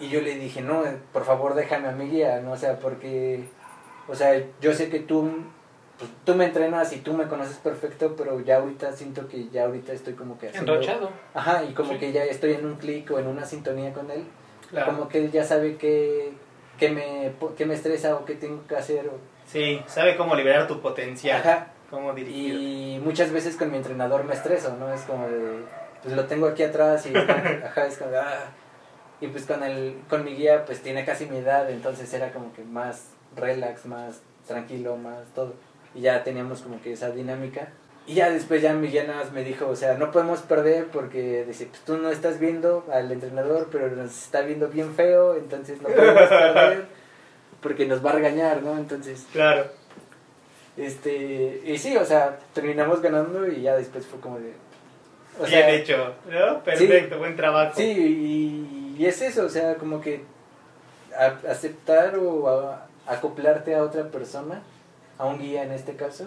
Y 0.00 0.08
yo 0.08 0.20
le 0.20 0.34
dije, 0.36 0.60
no, 0.62 0.82
por 1.12 1.24
favor 1.24 1.54
déjame 1.54 1.88
a 1.88 1.92
mi 1.92 2.06
guía, 2.08 2.40
¿no? 2.40 2.52
O 2.52 2.56
sea, 2.56 2.78
porque, 2.78 3.44
o 4.08 4.14
sea, 4.14 4.42
yo 4.60 4.72
sé 4.74 4.88
que 4.90 5.00
tú, 5.00 5.30
pues, 5.98 6.10
tú 6.24 6.34
me 6.34 6.46
entrenas 6.46 6.92
y 6.92 6.96
tú 7.00 7.12
me 7.12 7.26
conoces 7.28 7.56
perfecto, 7.58 8.14
pero 8.16 8.40
ya 8.40 8.56
ahorita 8.56 8.92
siento 8.92 9.28
que 9.28 9.48
ya 9.48 9.64
ahorita 9.64 9.92
estoy 9.92 10.14
como 10.14 10.38
que 10.38 10.48
haciendo... 10.48 10.72
Enrochado. 10.74 11.10
Ajá, 11.34 11.64
y 11.64 11.74
como 11.74 11.92
Sí. 11.92 11.98
que 11.98 12.12
ya 12.12 12.24
estoy 12.24 12.52
en 12.54 12.64
un 12.66 12.76
clic 12.76 13.10
o 13.10 13.18
en 13.18 13.26
una 13.26 13.44
sintonía 13.44 13.92
con 13.92 14.10
él. 14.10 14.24
Claro. 14.70 14.92
Como 14.92 15.08
que 15.08 15.18
él 15.18 15.30
ya 15.32 15.44
sabe 15.44 15.76
qué, 15.76 16.32
qué 16.78 16.90
me, 16.90 17.32
qué 17.56 17.66
me 17.66 17.74
estresa 17.74 18.14
o 18.16 18.24
qué 18.24 18.34
tengo 18.34 18.66
que 18.66 18.76
hacer. 18.76 19.06
o- 19.08 19.18
Sí, 19.46 19.80
sabe 19.86 20.16
cómo 20.16 20.34
liberar 20.36 20.66
tu 20.66 20.80
potencial, 20.80 21.40
Ajá. 21.40 21.68
cómo 21.90 22.12
dirigir. 22.12 22.54
Y 22.54 23.00
muchas 23.02 23.32
veces 23.32 23.56
con 23.56 23.70
mi 23.70 23.78
entrenador 23.78 24.24
me 24.24 24.34
estreso, 24.34 24.76
¿no? 24.78 24.92
Es 24.92 25.02
como 25.02 25.26
de, 25.26 25.62
pues 26.02 26.14
lo 26.14 26.26
tengo 26.26 26.46
aquí 26.48 26.62
atrás 26.62 27.06
y, 27.06 27.12
ajá, 27.64 27.86
es 27.86 27.96
como 27.98 28.10
de, 28.10 28.18
ah. 28.18 28.50
Y 29.20 29.26
pues 29.28 29.46
con, 29.46 29.62
el, 29.64 29.96
con 30.08 30.22
mi 30.24 30.34
guía, 30.36 30.64
pues 30.64 30.80
tiene 30.82 31.04
casi 31.04 31.26
mi 31.26 31.38
edad, 31.38 31.68
entonces 31.70 32.12
era 32.14 32.30
como 32.30 32.52
que 32.52 32.62
más 32.62 33.08
relax, 33.38 33.86
más 33.86 34.20
tranquilo, 34.46 34.96
más 34.96 35.24
todo. 35.34 35.54
Y 35.94 36.02
ya 36.02 36.22
teníamos 36.24 36.60
como 36.62 36.80
que 36.82 36.92
esa 36.92 37.10
dinámica. 37.10 37.68
Y 38.06 38.14
ya 38.14 38.30
después 38.30 38.62
ya 38.62 38.72
mi 38.72 38.88
guía 38.88 39.04
nada 39.04 39.22
más 39.24 39.32
me 39.32 39.44
dijo, 39.44 39.68
o 39.68 39.76
sea, 39.76 39.94
no 39.98 40.10
podemos 40.10 40.40
perder 40.40 40.86
porque 40.86 41.44
dice, 41.46 41.66
pues 41.66 41.82
tú 41.82 41.98
no 41.98 42.10
estás 42.10 42.38
viendo 42.40 42.86
al 42.90 43.12
entrenador, 43.12 43.68
pero 43.70 43.88
nos 43.90 44.10
está 44.24 44.40
viendo 44.40 44.68
bien 44.68 44.94
feo, 44.94 45.34
entonces 45.36 45.82
no 45.82 45.88
podemos 45.90 46.28
perder 46.28 46.86
porque 47.60 47.84
nos 47.86 48.04
va 48.04 48.10
a 48.10 48.14
regañar, 48.14 48.62
¿no? 48.62 48.78
Entonces... 48.78 49.26
Claro. 49.32 49.66
Este, 50.76 51.60
y 51.66 51.76
sí, 51.78 51.96
o 51.96 52.04
sea, 52.04 52.38
terminamos 52.54 53.02
ganando 53.02 53.46
y 53.48 53.62
ya 53.62 53.76
después 53.76 54.06
fue 54.06 54.20
como 54.20 54.38
de... 54.38 54.52
O 55.40 55.44
Bien 55.44 55.50
sea, 55.50 55.70
hecho, 55.70 56.14
¿no? 56.30 56.62
Perfecto, 56.64 57.18
buen 57.18 57.36
trabajo. 57.36 57.72
Sí, 57.76 57.84
y, 58.96 58.96
y 59.02 59.06
es 59.06 59.20
eso, 59.22 59.44
o 59.44 59.48
sea, 59.48 59.74
como 59.76 60.00
que 60.00 60.22
a- 61.16 61.50
aceptar 61.50 62.16
o 62.16 62.48
a- 62.48 62.87
acoplarte 63.08 63.74
a 63.74 63.82
otra 63.82 64.10
persona, 64.10 64.62
a 65.18 65.26
un 65.26 65.38
guía 65.38 65.64
en 65.64 65.72
este 65.72 65.96
caso, 65.96 66.26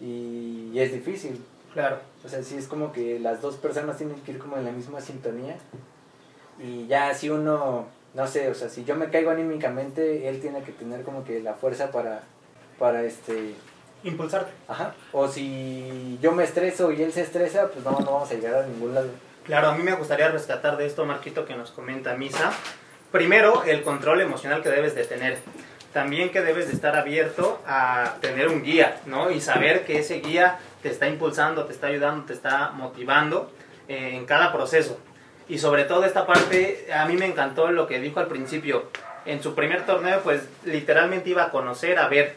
y, 0.00 0.70
y 0.72 0.80
es 0.80 0.92
difícil. 0.92 1.44
Claro. 1.74 1.98
O 2.24 2.28
sea, 2.28 2.42
sí 2.42 2.56
es 2.56 2.66
como 2.66 2.92
que 2.92 3.20
las 3.20 3.42
dos 3.42 3.56
personas 3.56 3.98
tienen 3.98 4.20
que 4.20 4.32
ir 4.32 4.38
como 4.38 4.56
en 4.56 4.64
la 4.64 4.72
misma 4.72 5.00
sintonía. 5.00 5.56
Y 6.58 6.86
ya 6.86 7.12
si 7.12 7.28
uno, 7.28 7.86
no 8.14 8.26
sé, 8.26 8.50
o 8.50 8.54
sea, 8.54 8.70
si 8.70 8.84
yo 8.84 8.94
me 8.94 9.10
caigo 9.10 9.30
anímicamente, 9.30 10.28
él 10.28 10.40
tiene 10.40 10.62
que 10.62 10.72
tener 10.72 11.02
como 11.02 11.22
que 11.24 11.40
la 11.40 11.52
fuerza 11.52 11.90
para, 11.90 12.22
para 12.78 13.02
este, 13.02 13.54
Impulsarte. 14.04 14.52
Ajá. 14.68 14.94
O 15.12 15.28
si 15.28 16.18
yo 16.22 16.32
me 16.32 16.44
estreso 16.44 16.92
y 16.92 17.02
él 17.02 17.12
se 17.12 17.22
estresa, 17.22 17.68
pues 17.68 17.84
no, 17.84 17.92
no 17.92 18.12
vamos 18.12 18.30
a 18.30 18.34
llegar 18.34 18.62
a 18.62 18.66
ningún 18.66 18.94
lado. 18.94 19.08
Claro, 19.44 19.68
a 19.68 19.76
mí 19.76 19.82
me 19.82 19.94
gustaría 19.94 20.28
rescatar 20.28 20.76
de 20.76 20.86
esto, 20.86 21.04
Marquito, 21.04 21.44
que 21.44 21.56
nos 21.56 21.70
comenta 21.70 22.16
Misa. 22.16 22.52
Primero, 23.12 23.64
el 23.64 23.82
control 23.82 24.20
emocional 24.20 24.62
que 24.62 24.68
debes 24.68 24.94
de 24.94 25.04
tener. 25.04 25.38
También 25.96 26.28
que 26.28 26.42
debes 26.42 26.66
de 26.68 26.74
estar 26.74 26.94
abierto 26.94 27.58
a 27.66 28.16
tener 28.20 28.48
un 28.48 28.62
guía, 28.62 28.98
¿no? 29.06 29.30
Y 29.30 29.40
saber 29.40 29.86
que 29.86 29.98
ese 30.00 30.20
guía 30.20 30.58
te 30.82 30.90
está 30.90 31.08
impulsando, 31.08 31.64
te 31.64 31.72
está 31.72 31.86
ayudando, 31.86 32.26
te 32.26 32.34
está 32.34 32.68
motivando 32.72 33.50
eh, 33.88 34.10
en 34.12 34.26
cada 34.26 34.52
proceso. 34.52 35.00
Y 35.48 35.56
sobre 35.56 35.84
todo 35.84 36.04
esta 36.04 36.26
parte, 36.26 36.86
a 36.94 37.06
mí 37.06 37.16
me 37.16 37.24
encantó 37.24 37.70
lo 37.70 37.86
que 37.86 37.98
dijo 37.98 38.20
al 38.20 38.26
principio. 38.26 38.90
En 39.24 39.42
su 39.42 39.54
primer 39.54 39.86
torneo, 39.86 40.20
pues 40.20 40.42
literalmente 40.66 41.30
iba 41.30 41.44
a 41.44 41.50
conocer, 41.50 41.98
a 41.98 42.08
ver, 42.08 42.36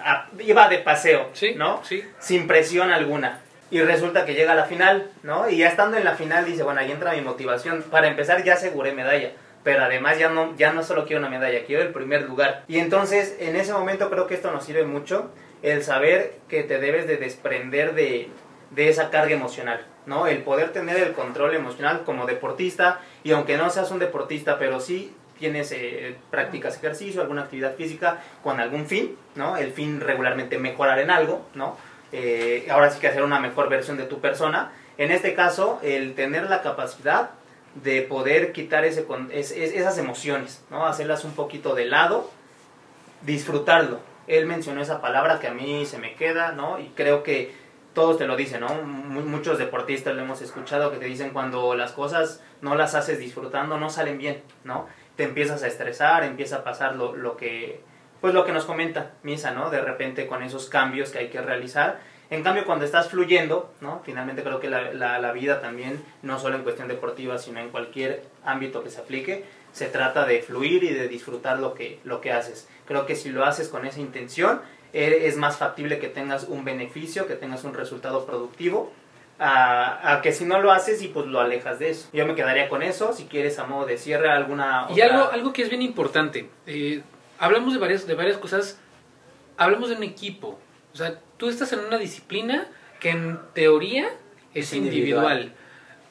a- 0.00 0.28
iba 0.38 0.68
de 0.68 0.78
paseo, 0.78 1.28
Sí, 1.32 1.54
¿no? 1.56 1.80
Sí. 1.84 2.04
sin 2.20 2.46
presión 2.46 2.92
alguna. 2.92 3.40
Y 3.72 3.80
resulta 3.82 4.24
que 4.24 4.34
llega 4.34 4.52
a 4.52 4.54
la 4.54 4.66
final, 4.66 5.10
¿no? 5.24 5.50
Y 5.50 5.56
ya 5.56 5.66
estando 5.66 5.96
en 5.96 6.04
la 6.04 6.14
final 6.14 6.44
dice, 6.44 6.62
bueno, 6.62 6.78
ahí 6.78 6.92
entra 6.92 7.14
mi 7.14 7.20
motivación. 7.22 7.82
Para 7.90 8.06
empezar 8.06 8.44
ya 8.44 8.54
aseguré 8.54 8.92
medalla. 8.92 9.32
Pero 9.64 9.84
además 9.84 10.18
ya 10.18 10.28
no, 10.28 10.56
ya 10.56 10.72
no 10.72 10.82
solo 10.82 11.06
quiero 11.06 11.20
una 11.20 11.30
medalla, 11.30 11.64
quiero 11.64 11.82
el 11.82 11.92
primer 11.92 12.22
lugar. 12.22 12.64
Y 12.68 12.78
entonces 12.78 13.36
en 13.38 13.56
ese 13.56 13.72
momento 13.72 14.10
creo 14.10 14.26
que 14.26 14.34
esto 14.34 14.50
nos 14.50 14.64
sirve 14.64 14.84
mucho, 14.84 15.30
el 15.62 15.82
saber 15.82 16.38
que 16.48 16.64
te 16.64 16.78
debes 16.78 17.06
de 17.06 17.16
desprender 17.16 17.94
de, 17.94 18.28
de 18.70 18.88
esa 18.88 19.10
carga 19.10 19.32
emocional, 19.32 19.86
¿no? 20.06 20.26
El 20.26 20.42
poder 20.42 20.72
tener 20.72 20.96
el 20.96 21.12
control 21.12 21.54
emocional 21.54 22.02
como 22.04 22.26
deportista 22.26 23.00
y 23.22 23.32
aunque 23.32 23.56
no 23.56 23.70
seas 23.70 23.90
un 23.90 24.00
deportista, 24.00 24.58
pero 24.58 24.80
sí 24.80 25.14
tienes, 25.38 25.72
eh, 25.72 26.16
practicas 26.30 26.76
ejercicio, 26.76 27.20
alguna 27.20 27.42
actividad 27.42 27.74
física 27.74 28.20
con 28.44 28.60
algún 28.60 28.86
fin, 28.86 29.16
¿no? 29.34 29.56
El 29.56 29.72
fin 29.72 30.00
regularmente 30.00 30.56
mejorar 30.56 31.00
en 31.00 31.10
algo, 31.10 31.46
¿no? 31.54 31.76
Eh, 32.12 32.68
ahora 32.70 32.90
sí 32.90 33.00
que 33.00 33.08
hacer 33.08 33.24
una 33.24 33.40
mejor 33.40 33.68
versión 33.68 33.96
de 33.96 34.04
tu 34.04 34.20
persona. 34.20 34.70
En 34.98 35.10
este 35.10 35.34
caso, 35.34 35.80
el 35.82 36.14
tener 36.14 36.48
la 36.48 36.62
capacidad 36.62 37.30
de 37.74 38.02
poder 38.02 38.52
quitar 38.52 38.84
ese, 38.84 39.06
esas 39.32 39.98
emociones, 39.98 40.62
¿no? 40.70 40.86
Hacerlas 40.86 41.24
un 41.24 41.32
poquito 41.34 41.74
de 41.74 41.86
lado, 41.86 42.30
disfrutarlo. 43.22 44.00
Él 44.26 44.46
mencionó 44.46 44.80
esa 44.82 45.00
palabra 45.00 45.40
que 45.40 45.48
a 45.48 45.54
mí 45.54 45.84
se 45.86 45.98
me 45.98 46.14
queda, 46.14 46.52
¿no? 46.52 46.78
Y 46.78 46.88
creo 46.94 47.22
que 47.22 47.54
todos 47.94 48.18
te 48.18 48.26
lo 48.26 48.36
dicen, 48.36 48.60
¿no? 48.60 48.68
Mu- 48.82 49.22
Muchos 49.22 49.58
deportistas 49.58 50.14
lo 50.14 50.22
hemos 50.22 50.40
escuchado 50.42 50.90
que 50.90 50.98
te 50.98 51.04
dicen 51.06 51.30
cuando 51.30 51.74
las 51.74 51.92
cosas 51.92 52.42
no 52.60 52.74
las 52.74 52.94
haces 52.94 53.18
disfrutando, 53.18 53.78
no 53.78 53.90
salen 53.90 54.18
bien, 54.18 54.42
¿no? 54.64 54.86
Te 55.16 55.24
empiezas 55.24 55.62
a 55.62 55.66
estresar, 55.66 56.24
empieza 56.24 56.56
a 56.56 56.64
pasar 56.64 56.96
lo, 56.96 57.14
lo 57.16 57.36
que, 57.36 57.80
pues 58.20 58.32
lo 58.32 58.44
que 58.44 58.52
nos 58.52 58.64
comenta 58.64 59.10
Misa, 59.22 59.50
¿no? 59.50 59.70
De 59.70 59.80
repente 59.80 60.26
con 60.26 60.42
esos 60.42 60.68
cambios 60.68 61.10
que 61.10 61.18
hay 61.18 61.28
que 61.28 61.42
realizar. 61.42 62.00
En 62.32 62.42
cambio, 62.42 62.64
cuando 62.64 62.84
estás 62.84 63.08
fluyendo, 63.08 63.72
¿no? 63.80 64.00
Finalmente 64.04 64.42
creo 64.42 64.58
que 64.58 64.70
la, 64.70 64.92
la, 64.92 65.18
la 65.20 65.32
vida 65.32 65.60
también, 65.60 66.02
no 66.22 66.38
solo 66.38 66.56
en 66.56 66.62
cuestión 66.62 66.88
deportiva, 66.88 67.38
sino 67.38 67.60
en 67.60 67.68
cualquier 67.68 68.22
ámbito 68.44 68.82
que 68.82 68.90
se 68.90 69.00
aplique, 69.00 69.44
se 69.72 69.86
trata 69.86 70.24
de 70.24 70.40
fluir 70.42 70.82
y 70.84 70.94
de 70.94 71.08
disfrutar 71.08 71.58
lo 71.58 71.74
que, 71.74 72.00
lo 72.04 72.20
que 72.20 72.32
haces. 72.32 72.68
Creo 72.86 73.04
que 73.06 73.16
si 73.16 73.28
lo 73.30 73.44
haces 73.44 73.68
con 73.68 73.86
esa 73.86 74.00
intención, 74.00 74.60
eh, 74.94 75.22
es 75.24 75.36
más 75.36 75.58
factible 75.58 75.98
que 75.98 76.08
tengas 76.08 76.44
un 76.44 76.64
beneficio, 76.64 77.26
que 77.26 77.34
tengas 77.34 77.64
un 77.64 77.74
resultado 77.74 78.24
productivo, 78.26 78.92
a, 79.38 80.12
a 80.14 80.22
que 80.22 80.32
si 80.32 80.44
no 80.44 80.60
lo 80.60 80.72
haces 80.72 81.02
y 81.02 81.08
pues 81.08 81.26
lo 81.26 81.40
alejas 81.40 81.78
de 81.80 81.90
eso. 81.90 82.08
Yo 82.12 82.24
me 82.26 82.34
quedaría 82.34 82.68
con 82.68 82.82
eso, 82.82 83.12
si 83.12 83.24
quieres 83.26 83.58
a 83.58 83.64
modo 83.64 83.84
de 83.86 83.98
cierre 83.98 84.30
alguna... 84.30 84.86
Y 84.90 85.00
otra- 85.02 85.04
algo, 85.16 85.30
algo 85.32 85.52
que 85.52 85.62
es 85.62 85.68
bien 85.68 85.82
importante. 85.82 86.48
eh, 86.66 87.02
hablamos 87.38 87.72
de 87.74 87.78
varias, 87.78 88.06
de 88.06 88.14
varias 88.14 88.38
cosas. 88.38 88.78
Hablamos 89.56 89.90
de 89.90 89.96
un 89.96 90.02
equipo. 90.02 90.58
O 90.92 90.96
sea, 90.96 91.18
tú 91.42 91.48
estás 91.48 91.72
en 91.72 91.80
una 91.80 91.98
disciplina 91.98 92.68
que 93.00 93.10
en 93.10 93.36
teoría 93.52 94.06
es 94.54 94.68
Es 94.68 94.74
individual. 94.74 95.38
individual. 95.38 95.52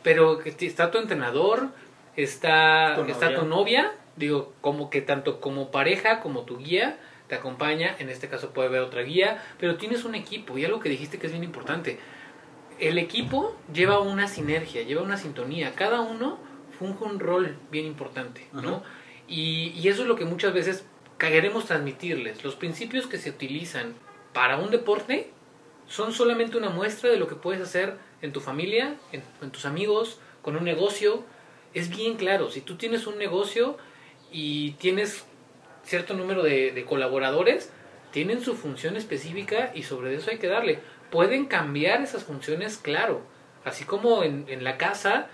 Pero 0.04 0.40
que 0.40 0.54
está 0.68 0.92
tu 0.92 0.98
entrenador, 0.98 1.70
está, 2.18 2.96
Tu 2.98 3.04
está 3.10 3.28
novia. 3.28 3.40
tu 3.40 3.46
novia. 3.46 3.92
Digo, 4.18 4.52
como 4.60 4.90
que 4.90 5.00
tanto 5.00 5.40
como 5.40 5.72
pareja 5.72 6.20
como 6.20 6.42
tu 6.42 6.58
guía 6.58 6.98
te 7.30 7.36
acompaña. 7.36 7.96
En 8.00 8.10
este 8.10 8.28
caso 8.28 8.52
puede 8.52 8.68
haber 8.68 8.82
otra 8.82 9.04
guía. 9.04 9.42
Pero 9.58 9.78
tienes 9.78 10.04
un 10.04 10.16
equipo. 10.16 10.58
Y 10.58 10.66
algo 10.66 10.82
que 10.82 10.90
dijiste 10.90 11.18
que 11.18 11.28
es 11.28 11.32
bien 11.32 11.46
importante. 11.46 11.98
El 12.78 12.98
equipo 12.98 13.56
lleva 13.74 14.00
una 14.02 14.28
sinergia, 14.28 14.84
lleva 14.84 15.02
una 15.02 15.16
sintonía. 15.16 15.76
Cada 15.76 16.02
uno 16.02 16.40
funge 16.78 17.06
un 17.06 17.22
rol 17.22 17.56
bien 17.72 17.86
importante, 17.86 18.46
¿no? 18.52 18.84
Y, 19.30 19.70
y 19.78 19.88
eso 19.88 20.02
es 20.02 20.10
lo 20.10 20.18
que 20.18 20.26
muchas 20.26 20.54
veces 20.54 20.84
queremos 21.18 21.68
transmitirles. 21.68 22.44
Los 22.44 22.56
principios 22.56 23.08
que 23.08 23.18
se 23.18 23.30
utilizan 23.30 23.94
para 24.34 24.58
un 24.58 24.72
deporte 24.72 25.32
son 25.88 26.14
solamente 26.14 26.58
una 26.58 26.70
muestra 26.70 27.10
de 27.10 27.18
lo 27.18 27.28
que 27.28 27.36
puedes 27.36 27.62
hacer 27.62 27.98
en 28.22 28.32
tu 28.32 28.40
familia, 28.40 28.96
en, 29.12 29.24
en 29.42 29.52
tus 29.52 29.66
amigos, 29.66 30.20
con 30.42 30.56
un 30.56 30.64
negocio. 30.64 31.24
Es 31.74 31.90
bien 31.90 32.16
claro, 32.16 32.50
si 32.50 32.62
tú 32.62 32.76
tienes 32.76 33.08
un 33.08 33.18
negocio 33.18 33.78
y 34.32 34.72
tienes 34.72 35.26
cierto 35.84 36.14
número 36.14 36.44
de, 36.44 36.86
colaboradores, 36.88 37.72
tienen 38.12 38.42
su 38.42 38.56
función 38.56 38.98
específica 38.98 39.72
y 39.74 39.84
sobre 39.84 40.16
eso 40.16 40.32
hay 40.32 40.38
que 40.38 40.48
darle. 40.48 40.80
Pueden 41.10 41.46
cambiar 41.46 42.02
esas 42.02 42.24
funciones, 42.24 42.78
claro. 42.78 43.22
Así 43.64 43.84
como 43.86 44.24
en, 44.24 44.46
en 44.48 44.64
la 44.64 44.78
casa, 44.78 45.28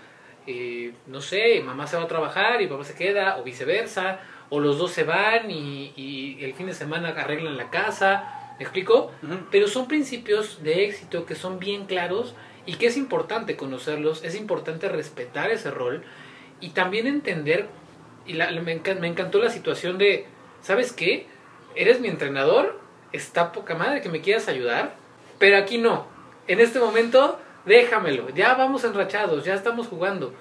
eh, 0.46 0.92
no 1.06 1.20
sé, 1.20 1.60
mamá 1.64 1.86
se 1.86 1.96
va 1.96 2.04
a 2.04 2.08
trabajar 2.08 2.60
y 2.60 2.66
papá 2.66 2.84
se 2.84 2.94
queda, 2.94 3.38
o 3.38 3.44
viceversa, 3.44 4.20
o 4.50 4.60
los 4.60 4.78
dos 4.78 4.92
se 4.92 5.04
van 5.04 5.50
y 5.50 6.38
el 6.40 6.54
fin 6.54 6.66
de 6.66 6.74
semana 6.74 7.10
arreglan 7.10 7.56
la 7.56 7.70
casa. 7.70 8.37
¿Me 8.58 8.64
explico? 8.64 9.12
Pero 9.50 9.68
son 9.68 9.86
principios 9.88 10.62
de 10.62 10.84
éxito 10.84 11.26
que 11.26 11.34
son 11.34 11.58
bien 11.58 11.86
claros 11.86 12.34
y 12.66 12.74
que 12.74 12.86
es 12.86 12.96
importante 12.96 13.56
conocerlos, 13.56 14.24
es 14.24 14.34
importante 14.34 14.88
respetar 14.88 15.50
ese 15.50 15.70
rol 15.70 16.02
y 16.60 16.70
también 16.70 17.06
entender, 17.06 17.68
y 18.26 18.32
la- 18.34 18.50
me, 18.50 18.80
me 19.00 19.06
encantó 19.06 19.38
la 19.38 19.50
situación 19.50 19.96
de, 19.96 20.26
¿sabes 20.60 20.92
qué? 20.92 21.26
Eres 21.76 22.00
mi 22.00 22.08
entrenador, 22.08 22.80
está 23.12 23.52
poca 23.52 23.74
madre 23.76 24.00
que 24.00 24.08
me 24.08 24.20
quieras 24.20 24.48
ayudar, 24.48 24.96
pero 25.38 25.56
aquí 25.56 25.78
no. 25.78 26.06
En 26.48 26.58
este 26.60 26.80
momento, 26.80 27.38
déjamelo, 27.64 28.28
ya 28.30 28.54
vamos 28.54 28.82
enrachados, 28.84 29.44
ya 29.44 29.54
estamos 29.54 29.86
jugando. 29.86 30.34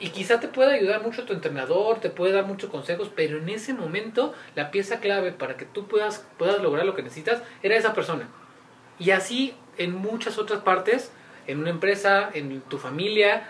Y 0.00 0.10
quizá 0.10 0.40
te 0.40 0.48
pueda 0.48 0.72
ayudar 0.72 1.02
mucho 1.02 1.24
tu 1.24 1.32
entrenador, 1.32 2.00
te 2.00 2.10
puede 2.10 2.32
dar 2.32 2.46
muchos 2.46 2.68
consejos, 2.68 3.10
pero 3.14 3.38
en 3.38 3.48
ese 3.48 3.74
momento 3.74 4.34
la 4.56 4.70
pieza 4.70 4.98
clave 4.98 5.32
para 5.32 5.56
que 5.56 5.64
tú 5.64 5.86
puedas, 5.86 6.26
puedas 6.36 6.60
lograr 6.60 6.84
lo 6.84 6.94
que 6.94 7.02
necesitas 7.02 7.42
era 7.62 7.76
esa 7.76 7.94
persona. 7.94 8.28
Y 8.98 9.10
así 9.10 9.54
en 9.78 9.94
muchas 9.94 10.38
otras 10.38 10.62
partes, 10.62 11.12
en 11.46 11.58
una 11.60 11.70
empresa, 11.70 12.28
en 12.32 12.60
tu 12.62 12.78
familia, 12.78 13.48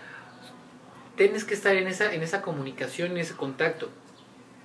tienes 1.17 1.45
que 1.45 1.55
estar 1.55 1.75
en 1.77 1.87
esa, 1.87 2.13
en 2.13 2.23
esa 2.23 2.43
comunicación, 2.43 3.13
en 3.13 3.19
ese 3.19 3.35
contacto. 3.35 3.89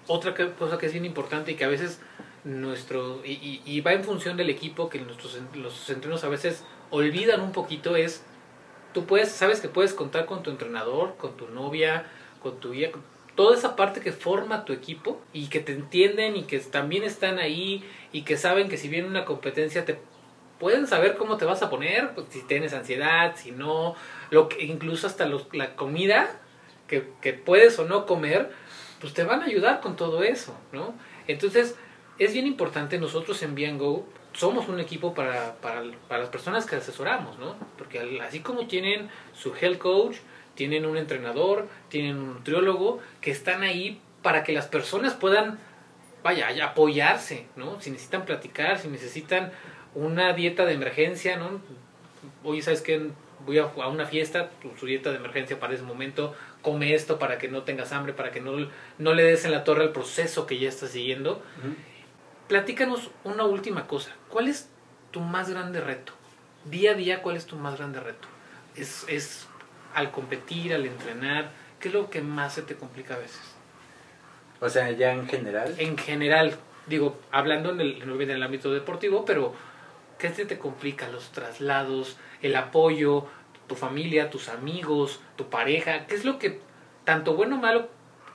Otra 0.08 0.34
cosa 0.34 0.78
que 0.78 0.88
es 0.88 0.92
bien 0.92 1.06
importante 1.06 1.52
y 1.52 1.56
que 1.56 1.64
a 1.64 1.70
veces 1.70 2.00
nuestro, 2.44 3.22
y, 3.26 3.62
y, 3.66 3.82
va 3.82 3.94
en 3.94 4.04
función 4.04 4.38
del 4.38 4.50
equipo, 4.50 4.90
que 4.90 5.00
nuestros, 5.00 5.38
los 5.54 5.90
entrenos 5.90 6.24
a 6.24 6.30
veces 6.30 6.64
olvidan 6.90 7.42
un 7.42 7.52
poquito, 7.52 7.96
es, 7.96 8.24
tú 8.94 9.06
puedes, 9.06 9.30
sabes 9.32 9.60
que 9.60 9.70
puedes 9.70 9.94
contar 9.94 10.26
con 10.26 10.44
tu 10.44 10.50
entrenador, 10.50 11.16
con 11.18 11.38
tu 11.38 11.48
novia, 11.48 12.06
con 12.42 12.60
tu 12.60 12.72
guía, 12.72 12.92
toda 13.36 13.56
esa 13.56 13.76
parte 13.76 14.02
que 14.02 14.12
forma 14.12 14.66
tu 14.66 14.74
equipo 14.74 15.22
y 15.34 15.48
que 15.48 15.60
te 15.60 15.72
entienden 15.72 16.36
y 16.36 16.44
que 16.44 16.60
también 16.60 17.04
están 17.04 17.40
ahí 17.40 17.84
y 18.12 18.24
que 18.24 18.38
saben 18.38 18.70
que 18.70 18.78
si 18.78 18.90
viene 18.90 19.08
una 19.08 19.26
competencia 19.26 19.86
te 19.86 20.00
pueden 20.60 20.88
saber 20.88 21.16
cómo 21.16 21.38
te 21.38 21.46
vas 21.46 21.62
a 21.64 21.70
poner, 21.70 22.14
pues, 22.14 22.28
si 22.30 22.42
tienes 22.42 22.74
ansiedad, 22.74 23.36
si 23.38 23.52
no, 23.52 23.96
lo 24.30 24.50
que, 24.50 24.66
incluso 24.66 25.08
hasta 25.08 25.26
los, 25.26 25.48
la 25.54 25.76
comida 25.76 26.30
que, 26.88 27.10
que, 27.22 27.34
puedes 27.34 27.80
o 27.80 27.86
no 27.86 28.06
comer, 28.06 28.52
pues 29.00 29.14
te 29.14 29.24
van 29.24 29.42
a 29.42 29.46
ayudar 29.46 29.80
con 29.80 29.96
todo 29.96 30.24
eso, 30.24 30.54
¿no? 30.74 30.94
Entonces, 31.28 31.76
es 32.18 32.34
bien 32.34 32.46
importante, 32.46 33.00
nosotros 33.00 33.42
en 33.42 33.78
Go 33.78 34.06
somos 34.34 34.68
un 34.68 34.80
equipo 34.80 35.14
para, 35.14 35.56
para, 35.56 35.84
para, 36.08 36.22
las 36.22 36.30
personas 36.30 36.66
que 36.66 36.76
asesoramos, 36.76 37.38
¿no? 37.40 37.56
Porque 37.78 38.20
así 38.22 38.42
como 38.42 38.68
tienen 38.68 39.10
su 39.34 39.54
health 39.56 39.78
coach, 39.78 40.18
tienen 40.56 40.86
un 40.86 40.98
entrenador, 40.98 41.68
tienen 41.90 42.18
un 42.18 42.34
nutriólogo, 42.34 43.00
que 43.22 43.32
están 43.32 43.64
ahí 43.64 44.02
para 44.22 44.44
que 44.44 44.52
las 44.52 44.68
personas 44.68 45.14
puedan, 45.14 45.60
vaya, 46.24 46.50
apoyarse, 46.64 47.46
¿no? 47.56 47.80
Si 47.82 47.90
necesitan 47.92 48.26
platicar, 48.26 48.80
si 48.80 48.88
necesitan 48.88 49.52
una 49.96 50.34
dieta 50.34 50.66
de 50.66 50.74
emergencia, 50.74 51.38
¿no? 51.38 51.62
Oye, 52.44 52.62
¿sabes 52.62 52.82
qué? 52.82 53.10
Voy 53.46 53.58
a, 53.58 53.68
una 53.88 54.06
fiesta, 54.06 54.50
su 54.78 54.86
dieta 54.86 55.12
de 55.12 55.16
emergencia 55.16 55.60
para 55.60 55.74
ese 55.74 55.84
momento, 55.84 56.36
come 56.62 56.94
esto 56.94 57.18
para 57.20 57.38
que 57.38 57.48
no 57.48 57.64
tengas 57.64 57.94
hambre, 57.94 58.12
para 58.12 58.32
que 58.32 58.42
no, 58.42 58.68
no 58.98 59.14
le 59.14 59.24
des 59.24 59.46
en 59.46 59.52
la 59.52 59.64
torre 59.64 59.84
al 59.84 59.94
proceso 59.94 60.46
que 60.46 60.60
ya 60.60 60.68
estás 60.68 60.92
siguiendo. 60.92 61.42
Platícanos 62.50 63.10
una 63.24 63.46
última 63.46 63.88
cosa. 63.88 64.12
¿Cuál 64.28 64.50
es 64.50 64.70
tu 65.12 65.22
más 65.22 65.50
grande 65.50 65.80
reto? 65.80 66.12
Día 66.66 66.92
a 66.92 66.96
día, 66.96 67.22
¿cuál 67.22 67.38
es 67.38 67.46
tu 67.46 67.56
más 67.56 67.78
grande 67.78 68.02
reto? 68.02 68.28
¿Es, 68.76 69.06
es 69.08 69.48
al 69.94 70.12
competir, 70.12 70.74
al 70.74 70.86
entrenar? 70.86 71.52
¿Qué 71.80 71.88
es 71.88 71.94
lo 71.94 72.10
que 72.10 72.22
más 72.22 72.56
se 72.56 72.64
te 72.64 72.76
complica 72.76 73.14
a 73.14 73.20
veces? 73.20 73.40
O 74.60 74.68
sea, 74.68 74.92
ya 74.92 75.14
en 75.14 75.28
general. 75.28 75.74
En 75.78 75.98
general, 75.98 76.58
digo, 76.88 77.18
hablando 77.32 77.70
en 77.70 77.80
el, 77.80 78.02
en 78.02 78.30
el 78.32 78.44
ámbito 78.44 78.74
deportivo, 78.74 79.24
pero 79.24 79.54
¿Qué 80.20 80.30
se 80.34 80.46
te 80.46 80.60
complica? 80.60 81.08
Los 81.08 81.32
traslados, 81.32 82.18
el 82.42 82.58
apoyo, 82.58 83.26
tu 83.68 83.76
familia, 83.76 84.30
tus 84.30 84.50
amigos, 84.50 85.22
tu 85.38 85.50
pareja. 85.50 86.08
¿Qué 86.08 86.16
es 86.16 86.26
lo 86.26 86.38
que, 86.38 86.60
tanto 87.06 87.36
bueno 87.36 87.56
o 87.56 87.60
malo, 87.60 87.88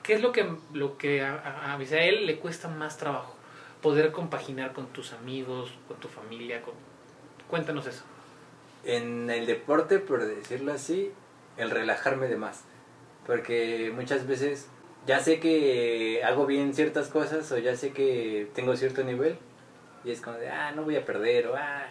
qué 0.03 0.15
es 0.15 0.23
lo 0.23 0.33
que, 0.33 0.51
lo 0.73 0.97
que 0.97 1.23
a, 1.23 1.75
a 1.75 1.77
Misael 1.77 2.25
le 2.25 2.39
cuesta 2.39 2.69
más 2.69 2.97
trabajo? 2.97 3.37
Poder 3.85 4.13
compaginar 4.13 4.73
con 4.73 4.87
tus 4.87 5.13
amigos, 5.13 5.71
con 5.87 5.99
tu 5.99 6.09
familia. 6.09 6.63
Con... 6.63 6.73
Cuéntanos 7.51 7.87
eso. 7.87 8.03
En 8.83 9.29
el 9.29 9.45
deporte, 9.45 9.99
por 9.99 10.25
decirlo 10.25 10.73
así, 10.73 11.13
el 11.59 11.71
relajarme 11.71 12.29
de 12.29 12.39
más. 12.39 12.65
Porque 13.27 13.93
muchas 13.95 14.27
veces 14.27 14.69
ya 15.07 15.21
sé 15.21 15.39
que 15.39 16.23
hago 16.25 16.47
bien 16.47 16.73
ciertas 16.73 17.09
cosas 17.09 17.53
o 17.53 17.59
ya 17.59 17.77
sé 17.77 17.93
que 17.93 18.49
tengo 18.55 18.75
cierto 18.75 19.05
nivel 19.05 19.37
y 20.03 20.13
es 20.13 20.23
como 20.23 20.39
de, 20.39 20.49
ah, 20.49 20.73
no 20.73 20.85
voy 20.85 20.97
a 20.97 21.05
perder, 21.05 21.49
o 21.49 21.55
ah, 21.55 21.85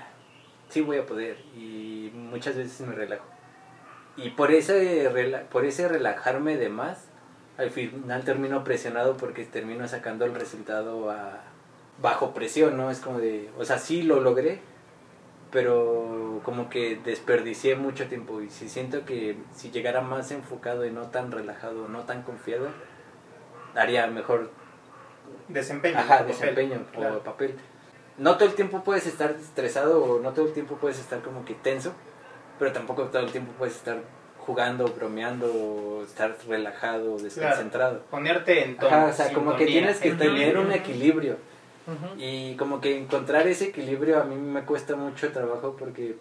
sí 0.70 0.82
voy 0.82 0.98
a 0.98 1.06
poder. 1.06 1.38
Y 1.56 2.10
muchas 2.16 2.56
veces 2.56 2.82
me 2.88 2.96
relajo. 2.96 3.26
Y 4.18 4.32
por 4.32 4.52
ese, 4.52 5.46
por 5.52 5.64
ese 5.64 5.88
relajarme 5.88 6.58
de 6.58 6.70
más, 6.70 7.06
al 7.60 7.70
final 7.70 8.24
termino 8.24 8.64
presionado 8.64 9.16
porque 9.16 9.46
termino 9.46 9.88
sacando 9.88 10.26
el 10.26 10.34
resultado 10.34 11.12
a, 11.12 11.53
bajo 12.04 12.36
presión, 12.36 12.78
¿no? 12.78 12.92
Es 12.92 13.00
como 13.00 13.18
de, 13.18 13.50
o 13.58 13.66
sea, 13.66 13.80
sí 13.80 14.04
lo 14.04 14.20
logré, 14.20 14.60
pero 15.50 16.40
como 16.44 16.70
que 16.70 17.00
desperdicié 17.04 17.76
mucho 17.76 18.08
tiempo 18.08 18.42
y 18.42 18.52
si 18.52 18.70
siento 18.70 19.06
que 19.06 19.38
si 19.56 19.72
llegara 19.72 20.02
más 20.02 20.30
enfocado 20.30 20.86
y 20.86 20.92
no 20.92 21.08
tan 21.08 21.32
relajado, 21.32 21.88
no 21.88 22.02
tan 22.02 22.22
confiado, 22.22 22.68
haría 23.74 24.06
mejor 24.06 24.52
desempeño. 25.48 25.98
Ajá, 25.98 26.24
desempeño 26.24 26.86
o 26.96 27.24
papel 27.24 27.56
no 28.18 28.38
todo 28.38 28.50
el 28.50 28.56
tiempo 28.56 28.84
puedes 28.84 29.08
estar 29.08 29.32
estresado 29.32 30.04
o 30.04 30.20
no 30.20 30.34
todo 30.34 30.46
el 30.46 30.54
tiempo 30.54 30.76
puedes 30.76 31.00
estar 31.00 31.22
como 31.22 31.46
que 31.46 31.54
tenso, 31.56 31.94
pero 32.60 32.72
tampoco 32.72 33.04
todo 33.04 33.22
el 33.24 33.32
tiempo 33.32 33.52
puedes 33.58 33.76
estar 33.76 33.98
jugando, 34.40 34.86
bromeando, 34.86 36.04
estar 36.06 36.36
relajado, 36.48 37.18
desconcentrado. 37.18 38.02
Ponerte 38.12 38.66
en 38.66 38.78
tono. 38.78 38.96
Ajá, 38.96 39.06
o 39.06 39.14
sea, 39.14 39.34
como 39.34 39.56
que 39.56 39.66
tienes 39.66 40.00
que 40.00 40.12
tener 40.12 40.58
un 40.58 40.72
equilibrio. 40.72 41.38
Y 42.18 42.56
como 42.56 42.82
que 42.82 42.98
encontrar 42.98 43.48
ese 43.48 43.66
equilibrio 43.66 44.22
a 44.22 44.24
mí 44.24 44.36
me 44.36 44.64
cuesta 44.64 44.96
mucho 44.96 45.32
trabajo 45.32 45.76
porque 45.78 46.16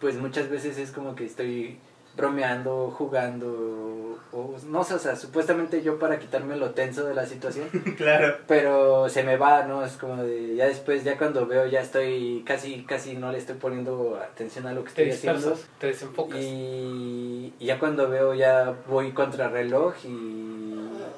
pues 0.00 0.16
muchas 0.16 0.48
veces 0.48 0.78
es 0.78 0.92
como 0.92 1.14
que 1.14 1.24
estoy 1.24 1.78
bromeando, 2.18 2.90
jugando, 2.90 4.18
o 4.32 4.56
no 4.66 4.82
sé, 4.82 4.94
o 4.94 4.98
sea, 4.98 5.14
supuestamente 5.14 5.82
yo 5.82 6.00
para 6.00 6.18
quitarme 6.18 6.56
lo 6.56 6.70
tenso 6.70 7.04
de 7.04 7.14
la 7.14 7.24
situación. 7.24 7.68
claro. 7.96 8.38
Pero 8.48 9.08
se 9.08 9.22
me 9.22 9.36
va, 9.36 9.62
¿no? 9.62 9.84
Es 9.84 9.92
como 9.92 10.22
de, 10.22 10.56
ya 10.56 10.66
después, 10.66 11.04
ya 11.04 11.16
cuando 11.16 11.46
veo, 11.46 11.66
ya 11.66 11.80
estoy, 11.80 12.42
casi, 12.44 12.82
casi 12.82 13.16
no 13.16 13.30
le 13.30 13.38
estoy 13.38 13.54
poniendo 13.54 14.20
atención 14.20 14.66
a 14.66 14.72
lo 14.72 14.82
que 14.82 14.88
estoy 14.88 15.10
haciendo. 15.10 15.56
Te 15.78 15.86
desenfocas. 15.86 16.40
Y, 16.40 17.54
y, 17.60 17.66
ya 17.66 17.78
cuando 17.78 18.08
veo, 18.08 18.34
ya 18.34 18.74
voy 18.88 19.12
contra 19.12 19.48
reloj 19.48 19.94
y 20.04 20.57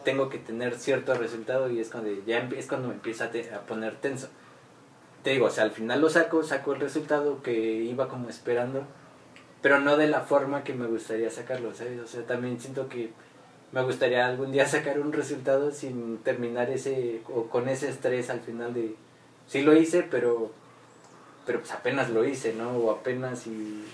tengo 0.05 0.29
que 0.29 0.39
tener 0.39 0.77
cierto 0.77 1.15
resultado 1.15 1.71
y 1.71 1.81
es 1.81 1.91
cuando, 1.91 2.11
ya 2.27 2.39
es 2.57 2.67
cuando 2.67 2.89
me 2.89 2.95
empieza 2.95 3.31
a, 3.55 3.61
poner 3.61 3.97
tenso. 3.97 4.29
Te 5.23 5.31
digo, 5.31 5.47
o 5.47 5.51
sea, 5.51 5.65
al 5.65 5.73
final 5.73 6.01
lo 6.01 6.09
saco, 6.09 6.43
saco 6.43 6.73
el 6.73 6.81
resultado 6.81 7.43
que 7.43 7.53
iba 7.53 8.09
como 8.09 8.29
esperando 8.29 8.87
pero 9.63 9.81
no 9.81 9.97
de 9.97 10.09
la 10.09 10.23
forma 10.23 10.65
que 10.65 10.73
me 10.73 10.87
gustaría 10.87 11.31
sacarlo, 11.31 11.75
¿sabes? 11.75 12.01
O 12.01 12.07
sea, 12.07 12.23
también 12.23 12.59
siento 12.61 12.89
que 12.89 13.11
me 13.73 13.83
gustaría 13.83 14.27
algún 14.27 14.53
día 14.53 14.67
sacar 14.67 14.99
un 14.99 15.13
resultado 15.13 15.71
sin 15.71 16.19
terminar 16.19 16.71
ese, 16.71 17.23
o 17.29 17.45
con 17.45 17.69
ese 17.69 17.89
estrés 17.89 18.31
al 18.31 18.41
final 18.41 18.73
de, 18.73 18.97
sí 19.47 19.63
lo 19.63 19.77
hice, 19.77 20.03
pero, 20.03 20.51
pero 21.47 21.61
pues 21.61 21.73
apenas 21.73 22.11
lo 22.11 22.25
hice, 22.25 22.55
¿no? 22.55 22.71
O 22.71 22.91
apenas 22.91 23.47
y, 23.47 23.85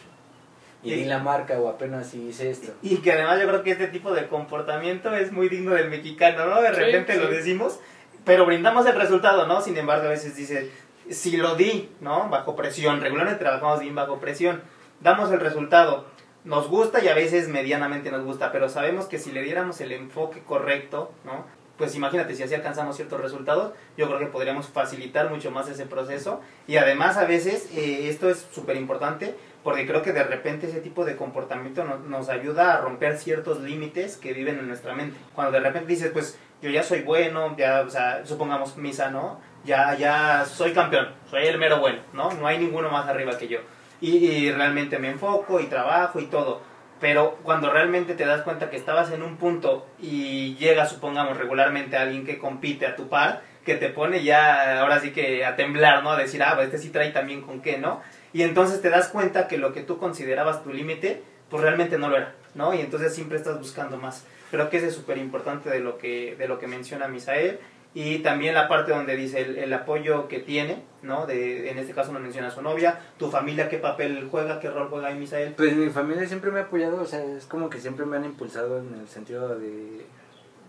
y 0.93 0.97
di 0.97 1.05
la 1.05 1.19
marca, 1.19 1.59
o 1.59 1.69
apenas 1.69 2.15
hice 2.15 2.51
esto. 2.51 2.73
Y 2.83 2.97
que 2.99 3.13
además 3.13 3.41
yo 3.41 3.49
creo 3.49 3.63
que 3.63 3.73
este 3.73 3.89
tipo 3.89 4.13
de 4.13 4.29
comportamiento 4.29 5.15
es 5.15 5.33
muy 5.33 5.49
digno 5.49 5.73
del 5.73 5.91
mexicano, 5.91 6.47
¿no? 6.47 6.63
De 6.63 6.71
repente 6.71 7.17
lo 7.17 7.29
decimos, 7.29 7.81
pero 8.25 8.47
brindamos 8.47 8.87
el 8.87 8.95
resultado, 8.95 9.47
¿no? 9.47 9.61
Sin 9.61 9.77
embargo, 9.77 10.07
a 10.07 10.11
veces 10.11 10.37
dice, 10.37 10.71
si 11.11 11.37
lo 11.37 11.55
di, 11.55 11.91
¿no? 12.01 12.29
Bajo 12.29 12.57
presión, 12.57 13.01
regularmente 13.01 13.41
trabajamos 13.41 13.81
bien 13.81 13.95
bajo 13.95 14.19
presión 14.19 14.63
damos 15.01 15.31
el 15.31 15.41
resultado. 15.41 16.07
Nos 16.45 16.69
gusta 16.69 17.03
y 17.03 17.09
a 17.09 17.15
veces 17.15 17.49
medianamente 17.49 18.11
nos 18.11 18.25
gusta, 18.25 18.53
pero 18.53 18.69
sabemos 18.69 19.07
que 19.07 19.19
si 19.19 19.33
le 19.33 19.43
diéramos 19.43 19.81
el 19.81 19.93
enfoque 19.93 20.43
correcto, 20.43 21.13
¿no? 21.25 21.45
Pues 21.77 21.95
imagínate, 21.95 22.35
si 22.35 22.43
así 22.43 22.55
alcanzamos 22.55 22.97
ciertos 22.97 23.21
resultados, 23.21 23.73
yo 23.99 24.07
creo 24.07 24.19
que 24.19 24.27
podríamos 24.27 24.69
facilitar 24.69 25.29
mucho 25.29 25.51
más 25.51 25.69
ese 25.69 25.85
proceso. 25.85 26.41
Y 26.67 26.77
además 26.77 27.19
a 27.19 27.27
veces 27.27 27.69
eh, 27.75 28.09
esto 28.09 28.31
es 28.31 28.47
súper 28.53 28.77
importante 28.77 29.35
porque 29.67 29.85
creo 29.85 30.01
que 30.01 30.13
de 30.13 30.23
repente 30.23 30.69
ese 30.69 30.81
tipo 30.81 31.05
de 31.05 31.17
comportamiento 31.17 31.83
nos 31.83 32.29
ayuda 32.29 32.75
a 32.75 32.81
romper 32.83 33.19
ciertos 33.19 33.59
límites 33.63 34.17
que 34.17 34.33
viven 34.33 34.61
en 34.61 34.69
nuestra 34.69 34.95
mente. 34.95 35.19
Cuando 35.35 35.51
de 35.51 35.59
repente 35.59 35.89
dices, 35.89 36.13
pues 36.13 36.39
yo 36.63 36.71
ya 36.71 36.85
soy 36.85 37.03
bueno, 37.03 37.57
ya, 37.57 37.85
supongamos 38.23 38.77
misa, 38.77 39.11
¿no? 39.11 39.41
Ya, 39.65 39.97
ya 39.97 40.45
soy 40.45 40.73
campeón, 40.73 41.09
soy 41.29 41.47
el 41.47 41.59
mero 41.59 41.81
bueno, 41.81 41.99
¿no? 42.13 42.31
No 42.31 42.47
hay 42.47 42.59
ninguno 42.59 42.91
más 42.91 43.09
arriba 43.09 43.37
que 43.37 43.49
yo 43.49 43.59
y, 44.01 44.53
realmente 44.53 45.01
me 45.01 45.11
enfoco 45.11 45.59
y 45.59 45.65
trabajo 45.65 46.21
y 46.21 46.27
todo. 46.27 46.63
Pero 47.01 47.41
cuando 47.43 47.69
realmente 47.69 48.15
te 48.15 48.25
das 48.25 48.43
cuenta 48.43 48.71
que 48.71 48.77
estabas 48.77 49.11
en 49.11 49.25
un 49.25 49.37
punto 49.37 49.89
y 49.99 50.55
llega, 50.61 50.87
supongamos, 50.87 51.39
regularmente 51.39 51.97
alguien 51.97 52.25
que 52.25 52.39
compite 52.39 52.87
a 52.87 52.95
tu 52.95 53.09
par, 53.09 53.43
que 53.65 53.75
te 53.75 53.89
pone 53.89 54.23
ya, 54.23 54.81
ahora 54.81 55.01
sí 55.01 55.11
que 55.11 55.45
a 55.45 55.57
temblar, 55.57 56.05
¿no? 56.05 56.13
A 56.13 56.17
decir, 56.17 56.41
ah, 56.45 56.53
pues 56.55 56.67
este 56.67 56.79
sí 56.79 56.91
trae 56.91 57.11
también 57.11 57.43
con 57.43 57.63
qué, 57.63 57.79
¿no? 57.79 58.01
Y 58.37 58.43
entonces 58.43 58.83
te 58.83 58.91
das 58.91 59.09
cuenta 59.09 59.49
que 59.49 59.57
lo 59.57 59.73
que 59.73 59.81
tú 59.81 59.97
considerabas 59.97 60.63
tu 60.63 60.71
límite, 60.71 61.23
pues 61.49 61.63
realmente 61.63 61.97
no 61.97 62.11
lo 62.11 62.19
era, 62.19 62.35
¿no? 62.55 62.75
Y 62.75 62.81
entonces 62.81 63.15
siempre 63.15 63.39
estás 63.39 63.59
buscando 63.59 63.97
más. 63.97 64.27
Creo 64.51 64.69
que 64.69 64.77
eso 64.77 64.89
es 64.89 64.95
súper 64.95 65.17
importante 65.17 65.71
de, 65.71 65.81
lo 65.81 65.97
que, 65.97 66.37
de 66.37 66.47
lo 66.47 66.59
que 66.59 66.67
menciona 66.67 67.09
Misael 67.09 67.61
y 67.95 68.19
también 68.19 68.53
la 68.53 68.69
parte 68.69 68.93
donde 68.93 69.17
dice 69.17 69.41
el, 69.41 69.57
el, 69.57 69.73
apoyo 69.73 70.29
que 70.29 70.39
tiene, 70.39 70.83
¿no? 71.01 71.25
De, 71.25 71.71
en 71.71 71.79
este 71.79 71.95
caso 71.95 72.13
nos 72.13 72.21
menciona 72.21 72.51
su 72.51 72.61
novia, 72.61 73.01
tu 73.19 73.31
familia, 73.31 73.71
¿qué 73.71 73.79
papel 73.79 74.29
juega, 74.31 74.61
qué 74.61 74.69
rol 74.69 74.91
juega 74.91 75.09
ahí 75.09 75.15
Misael? 75.15 75.55
Pues 75.55 75.75
mi 75.75 75.89
familia 75.89 76.29
siempre 76.29 76.51
me 76.51 76.59
ha 76.59 76.65
apoyado, 76.65 77.01
o 77.01 77.07
sea, 77.07 77.25
es 77.25 77.47
como 77.47 77.71
que 77.71 77.81
siempre 77.81 78.05
me 78.05 78.19
han 78.19 78.27
impulsado 78.27 78.81
en 78.81 79.01
el 79.01 79.09
sentido 79.09 79.59
de, 79.59 80.05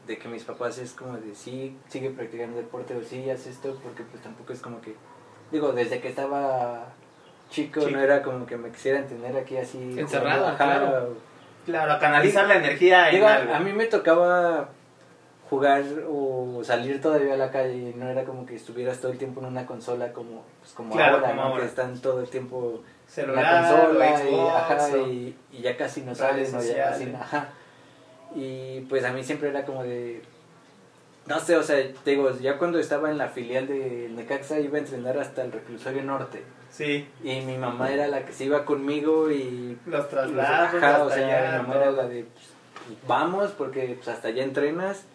de 0.08 0.18
que 0.18 0.30
mis 0.30 0.46
papás 0.46 0.78
es 0.78 0.94
como 0.94 1.18
de 1.18 1.36
sí, 1.36 1.76
sigue 1.90 2.12
practicando 2.12 2.56
deporte 2.56 2.96
o 2.96 3.04
sí, 3.04 3.30
haz 3.30 3.46
esto, 3.46 3.78
porque 3.84 4.04
pues 4.04 4.24
tampoco 4.24 4.54
es 4.54 4.62
como 4.62 4.80
que, 4.80 4.96
digo, 5.52 5.74
desde 5.74 6.00
que 6.00 6.08
estaba 6.08 6.94
chico, 7.50 7.80
Chico. 7.82 7.92
no 7.92 8.00
era 8.02 8.22
como 8.22 8.46
que 8.46 8.58
me 8.58 8.70
quisieran 8.72 9.06
tener 9.08 9.36
aquí 9.38 9.58
así 9.58 9.96
claro. 10.10 11.16
Claro, 11.66 11.92
a 11.94 12.00
canalizar 12.00 12.48
la 12.48 12.56
energía 12.56 13.10
en 13.10 13.16
Digo, 13.16 13.28
algo. 13.28 13.54
a 13.54 13.60
mí 13.60 13.74
me 13.74 13.86
tocaba 13.88 14.70
jugar 15.50 15.84
o 16.10 16.62
salir 16.64 17.02
todavía 17.02 17.34
a 17.34 17.38
la 17.38 17.52
calle 17.52 17.74
y 17.76 17.94
no 17.96 18.08
era 18.10 18.24
como 18.26 18.46
que 18.46 18.56
estuvieras 18.56 19.00
todo 19.00 19.12
el 19.12 19.18
tiempo 19.18 19.40
en 19.42 19.48
una 19.48 19.66
consola 19.66 20.12
como 20.14 20.44
pues 20.62 20.74
como 20.74 20.94
Claro, 20.94 21.16
ahora, 21.18 21.30
como 21.30 21.42
¿no? 21.42 21.48
ahora. 21.50 21.62
que 21.62 21.68
están 21.68 21.98
todo 22.00 22.22
el 22.22 22.30
tiempo 22.30 22.82
en 23.16 23.36
la 23.36 23.62
consola 23.62 24.06
y, 24.06 24.18
Xbox, 24.28 24.54
ajá, 24.56 24.88
o- 24.94 25.08
y, 25.08 25.36
y 25.54 25.62
ya 25.62 25.78
casi 25.78 26.02
no 26.02 26.14
ya 26.14 26.30
casi 26.32 27.14
ajá. 27.16 27.50
y 28.36 28.82
pues 28.90 29.04
a 29.06 29.12
mí 29.12 29.24
siempre 29.24 29.50
era 29.50 29.66
como 29.66 29.84
de 29.84 30.22
no 31.28 31.40
sé, 31.40 31.58
o 31.58 31.64
sea, 31.64 31.78
te 32.04 32.12
digo, 32.12 32.32
ya 32.40 32.58
cuando 32.58 32.80
estaba 32.80 33.12
en 33.12 33.18
la 33.18 33.30
filial 33.30 33.68
de 33.68 34.10
Necaxa 34.14 34.60
iba 34.60 34.78
a 34.78 34.82
entrenar 34.82 35.18
hasta 35.20 35.44
el 35.44 35.52
reclusorio 35.52 36.04
norte 36.04 36.44
Sí, 36.70 37.08
y 37.24 37.42
mi 37.42 37.58
mamá 37.58 37.92
era 37.92 38.08
la 38.08 38.26
que 38.26 38.34
se 38.34 38.46
iba 38.46 38.66
conmigo 38.66 39.32
y 39.32 39.78
los 39.86 40.10
traslados 40.10 40.76
Ajá, 40.76 40.90
hasta 40.92 41.04
o 41.06 41.10
sea, 41.10 41.28
allá, 41.28 41.52
mi 41.52 41.68
mamá 41.68 41.76
era 41.76 41.92
la 41.92 42.08
de 42.08 42.24
pues, 42.24 42.98
vamos 43.08 43.52
porque 43.52 43.96
pues, 43.96 44.08
hasta 44.08 44.28
allá 44.28 44.44
entrenas 44.44 45.06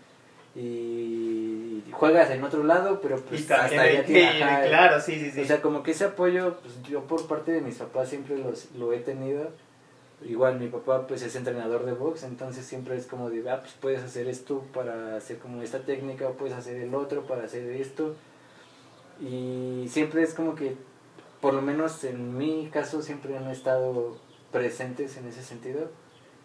y 0.55 1.83
juegas 1.93 2.31
en 2.31 2.45
otro 2.45 2.65
lado, 2.65 3.01
pero 3.01 3.17
pues 3.21 3.49
y 3.49 3.53
hasta 3.53 3.83
allá 3.83 4.05
que 4.05 4.27
ajá, 4.27 4.63
claro, 4.63 5.01
sí, 5.01 5.19
sí, 5.19 5.31
sí. 5.31 5.41
O 5.41 5.45
sea, 5.45 5.63
como 5.63 5.83
que 5.83 5.93
ese 5.93 6.05
apoyo, 6.05 6.59
pues 6.61 6.83
yo 6.83 7.05
por 7.05 7.27
parte 7.27 7.53
de 7.53 7.61
mis 7.61 7.77
papás 7.77 8.09
siempre 8.09 8.37
los, 8.39 8.71
lo 8.75 8.93
he 8.93 8.99
tenido. 8.99 9.51
Igual 10.25 10.59
mi 10.59 10.68
papá 10.68 11.07
pues 11.07 11.23
es 11.23 11.35
entrenador 11.37 11.85
de 11.85 11.93
box, 11.93 12.23
entonces 12.23 12.64
siempre 12.64 12.97
es 12.97 13.07
como 13.07 13.31
de, 13.31 13.49
ah, 13.51 13.61
pues 13.61 13.75
puedes 13.81 14.03
hacer 14.03 14.29
esto 14.29 14.64
para 14.73 15.16
hacer 15.16 15.39
como 15.39 15.62
esta 15.62 15.81
técnica, 15.81 16.29
o 16.29 16.33
puedes 16.33 16.57
hacer 16.57 16.77
el 16.77 16.95
otro 16.95 17.27
para 17.27 17.45
hacer 17.45 17.68
esto. 17.70 18.14
Y 19.20 19.87
siempre 19.89 20.23
es 20.23 20.35
como 20.35 20.55
que, 20.55 20.77
por 21.41 21.55
lo 21.55 21.62
menos 21.62 22.03
en 22.05 22.37
mi 22.37 22.68
caso, 22.73 23.03
siempre 23.03 23.37
han 23.37 23.49
estado 23.51 24.18
presentes 24.51 25.16
en 25.16 25.27
ese 25.27 25.43
sentido. 25.43 25.91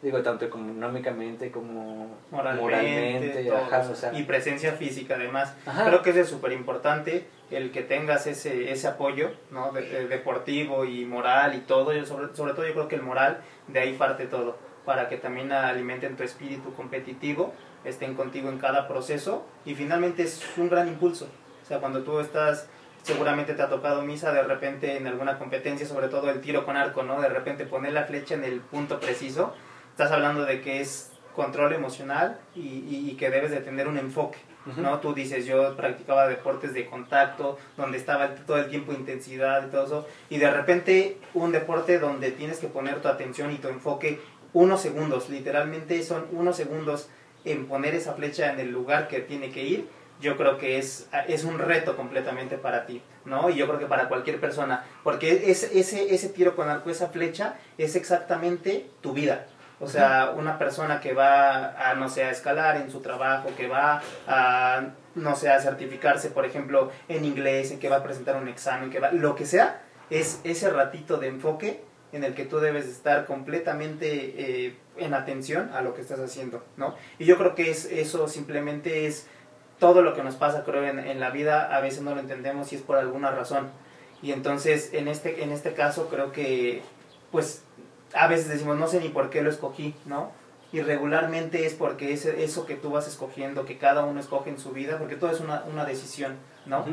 Digo, 0.01 0.21
tanto 0.21 0.45
económicamente 0.45 1.49
como 1.49 2.15
moralmente, 2.29 2.61
moralmente, 2.61 3.45
todo. 3.45 3.57
ajá, 3.57 3.89
o 3.89 3.95
sea, 3.95 4.13
y 4.13 4.23
presencia 4.23 4.73
física 4.73 5.15
además. 5.15 5.55
Ajá. 5.65 5.85
Creo 5.87 6.03
que 6.03 6.11
eso 6.11 6.19
es 6.19 6.27
súper 6.27 6.51
importante, 6.51 7.25
el 7.51 7.71
que 7.71 7.81
tengas 7.81 8.27
ese, 8.27 8.71
ese 8.71 8.87
apoyo 8.87 9.31
¿no? 9.51 9.71
De- 9.71 9.81
de- 9.81 10.07
deportivo 10.07 10.85
y 10.85 11.05
moral 11.05 11.55
y 11.55 11.59
todo, 11.61 11.93
yo 11.93 12.05
sobre, 12.05 12.35
sobre 12.35 12.53
todo 12.53 12.65
yo 12.67 12.73
creo 12.73 12.87
que 12.87 12.95
el 12.95 13.03
moral, 13.03 13.41
de 13.67 13.79
ahí 13.79 13.93
parte 13.93 14.25
todo, 14.25 14.57
para 14.85 15.07
que 15.09 15.17
también 15.17 15.51
alimenten 15.51 16.15
tu 16.17 16.23
espíritu 16.23 16.73
competitivo, 16.73 17.53
estén 17.85 18.15
contigo 18.15 18.49
en 18.49 18.57
cada 18.57 18.87
proceso 18.87 19.45
y 19.65 19.75
finalmente 19.75 20.23
es 20.23 20.41
un 20.57 20.69
gran 20.69 20.87
impulso. 20.87 21.27
O 21.63 21.65
sea, 21.65 21.79
cuando 21.79 22.03
tú 22.03 22.19
estás, 22.19 22.67
seguramente 23.03 23.53
te 23.53 23.61
ha 23.61 23.69
tocado 23.69 24.01
misa 24.01 24.31
de 24.33 24.43
repente 24.43 24.97
en 24.97 25.07
alguna 25.07 25.37
competencia, 25.37 25.85
sobre 25.85 26.07
todo 26.09 26.29
el 26.29 26.41
tiro 26.41 26.65
con 26.65 26.75
arco, 26.77 27.03
¿no? 27.03 27.21
De 27.21 27.29
repente 27.29 27.65
poner 27.65 27.93
la 27.93 28.03
flecha 28.03 28.35
en 28.35 28.43
el 28.43 28.59
punto 28.61 28.99
preciso, 28.99 29.53
estás 29.91 30.11
hablando 30.11 30.45
de 30.45 30.61
que 30.61 30.81
es 30.81 31.11
control 31.35 31.73
emocional 31.73 32.39
y, 32.55 32.61
y- 32.61 33.09
y 33.11 33.15
que 33.15 33.29
debes 33.29 33.51
de 33.51 33.61
tener 33.61 33.87
un 33.87 33.97
enfoque. 33.97 34.39
¿No? 34.75 34.99
Tú 34.99 35.13
dices, 35.13 35.45
yo 35.45 35.75
practicaba 35.75 36.27
deportes 36.27 36.73
de 36.73 36.85
contacto, 36.85 37.57
donde 37.77 37.97
estaba 37.97 38.35
todo 38.35 38.57
el 38.57 38.69
tiempo 38.69 38.91
intensidad 38.91 39.67
y 39.67 39.71
todo 39.71 39.85
eso, 39.85 40.07
y 40.29 40.37
de 40.37 40.51
repente 40.51 41.17
un 41.33 41.51
deporte 41.51 41.99
donde 41.99 42.31
tienes 42.31 42.59
que 42.59 42.67
poner 42.67 43.01
tu 43.01 43.07
atención 43.07 43.51
y 43.51 43.57
tu 43.57 43.69
enfoque 43.69 44.19
unos 44.53 44.81
segundos, 44.81 45.29
literalmente 45.29 46.01
son 46.03 46.25
unos 46.31 46.55
segundos 46.55 47.09
en 47.45 47.67
poner 47.67 47.95
esa 47.95 48.13
flecha 48.13 48.51
en 48.51 48.59
el 48.59 48.71
lugar 48.71 49.07
que 49.07 49.19
tiene 49.19 49.51
que 49.51 49.63
ir, 49.63 49.87
yo 50.19 50.35
creo 50.35 50.57
que 50.57 50.79
es, 50.79 51.07
es 51.27 51.43
un 51.43 51.59
reto 51.59 51.95
completamente 51.95 52.57
para 52.57 52.85
ti, 52.85 53.01
¿no? 53.25 53.49
Y 53.49 53.55
yo 53.55 53.67
creo 53.67 53.79
que 53.79 53.85
para 53.85 54.07
cualquier 54.07 54.39
persona, 54.39 54.83
porque 55.03 55.51
ese, 55.51 55.79
ese, 55.79 56.13
ese 56.13 56.29
tiro 56.29 56.55
con 56.55 56.69
arco, 56.69 56.89
esa 56.89 57.09
flecha, 57.09 57.55
es 57.77 57.95
exactamente 57.95 58.89
tu 59.01 59.13
vida. 59.13 59.47
O 59.79 59.87
sea, 59.87 60.33
una 60.35 60.57
persona 60.57 60.99
que 60.99 61.13
va 61.13 61.89
a, 61.89 61.93
no 61.93 62.09
sé, 62.09 62.23
a 62.23 62.31
escalar 62.31 62.77
en 62.77 62.89
su 62.89 63.01
trabajo, 63.01 63.49
que 63.55 63.67
va 63.67 64.01
a, 64.27 64.87
no 65.13 65.35
sé, 65.35 65.49
a 65.49 65.59
certificarse, 65.59 66.31
por 66.31 66.45
ejemplo, 66.45 66.91
en 67.07 67.25
inglés, 67.25 67.73
que 67.79 67.87
va 67.87 67.97
a 67.97 68.03
presentar 68.03 68.37
un 68.37 68.47
examen, 68.47 68.89
que 68.89 68.99
va, 68.99 69.11
lo 69.11 69.35
que 69.35 69.45
sea, 69.45 69.81
es 70.09 70.41
ese 70.43 70.71
ratito 70.71 71.17
de 71.17 71.27
enfoque 71.27 71.83
en 72.11 72.23
el 72.23 72.33
que 72.33 72.45
tú 72.45 72.59
debes 72.59 72.87
estar 72.87 73.25
completamente 73.25 74.65
eh, 74.65 74.77
en 74.97 75.13
atención 75.13 75.69
a 75.73 75.81
lo 75.81 75.93
que 75.93 76.01
estás 76.01 76.19
haciendo, 76.19 76.63
¿no? 76.75 76.95
Y 77.19 77.25
yo 77.25 77.37
creo 77.37 77.53
que 77.53 77.69
es, 77.69 77.85
eso 77.85 78.27
simplemente 78.27 79.05
es 79.05 79.27
todo 79.77 80.01
lo 80.01 80.15
que 80.15 80.23
nos 80.23 80.35
pasa, 80.35 80.63
creo, 80.63 80.85
en, 80.85 80.97
en 80.97 81.19
la 81.19 81.29
vida, 81.29 81.75
a 81.75 81.81
veces 81.81 82.01
no 82.01 82.15
lo 82.15 82.21
entendemos 82.21 82.73
y 82.73 82.77
es 82.77 82.81
por 82.81 82.97
alguna 82.97 83.29
razón. 83.29 83.69
Y 84.23 84.31
entonces, 84.31 84.91
en 84.93 85.07
este, 85.07 85.43
en 85.43 85.51
este 85.51 85.73
caso, 85.73 86.09
creo 86.09 86.31
que, 86.31 86.81
pues, 87.31 87.63
a 88.13 88.27
veces 88.27 88.47
decimos, 88.49 88.77
no 88.77 88.87
sé 88.87 88.99
ni 88.99 89.09
por 89.09 89.29
qué 89.29 89.41
lo 89.41 89.49
escogí, 89.49 89.95
¿no? 90.05 90.31
Y 90.73 90.81
regularmente 90.81 91.65
es 91.65 91.73
porque 91.73 92.11
es 92.13 92.25
eso 92.25 92.65
que 92.65 92.75
tú 92.75 92.89
vas 92.91 93.07
escogiendo, 93.07 93.65
que 93.65 93.77
cada 93.77 94.03
uno 94.05 94.19
escoge 94.19 94.49
en 94.49 94.59
su 94.59 94.71
vida, 94.71 94.97
porque 94.97 95.15
todo 95.15 95.31
es 95.31 95.39
una, 95.39 95.63
una 95.71 95.85
decisión, 95.85 96.35
¿no? 96.65 96.85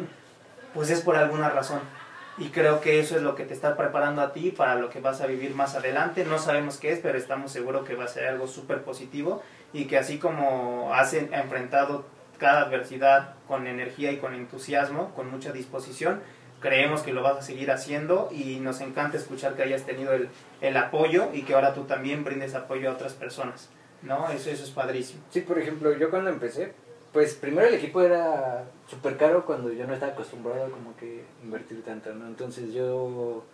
Pues 0.74 0.90
es 0.90 1.00
por 1.00 1.16
alguna 1.16 1.48
razón. 1.50 1.80
Y 2.36 2.48
creo 2.48 2.80
que 2.80 2.98
eso 2.98 3.14
es 3.16 3.22
lo 3.22 3.36
que 3.36 3.44
te 3.44 3.54
está 3.54 3.76
preparando 3.76 4.20
a 4.20 4.32
ti 4.32 4.50
para 4.50 4.74
lo 4.74 4.90
que 4.90 5.00
vas 5.00 5.20
a 5.20 5.26
vivir 5.26 5.54
más 5.54 5.76
adelante. 5.76 6.24
No 6.24 6.38
sabemos 6.38 6.78
qué 6.78 6.92
es, 6.92 6.98
pero 7.00 7.16
estamos 7.16 7.52
seguros 7.52 7.86
que 7.86 7.94
va 7.94 8.04
a 8.04 8.08
ser 8.08 8.26
algo 8.26 8.48
súper 8.48 8.82
positivo 8.82 9.40
y 9.72 9.84
que 9.84 9.98
así 9.98 10.18
como 10.18 10.92
has 10.94 11.14
en- 11.14 11.32
enfrentado 11.32 12.04
cada 12.38 12.62
adversidad 12.62 13.34
con 13.46 13.68
energía 13.68 14.10
y 14.10 14.16
con 14.18 14.34
entusiasmo, 14.34 15.14
con 15.14 15.30
mucha 15.30 15.52
disposición, 15.52 16.20
creemos 16.64 17.02
que 17.02 17.12
lo 17.12 17.22
vas 17.22 17.36
a 17.36 17.42
seguir 17.42 17.70
haciendo 17.70 18.30
y 18.32 18.56
nos 18.58 18.80
encanta 18.80 19.18
escuchar 19.18 19.54
que 19.54 19.62
hayas 19.62 19.82
tenido 19.82 20.14
el, 20.14 20.30
el 20.62 20.76
apoyo 20.78 21.28
y 21.34 21.42
que 21.42 21.52
ahora 21.54 21.74
tú 21.74 21.84
también 21.84 22.24
brindes 22.24 22.54
apoyo 22.54 22.88
a 22.90 22.94
otras 22.94 23.12
personas, 23.12 23.68
¿no? 24.00 24.30
Eso, 24.30 24.48
eso 24.48 24.64
es 24.64 24.70
padrísimo. 24.70 25.20
Sí, 25.28 25.42
por 25.42 25.58
ejemplo, 25.58 25.92
yo 25.92 26.08
cuando 26.08 26.30
empecé, 26.30 26.72
pues 27.12 27.34
primero 27.34 27.68
el 27.68 27.74
equipo 27.74 28.00
era 28.00 28.64
súper 28.88 29.18
caro 29.18 29.44
cuando 29.44 29.70
yo 29.74 29.86
no 29.86 29.92
estaba 29.92 30.12
acostumbrado 30.12 30.70
como 30.70 30.96
que 30.96 31.24
invertir 31.42 31.84
tanto, 31.84 32.14
¿no? 32.14 32.26
Entonces 32.26 32.72
yo, 32.72 33.44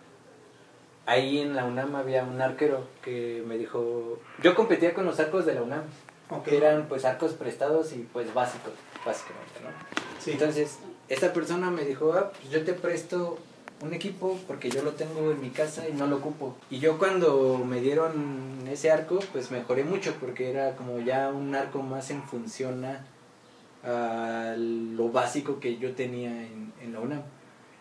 ahí 1.05 1.39
en 1.39 1.53
la 1.53 1.65
UNAM 1.65 1.93
había 1.95 2.23
un 2.23 2.41
arquero 2.41 2.87
que 3.03 3.43
me 3.45 3.57
dijo, 3.57 4.19
yo 4.41 4.55
competía 4.55 4.93
con 4.93 5.05
los 5.05 5.19
arcos 5.19 5.45
de 5.45 5.55
la 5.55 5.63
UNAM, 5.63 5.83
Ok. 6.29 6.45
que 6.45 6.55
eran 6.55 6.85
pues 6.87 7.03
arcos 7.03 7.33
prestados 7.33 7.91
y 7.91 8.07
pues 8.13 8.33
básicos, 8.33 8.71
básicamente, 9.05 9.59
¿no? 9.61 9.69
Sí. 10.21 10.31
Entonces, 10.31 10.79
esta 11.13 11.33
persona 11.33 11.69
me 11.71 11.83
dijo, 11.83 12.13
ah, 12.13 12.31
pues 12.31 12.51
yo 12.51 12.63
te 12.63 12.73
presto 12.73 13.37
un 13.81 13.93
equipo 13.93 14.39
porque 14.47 14.69
yo 14.69 14.81
lo 14.83 14.91
tengo 14.91 15.31
en 15.31 15.41
mi 15.41 15.49
casa 15.49 15.87
y 15.89 15.93
no 15.93 16.07
lo 16.07 16.17
ocupo. 16.17 16.55
Y 16.69 16.79
yo 16.79 16.97
cuando 16.97 17.57
me 17.65 17.81
dieron 17.81 18.59
ese 18.69 18.91
arco, 18.91 19.19
pues 19.31 19.51
mejoré 19.51 19.83
mucho 19.83 20.13
porque 20.19 20.49
era 20.49 20.75
como 20.75 20.99
ya 20.99 21.29
un 21.29 21.53
arco 21.55 21.81
más 21.81 22.11
en 22.11 22.23
función 22.23 22.85
a, 22.85 24.55
lo 24.55 25.09
básico 25.09 25.59
que 25.59 25.77
yo 25.77 25.93
tenía 25.93 26.29
en, 26.29 26.71
en 26.81 26.93
la 26.93 26.99
UNAM. 26.99 27.23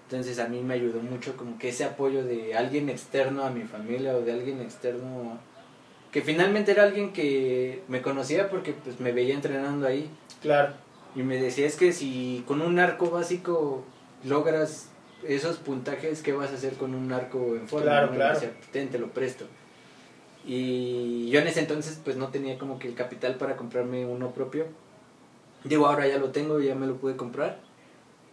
Entonces 0.04 0.38
a 0.38 0.48
mí 0.48 0.60
me 0.62 0.74
ayudó 0.74 1.00
mucho 1.00 1.36
como 1.36 1.58
que 1.58 1.68
ese 1.68 1.84
apoyo 1.84 2.24
de 2.24 2.54
alguien 2.56 2.88
externo 2.88 3.44
a 3.44 3.50
mi 3.50 3.62
familia 3.64 4.16
o 4.16 4.22
de 4.22 4.32
alguien 4.32 4.60
externo 4.60 5.38
que 6.10 6.22
finalmente 6.22 6.72
era 6.72 6.84
alguien 6.84 7.12
que 7.12 7.82
me 7.86 8.02
conocía 8.02 8.50
porque 8.50 8.72
pues 8.72 8.98
me 8.98 9.12
veía 9.12 9.34
entrenando 9.34 9.86
ahí 9.86 10.10
Claro. 10.42 10.72
Y 11.16 11.22
me 11.22 11.40
decía, 11.40 11.66
es 11.66 11.76
que 11.76 11.92
si 11.92 12.44
con 12.46 12.60
un 12.62 12.78
arco 12.78 13.10
básico 13.10 13.84
logras 14.24 14.88
esos 15.26 15.56
puntajes, 15.56 16.22
¿qué 16.22 16.32
vas 16.32 16.50
a 16.50 16.54
hacer 16.54 16.74
con 16.74 16.94
un 16.94 17.12
arco 17.12 17.54
en 17.56 17.68
forma? 17.68 17.84
Claro, 17.86 18.06
¿no? 18.08 18.14
Claro. 18.14 18.34
decía, 18.34 18.52
ten, 18.72 18.88
te 18.88 18.98
lo 18.98 19.08
presto. 19.08 19.46
Y 20.46 21.28
yo 21.30 21.40
en 21.40 21.46
ese 21.48 21.60
entonces 21.60 22.00
pues 22.02 22.16
no 22.16 22.28
tenía 22.28 22.58
como 22.58 22.78
que 22.78 22.88
el 22.88 22.94
capital 22.94 23.34
para 23.36 23.56
comprarme 23.56 24.06
uno 24.06 24.30
propio. 24.30 24.66
Digo, 25.64 25.86
ahora 25.86 26.06
ya 26.08 26.16
lo 26.18 26.30
tengo, 26.30 26.60
ya 26.60 26.74
me 26.74 26.86
lo 26.86 26.96
pude 26.96 27.16
comprar. 27.16 27.58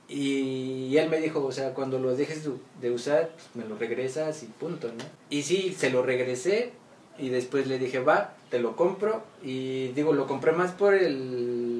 Y 0.08 0.96
él 0.98 1.10
me 1.10 1.20
dijo, 1.20 1.44
o 1.46 1.52
sea, 1.52 1.74
cuando 1.74 2.00
lo 2.00 2.16
dejes 2.16 2.46
de- 2.46 2.52
de 2.80 2.92
usar, 2.92 3.32
pues 3.34 3.48
me 3.56 3.66
lo 3.70 3.78
regresas 3.78 4.42
y 4.44 4.46
punto, 4.46 4.88
¿no? 4.88 5.04
Y 5.30 5.42
sí, 5.44 5.76
se 5.78 5.90
lo 5.90 6.02
regresé 6.02 6.72
y 7.20 7.28
después 7.30 7.68
le 7.68 7.78
dije, 7.78 8.00
va, 8.00 8.36
te 8.50 8.60
lo 8.60 8.78
compro. 8.78 9.24
Y 9.44 9.90
digo, 9.90 10.14
lo 10.14 10.26
compré 10.26 10.54
más 10.54 10.72
por 10.72 10.94
el, 10.94 11.77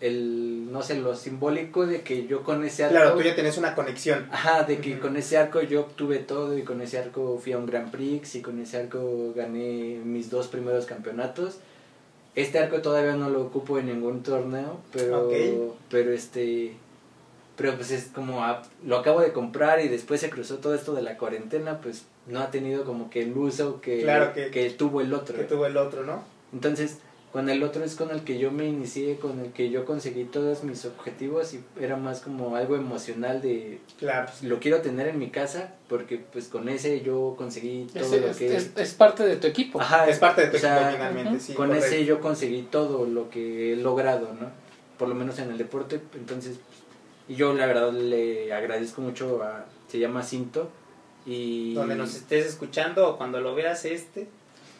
el 0.00 0.70
no 0.72 0.82
sé, 0.82 0.96
lo 1.00 1.14
simbólico 1.16 1.86
de 1.86 2.02
que 2.02 2.26
yo 2.26 2.42
con 2.42 2.62
ese 2.64 2.84
arco... 2.84 2.96
Claro, 2.96 3.14
tú 3.14 3.22
ya 3.22 3.34
tenés 3.34 3.56
una 3.56 3.74
conexión. 3.74 4.26
Ajá, 4.30 4.64
de 4.64 4.78
que 4.78 4.98
con 4.98 5.16
ese 5.16 5.38
arco 5.38 5.62
yo 5.62 5.80
obtuve 5.80 6.18
todo 6.18 6.56
y 6.58 6.62
con 6.62 6.80
ese 6.82 6.98
arco 6.98 7.38
fui 7.42 7.52
a 7.52 7.58
un 7.58 7.66
Grand 7.66 7.90
Prix 7.90 8.34
y 8.34 8.42
con 8.42 8.60
ese 8.60 8.76
arco 8.76 9.32
gané 9.34 9.98
mis 10.04 10.28
dos 10.30 10.48
primeros 10.48 10.84
campeonatos. 10.86 11.58
Este 12.34 12.58
arco 12.58 12.82
todavía 12.82 13.14
no 13.16 13.30
lo 13.30 13.40
ocupo 13.42 13.78
en 13.78 13.86
ningún 13.86 14.22
torneo, 14.22 14.80
pero, 14.92 15.74
pero 15.90 16.12
este, 16.12 16.74
pero 17.56 17.74
pues 17.76 17.90
es 17.90 18.08
como, 18.14 18.44
a- 18.44 18.62
lo 18.84 18.98
acabo 18.98 19.20
de 19.20 19.32
comprar 19.32 19.80
y 19.82 19.88
después 19.88 20.20
se 20.20 20.28
cruzó 20.28 20.58
todo 20.58 20.74
esto 20.74 20.92
de 20.92 21.00
la 21.00 21.16
cuarentena, 21.16 21.80
pues 21.80 22.04
no 22.26 22.40
ha 22.40 22.50
tenido 22.50 22.84
como 22.84 23.08
que 23.08 23.22
el 23.22 23.34
uso 23.34 23.80
que, 23.80 24.02
Claro 24.02 24.34
que- 24.34 24.70
tuvo 24.76 25.00
el 25.00 25.14
otro. 25.14 25.36
Que 25.38 25.44
tuvo 25.44 25.64
el 25.64 25.78
otro, 25.78 26.04
¿no? 26.04 26.22
Entonces, 26.52 26.98
con 27.36 27.50
el 27.50 27.62
otro 27.62 27.84
es 27.84 27.94
con 27.96 28.10
el 28.10 28.22
que 28.22 28.38
yo 28.38 28.50
me 28.50 28.66
inicié, 28.66 29.16
con 29.18 29.38
el 29.40 29.52
que 29.52 29.68
yo 29.68 29.84
conseguí 29.84 30.24
todos 30.24 30.64
mis 30.64 30.86
objetivos 30.86 31.52
y 31.52 31.60
era 31.78 31.98
más 31.98 32.20
como 32.20 32.56
algo 32.56 32.76
emocional 32.76 33.42
de 33.42 33.78
Claro. 33.98 34.28
pues, 34.30 34.42
lo 34.48 34.58
quiero 34.58 34.80
tener 34.80 35.06
en 35.08 35.18
mi 35.18 35.28
casa 35.28 35.74
porque 35.86 36.16
pues 36.16 36.48
con 36.48 36.66
ese 36.70 37.02
yo 37.02 37.34
conseguí 37.36 37.88
todo 37.92 38.02
Es, 38.14 38.20
lo 38.22 38.28
es- 38.28 38.36
que 38.38 38.56
es- 38.56 38.70
es 38.74 38.94
parte 38.94 39.22
de 39.26 39.36
tu 39.36 39.46
equipo. 39.48 39.78
Ajá, 39.78 40.08
Es 40.08 40.18
parte 40.18 40.40
de 40.46 40.48
tu 40.48 40.56
o 40.56 40.60
sea, 40.60 40.76
equipo 40.88 40.92
finalmente, 40.96 41.40
sí. 41.40 41.52
con 41.52 41.66
correcto. 41.68 41.86
ese 41.88 42.04
yo 42.06 42.20
conseguí 42.22 42.62
todo 42.62 43.04
lo 43.04 43.28
que 43.28 43.74
he 43.74 43.76
logrado, 43.76 44.32
¿no? 44.32 44.48
Por 44.98 45.08
lo 45.08 45.14
menos 45.14 45.38
en 45.38 45.50
el 45.50 45.58
deporte, 45.58 46.00
entonces 46.14 46.56
y 47.28 47.34
yo 47.34 47.52
la 47.52 47.66
verdad 47.66 47.92
le 47.92 48.50
agradezco 48.54 49.02
mucho 49.02 49.42
a 49.42 49.66
se 49.88 49.98
llama 49.98 50.22
Cinto 50.22 50.70
y 51.26 51.74
Donde 51.74 51.96
nos 51.96 52.14
estés 52.14 52.46
escuchando 52.46 53.06
o 53.10 53.16
cuando 53.18 53.40
lo 53.42 53.54
veas 53.54 53.84
este. 53.84 54.26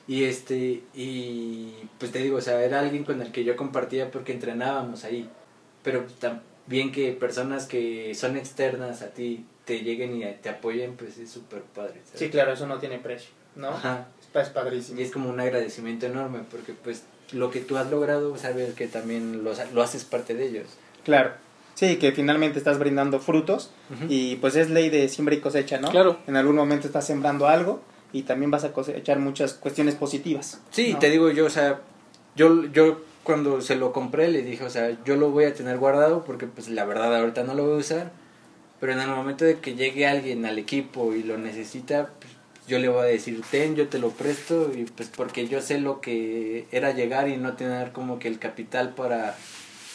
Y 0.08 0.24
este 0.24 0.82
y 0.94 1.72
pues 1.98 2.12
te 2.12 2.20
digo, 2.20 2.38
o 2.38 2.40
sea, 2.40 2.62
era 2.62 2.80
alguien 2.80 3.04
con 3.04 3.20
el 3.20 3.32
que 3.32 3.44
yo 3.44 3.56
compartía 3.56 4.10
porque 4.10 4.32
entrenábamos 4.32 5.04
ahí. 5.04 5.28
Pero 5.82 6.04
también 6.20 6.92
que 6.92 7.12
personas 7.12 7.66
que 7.66 8.14
son 8.14 8.36
externas 8.36 9.02
a 9.02 9.08
ti 9.08 9.44
te 9.64 9.80
lleguen 9.80 10.16
y 10.16 10.24
te 10.42 10.48
apoyen, 10.48 10.96
pues 10.96 11.18
es 11.18 11.30
súper 11.30 11.62
padre. 11.62 12.00
¿sabes? 12.04 12.20
Sí, 12.20 12.28
claro, 12.30 12.52
eso 12.52 12.66
no 12.66 12.78
tiene 12.78 12.98
precio, 12.98 13.30
¿no? 13.56 13.68
Ajá. 13.68 14.08
Es, 14.34 14.48
padrísimo. 14.50 15.00
Y 15.00 15.02
es 15.02 15.10
como 15.10 15.30
un 15.30 15.40
agradecimiento 15.40 16.06
enorme 16.06 16.40
porque 16.50 16.72
pues 16.72 17.04
lo 17.32 17.50
que 17.50 17.60
tú 17.60 17.76
has 17.76 17.90
logrado, 17.90 18.36
sabes 18.36 18.74
que 18.74 18.86
también 18.86 19.42
lo, 19.42 19.52
lo 19.72 19.82
haces 19.82 20.04
parte 20.04 20.34
de 20.34 20.46
ellos. 20.46 20.68
Claro. 21.04 21.32
Sí, 21.74 21.96
que 21.96 22.12
finalmente 22.12 22.58
estás 22.58 22.78
brindando 22.78 23.20
frutos 23.20 23.70
y 24.08 24.36
pues 24.36 24.56
es 24.56 24.70
ley 24.70 24.88
de 24.88 25.08
siembra 25.08 25.34
y 25.34 25.40
cosecha, 25.40 25.78
¿no? 25.78 25.90
Claro. 25.90 26.18
En 26.26 26.36
algún 26.36 26.56
momento 26.56 26.86
estás 26.86 27.06
sembrando 27.06 27.48
algo 27.48 27.82
y 28.16 28.22
también 28.22 28.50
vas 28.50 28.64
a 28.64 28.72
cosechar 28.72 29.18
muchas 29.18 29.54
cuestiones 29.54 29.94
positivas. 29.94 30.60
Sí, 30.70 30.92
¿no? 30.94 30.98
te 30.98 31.10
digo 31.10 31.30
yo, 31.30 31.46
o 31.46 31.50
sea, 31.50 31.80
yo, 32.34 32.64
yo 32.72 33.00
cuando 33.22 33.60
se 33.60 33.76
lo 33.76 33.92
compré 33.92 34.28
le 34.28 34.42
dije, 34.42 34.64
o 34.64 34.70
sea, 34.70 34.96
yo 35.04 35.16
lo 35.16 35.30
voy 35.30 35.44
a 35.44 35.54
tener 35.54 35.78
guardado 35.78 36.24
porque 36.24 36.46
pues 36.46 36.68
la 36.68 36.84
verdad 36.84 37.14
ahorita 37.14 37.42
no 37.44 37.54
lo 37.54 37.64
voy 37.64 37.74
a 37.74 37.78
usar, 37.78 38.12
pero 38.80 38.92
en 38.92 39.00
el 39.00 39.08
momento 39.08 39.44
de 39.44 39.58
que 39.58 39.74
llegue 39.74 40.06
alguien 40.06 40.46
al 40.46 40.58
equipo 40.58 41.14
y 41.14 41.22
lo 41.22 41.36
necesita, 41.36 42.10
pues, 42.20 42.32
yo 42.68 42.78
le 42.78 42.88
voy 42.88 43.00
a 43.00 43.04
decir, 43.04 43.42
ten, 43.50 43.76
yo 43.76 43.88
te 43.88 43.98
lo 43.98 44.10
presto, 44.10 44.72
y 44.74 44.84
pues 44.84 45.08
porque 45.14 45.46
yo 45.48 45.60
sé 45.60 45.78
lo 45.78 46.00
que 46.00 46.66
era 46.72 46.92
llegar 46.92 47.28
y 47.28 47.36
no 47.36 47.54
tener 47.54 47.92
como 47.92 48.18
que 48.18 48.28
el 48.28 48.38
capital 48.38 48.94
para 48.94 49.36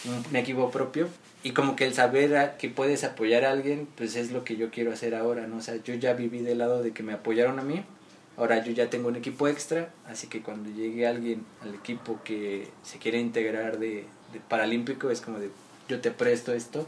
un, 0.06 0.36
equipo 0.36 0.72
propio. 0.72 1.08
Y 1.44 1.52
como 1.52 1.76
que 1.76 1.86
el 1.86 1.94
saber 1.94 2.38
a- 2.38 2.58
que 2.58 2.70
puedes 2.70 3.04
apoyar 3.04 3.46
a 3.46 3.52
alguien, 3.52 3.88
pues 3.98 4.16
es 4.16 4.32
lo 4.32 4.44
que 4.44 4.56
yo 4.58 4.70
quiero 4.70 4.92
hacer 4.94 5.16
ahora, 5.16 5.48
¿no? 5.48 5.58
O 5.58 5.62
sea, 5.62 5.76
yo 5.84 5.96
ya 5.96 6.14
viví 6.14 6.40
del 6.40 6.60
lado 6.60 6.84
de 6.84 6.92
que 6.92 7.02
me 7.04 7.14
apoyaron 7.14 7.60
a 7.60 7.64
mí, 7.64 7.84
Ahora 8.42 8.64
yo 8.64 8.72
ya 8.72 8.90
tengo 8.90 9.08
un 9.08 9.16
equipo 9.16 9.48
extra, 9.48 9.90
así 10.08 10.26
que 10.26 10.42
cuando 10.42 10.68
llegue 10.72 11.06
alguien 11.06 11.46
al 11.62 11.76
equipo 11.76 12.20
que 12.24 12.68
se 12.82 12.98
quiere 12.98 13.20
integrar 13.20 13.78
de, 13.78 14.06
de 14.34 14.40
paralímpico, 14.50 15.12
es 15.12 15.22
como 15.22 15.38
de 15.38 15.52
yo 15.88 16.00
te 16.02 16.10
presto 16.10 16.52
esto, 16.52 16.88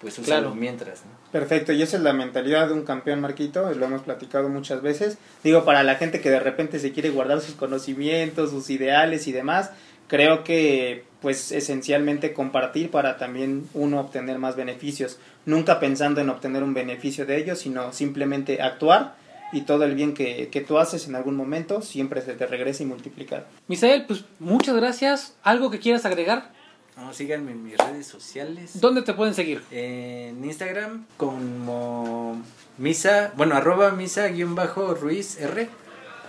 pues 0.00 0.18
úsalo 0.18 0.40
Claro. 0.40 0.54
mientras, 0.54 1.00
¿no? 1.00 1.10
Perfecto, 1.30 1.74
y 1.74 1.82
esa 1.82 1.98
es 1.98 2.02
la 2.02 2.14
mentalidad 2.14 2.68
de 2.68 2.72
un 2.72 2.84
campeón, 2.86 3.20
Marquito, 3.20 3.70
lo 3.74 3.84
hemos 3.84 4.00
platicado 4.00 4.48
muchas 4.48 4.80
veces. 4.80 5.18
Digo, 5.44 5.66
para 5.66 5.82
la 5.82 5.96
gente 5.96 6.22
que 6.22 6.30
de 6.30 6.40
repente 6.40 6.78
se 6.78 6.92
quiere 6.92 7.10
guardar 7.10 7.42
sus 7.42 7.54
conocimientos, 7.54 8.48
sus 8.48 8.70
ideales 8.70 9.26
y 9.26 9.32
demás, 9.32 9.72
creo 10.08 10.42
que 10.42 11.04
pues 11.20 11.52
esencialmente 11.52 12.32
compartir 12.32 12.90
para 12.90 13.18
también 13.18 13.68
uno 13.74 14.00
obtener 14.00 14.38
más 14.38 14.56
beneficios, 14.56 15.18
nunca 15.44 15.80
pensando 15.80 16.22
en 16.22 16.30
obtener 16.30 16.62
un 16.62 16.72
beneficio 16.72 17.26
de 17.26 17.36
ellos, 17.36 17.58
sino 17.58 17.92
simplemente 17.92 18.62
actuar 18.62 19.20
y 19.52 19.62
todo 19.62 19.84
el 19.84 19.94
bien 19.94 20.14
que, 20.14 20.48
que 20.48 20.60
tú 20.62 20.78
haces 20.78 21.06
en 21.06 21.14
algún 21.14 21.36
momento 21.36 21.82
siempre 21.82 22.20
se 22.22 22.32
te 22.34 22.46
regresa 22.46 22.82
y 22.82 22.86
multiplicado. 22.86 23.44
Misael, 23.68 24.06
pues 24.06 24.24
muchas 24.38 24.74
gracias. 24.76 25.34
¿Algo 25.42 25.70
que 25.70 25.78
quieras 25.78 26.04
agregar? 26.06 26.52
No, 26.96 27.12
síganme 27.14 27.52
en 27.52 27.62
mis 27.64 27.76
redes 27.78 28.06
sociales. 28.06 28.80
¿Dónde 28.80 29.02
te 29.02 29.14
pueden 29.14 29.34
seguir? 29.34 29.62
En 29.70 30.44
Instagram 30.44 31.06
como 31.16 32.42
misa, 32.78 33.32
bueno, 33.36 33.54
arroba 33.54 33.90
misa 33.92 34.28
guion 34.28 34.54
bajo 34.54 34.94
Ruiz 34.94 35.38
R. 35.40 35.68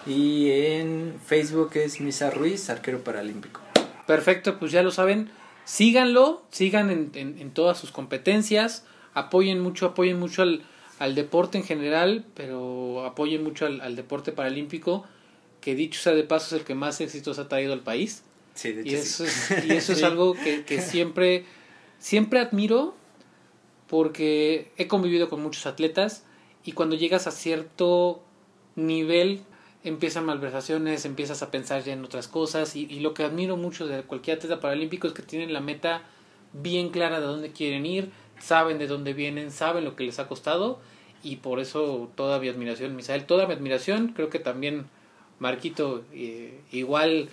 Y 0.06 0.50
en 0.52 1.16
Facebook 1.26 1.72
es 1.76 2.02
Misa 2.02 2.30
Ruiz, 2.30 2.70
arquero 2.70 3.04
paralímpico. 3.06 3.62
Perfecto, 4.06 4.60
pues 4.60 4.74
ya 4.74 4.84
lo 4.84 4.92
saben. 4.92 5.30
Síganlo, 5.64 6.44
sigan 6.52 6.90
en, 6.92 7.12
en- 7.14 7.40
en 7.40 7.52
todas 7.52 7.78
sus 7.78 7.92
competencias, 7.92 8.84
apoyen 9.14 9.62
mucho, 9.62 9.86
apoyen 9.86 10.20
mucho 10.20 10.42
al, 10.42 10.64
al 11.00 11.16
deporte 11.16 11.58
en 11.58 11.64
general, 11.64 12.26
pero 12.34 13.06
apoyen 13.06 13.44
mucho 13.44 13.66
al, 13.66 13.82
al 13.82 13.96
deporte 13.96 14.32
paralímpico, 14.32 15.06
que 15.62 15.76
dicho 15.76 16.02
sea 16.02 16.14
de 16.14 16.24
paso 16.24 16.56
es 16.56 16.62
el 16.62 16.66
que 16.68 16.76
más 16.76 17.02
éxitos 17.02 17.40
ha 17.40 17.48
traído 17.48 17.74
al 17.74 17.82
país. 17.82 18.24
Sí, 18.54 18.72
de 18.72 18.82
hecho 18.82 18.92
Y 18.92 18.98
sí. 18.98 19.24
eso 19.24 19.26
es, 19.26 19.66
y 19.66 19.72
eso 19.72 19.94
es 19.94 20.04
algo 20.04 20.34
que, 20.34 20.64
que 20.66 20.82
siempre, 20.82 21.46
siempre 22.00 22.40
admiro 22.40 22.96
porque 23.88 24.72
he 24.78 24.88
convivido 24.88 25.30
con 25.30 25.42
muchos 25.42 25.66
atletas 25.66 26.24
y 26.64 26.72
cuando 26.72 26.96
llegas 26.96 27.28
a 27.28 27.32
cierto 27.32 28.24
nivel 28.76 29.42
empiezan 29.84 30.26
malversaciones, 30.26 31.06
empiezas 31.06 31.44
a 31.44 31.52
pensar 31.52 31.84
ya 31.84 31.94
en 31.94 32.06
otras 32.06 32.28
cosas 32.28 32.76
y, 32.76 32.86
y 32.90 33.02
lo 33.02 33.14
que 33.14 33.24
admiro 33.24 33.58
mucho 33.58 33.86
de 33.86 34.04
cualquier 34.04 34.38
atleta 34.38 34.60
paralímpico 34.60 35.08
es 35.08 35.14
que 35.14 35.22
tienen 35.24 35.52
la 35.52 35.60
meta 35.60 36.04
bien 36.54 36.90
clara 36.90 37.20
de 37.20 37.26
dónde 37.26 37.52
quieren 37.52 37.86
ir, 37.86 38.12
saben 38.44 38.78
de 38.78 38.88
dónde 38.88 39.14
vienen, 39.14 39.52
saben 39.52 39.86
lo 39.86 39.96
que 39.96 40.04
les 40.04 40.20
ha 40.20 40.28
costado 40.28 40.80
y 41.24 41.38
por 41.38 41.60
eso 41.60 42.10
toda 42.16 42.40
mi 42.40 42.50
admiración, 42.50 42.96
Misael, 42.96 43.26
toda 43.26 43.48
mi 43.48 43.54
admiración, 43.54 44.10
creo 44.16 44.30
que 44.30 44.40
también 44.40 44.86
Marquito, 45.40 46.04
eh, 46.14 46.60
igual 46.72 47.30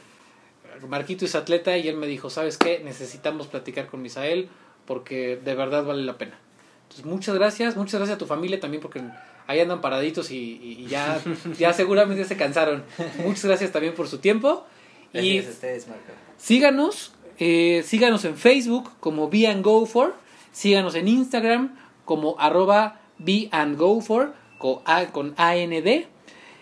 Marquito 0.89 1.25
es 1.25 1.35
atleta 1.35 1.77
y 1.77 1.89
él 1.89 1.97
me 1.97 2.07
dijo, 2.07 2.31
¿sabes 2.31 2.57
qué? 2.57 2.81
Necesitamos 2.85 3.47
platicar 3.49 3.87
con 3.89 4.03
Misael 4.03 4.49
porque 4.87 5.37
de 5.45 5.55
verdad 5.55 5.85
vale 5.85 6.03
la 6.05 6.17
pena. 6.17 6.39
Entonces, 6.85 7.05
muchas 7.07 7.35
gracias, 7.35 7.77
muchas 7.77 7.95
gracias 8.01 8.17
a 8.17 8.19
tu 8.19 8.27
familia 8.27 8.59
también 8.61 8.81
porque 8.81 9.03
ahí 9.47 9.61
andan 9.61 9.81
paraditos 9.81 10.31
y, 10.31 10.37
y- 10.63 10.85
y 10.85 10.87
ya, 10.87 11.21
ya 11.59 11.73
seguramente 11.73 12.25
se 12.25 12.37
cansaron. 12.37 12.85
Muchas 13.25 13.45
gracias 13.45 13.73
también 13.73 13.95
por 13.95 14.09
su 14.09 14.19
tiempo. 14.19 14.65
Y 15.13 15.35
Gracias 15.35 15.47
a 15.47 15.51
ustedes, 15.51 15.89
Marco. 15.89 16.13
síganos, 16.39 17.13
eh, 17.39 17.83
síganos 17.85 18.25
en 18.25 18.37
Facebook 18.37 18.91
como 19.01 19.29
Be 19.29 19.47
and 19.49 19.65
Go 19.65 19.85
For, 19.87 20.15
síganos 20.53 20.95
en 20.95 21.09
Instagram 21.09 21.77
como 22.05 22.37
arroba 22.39 23.01
Be 23.19 23.49
and 23.53 23.77
Go 23.79 24.01
For 24.01 24.35
con, 24.59 24.79
A- 24.85 25.07
con 25.07 25.35
AND. 25.37 26.07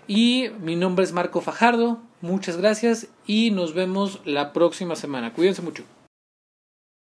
Y 0.06 0.48
mi 0.60 0.76
nombre 0.76 1.04
es 1.04 1.12
Marco 1.12 1.40
Fajardo, 1.42 1.98
muchas 2.22 2.56
gracias 2.56 3.08
y 3.26 3.50
nos 3.50 3.74
vemos 3.74 4.20
la 4.24 4.52
próxima 4.54 4.96
semana. 4.96 5.32
Cuídense 5.34 5.60
mucho. 5.62 5.84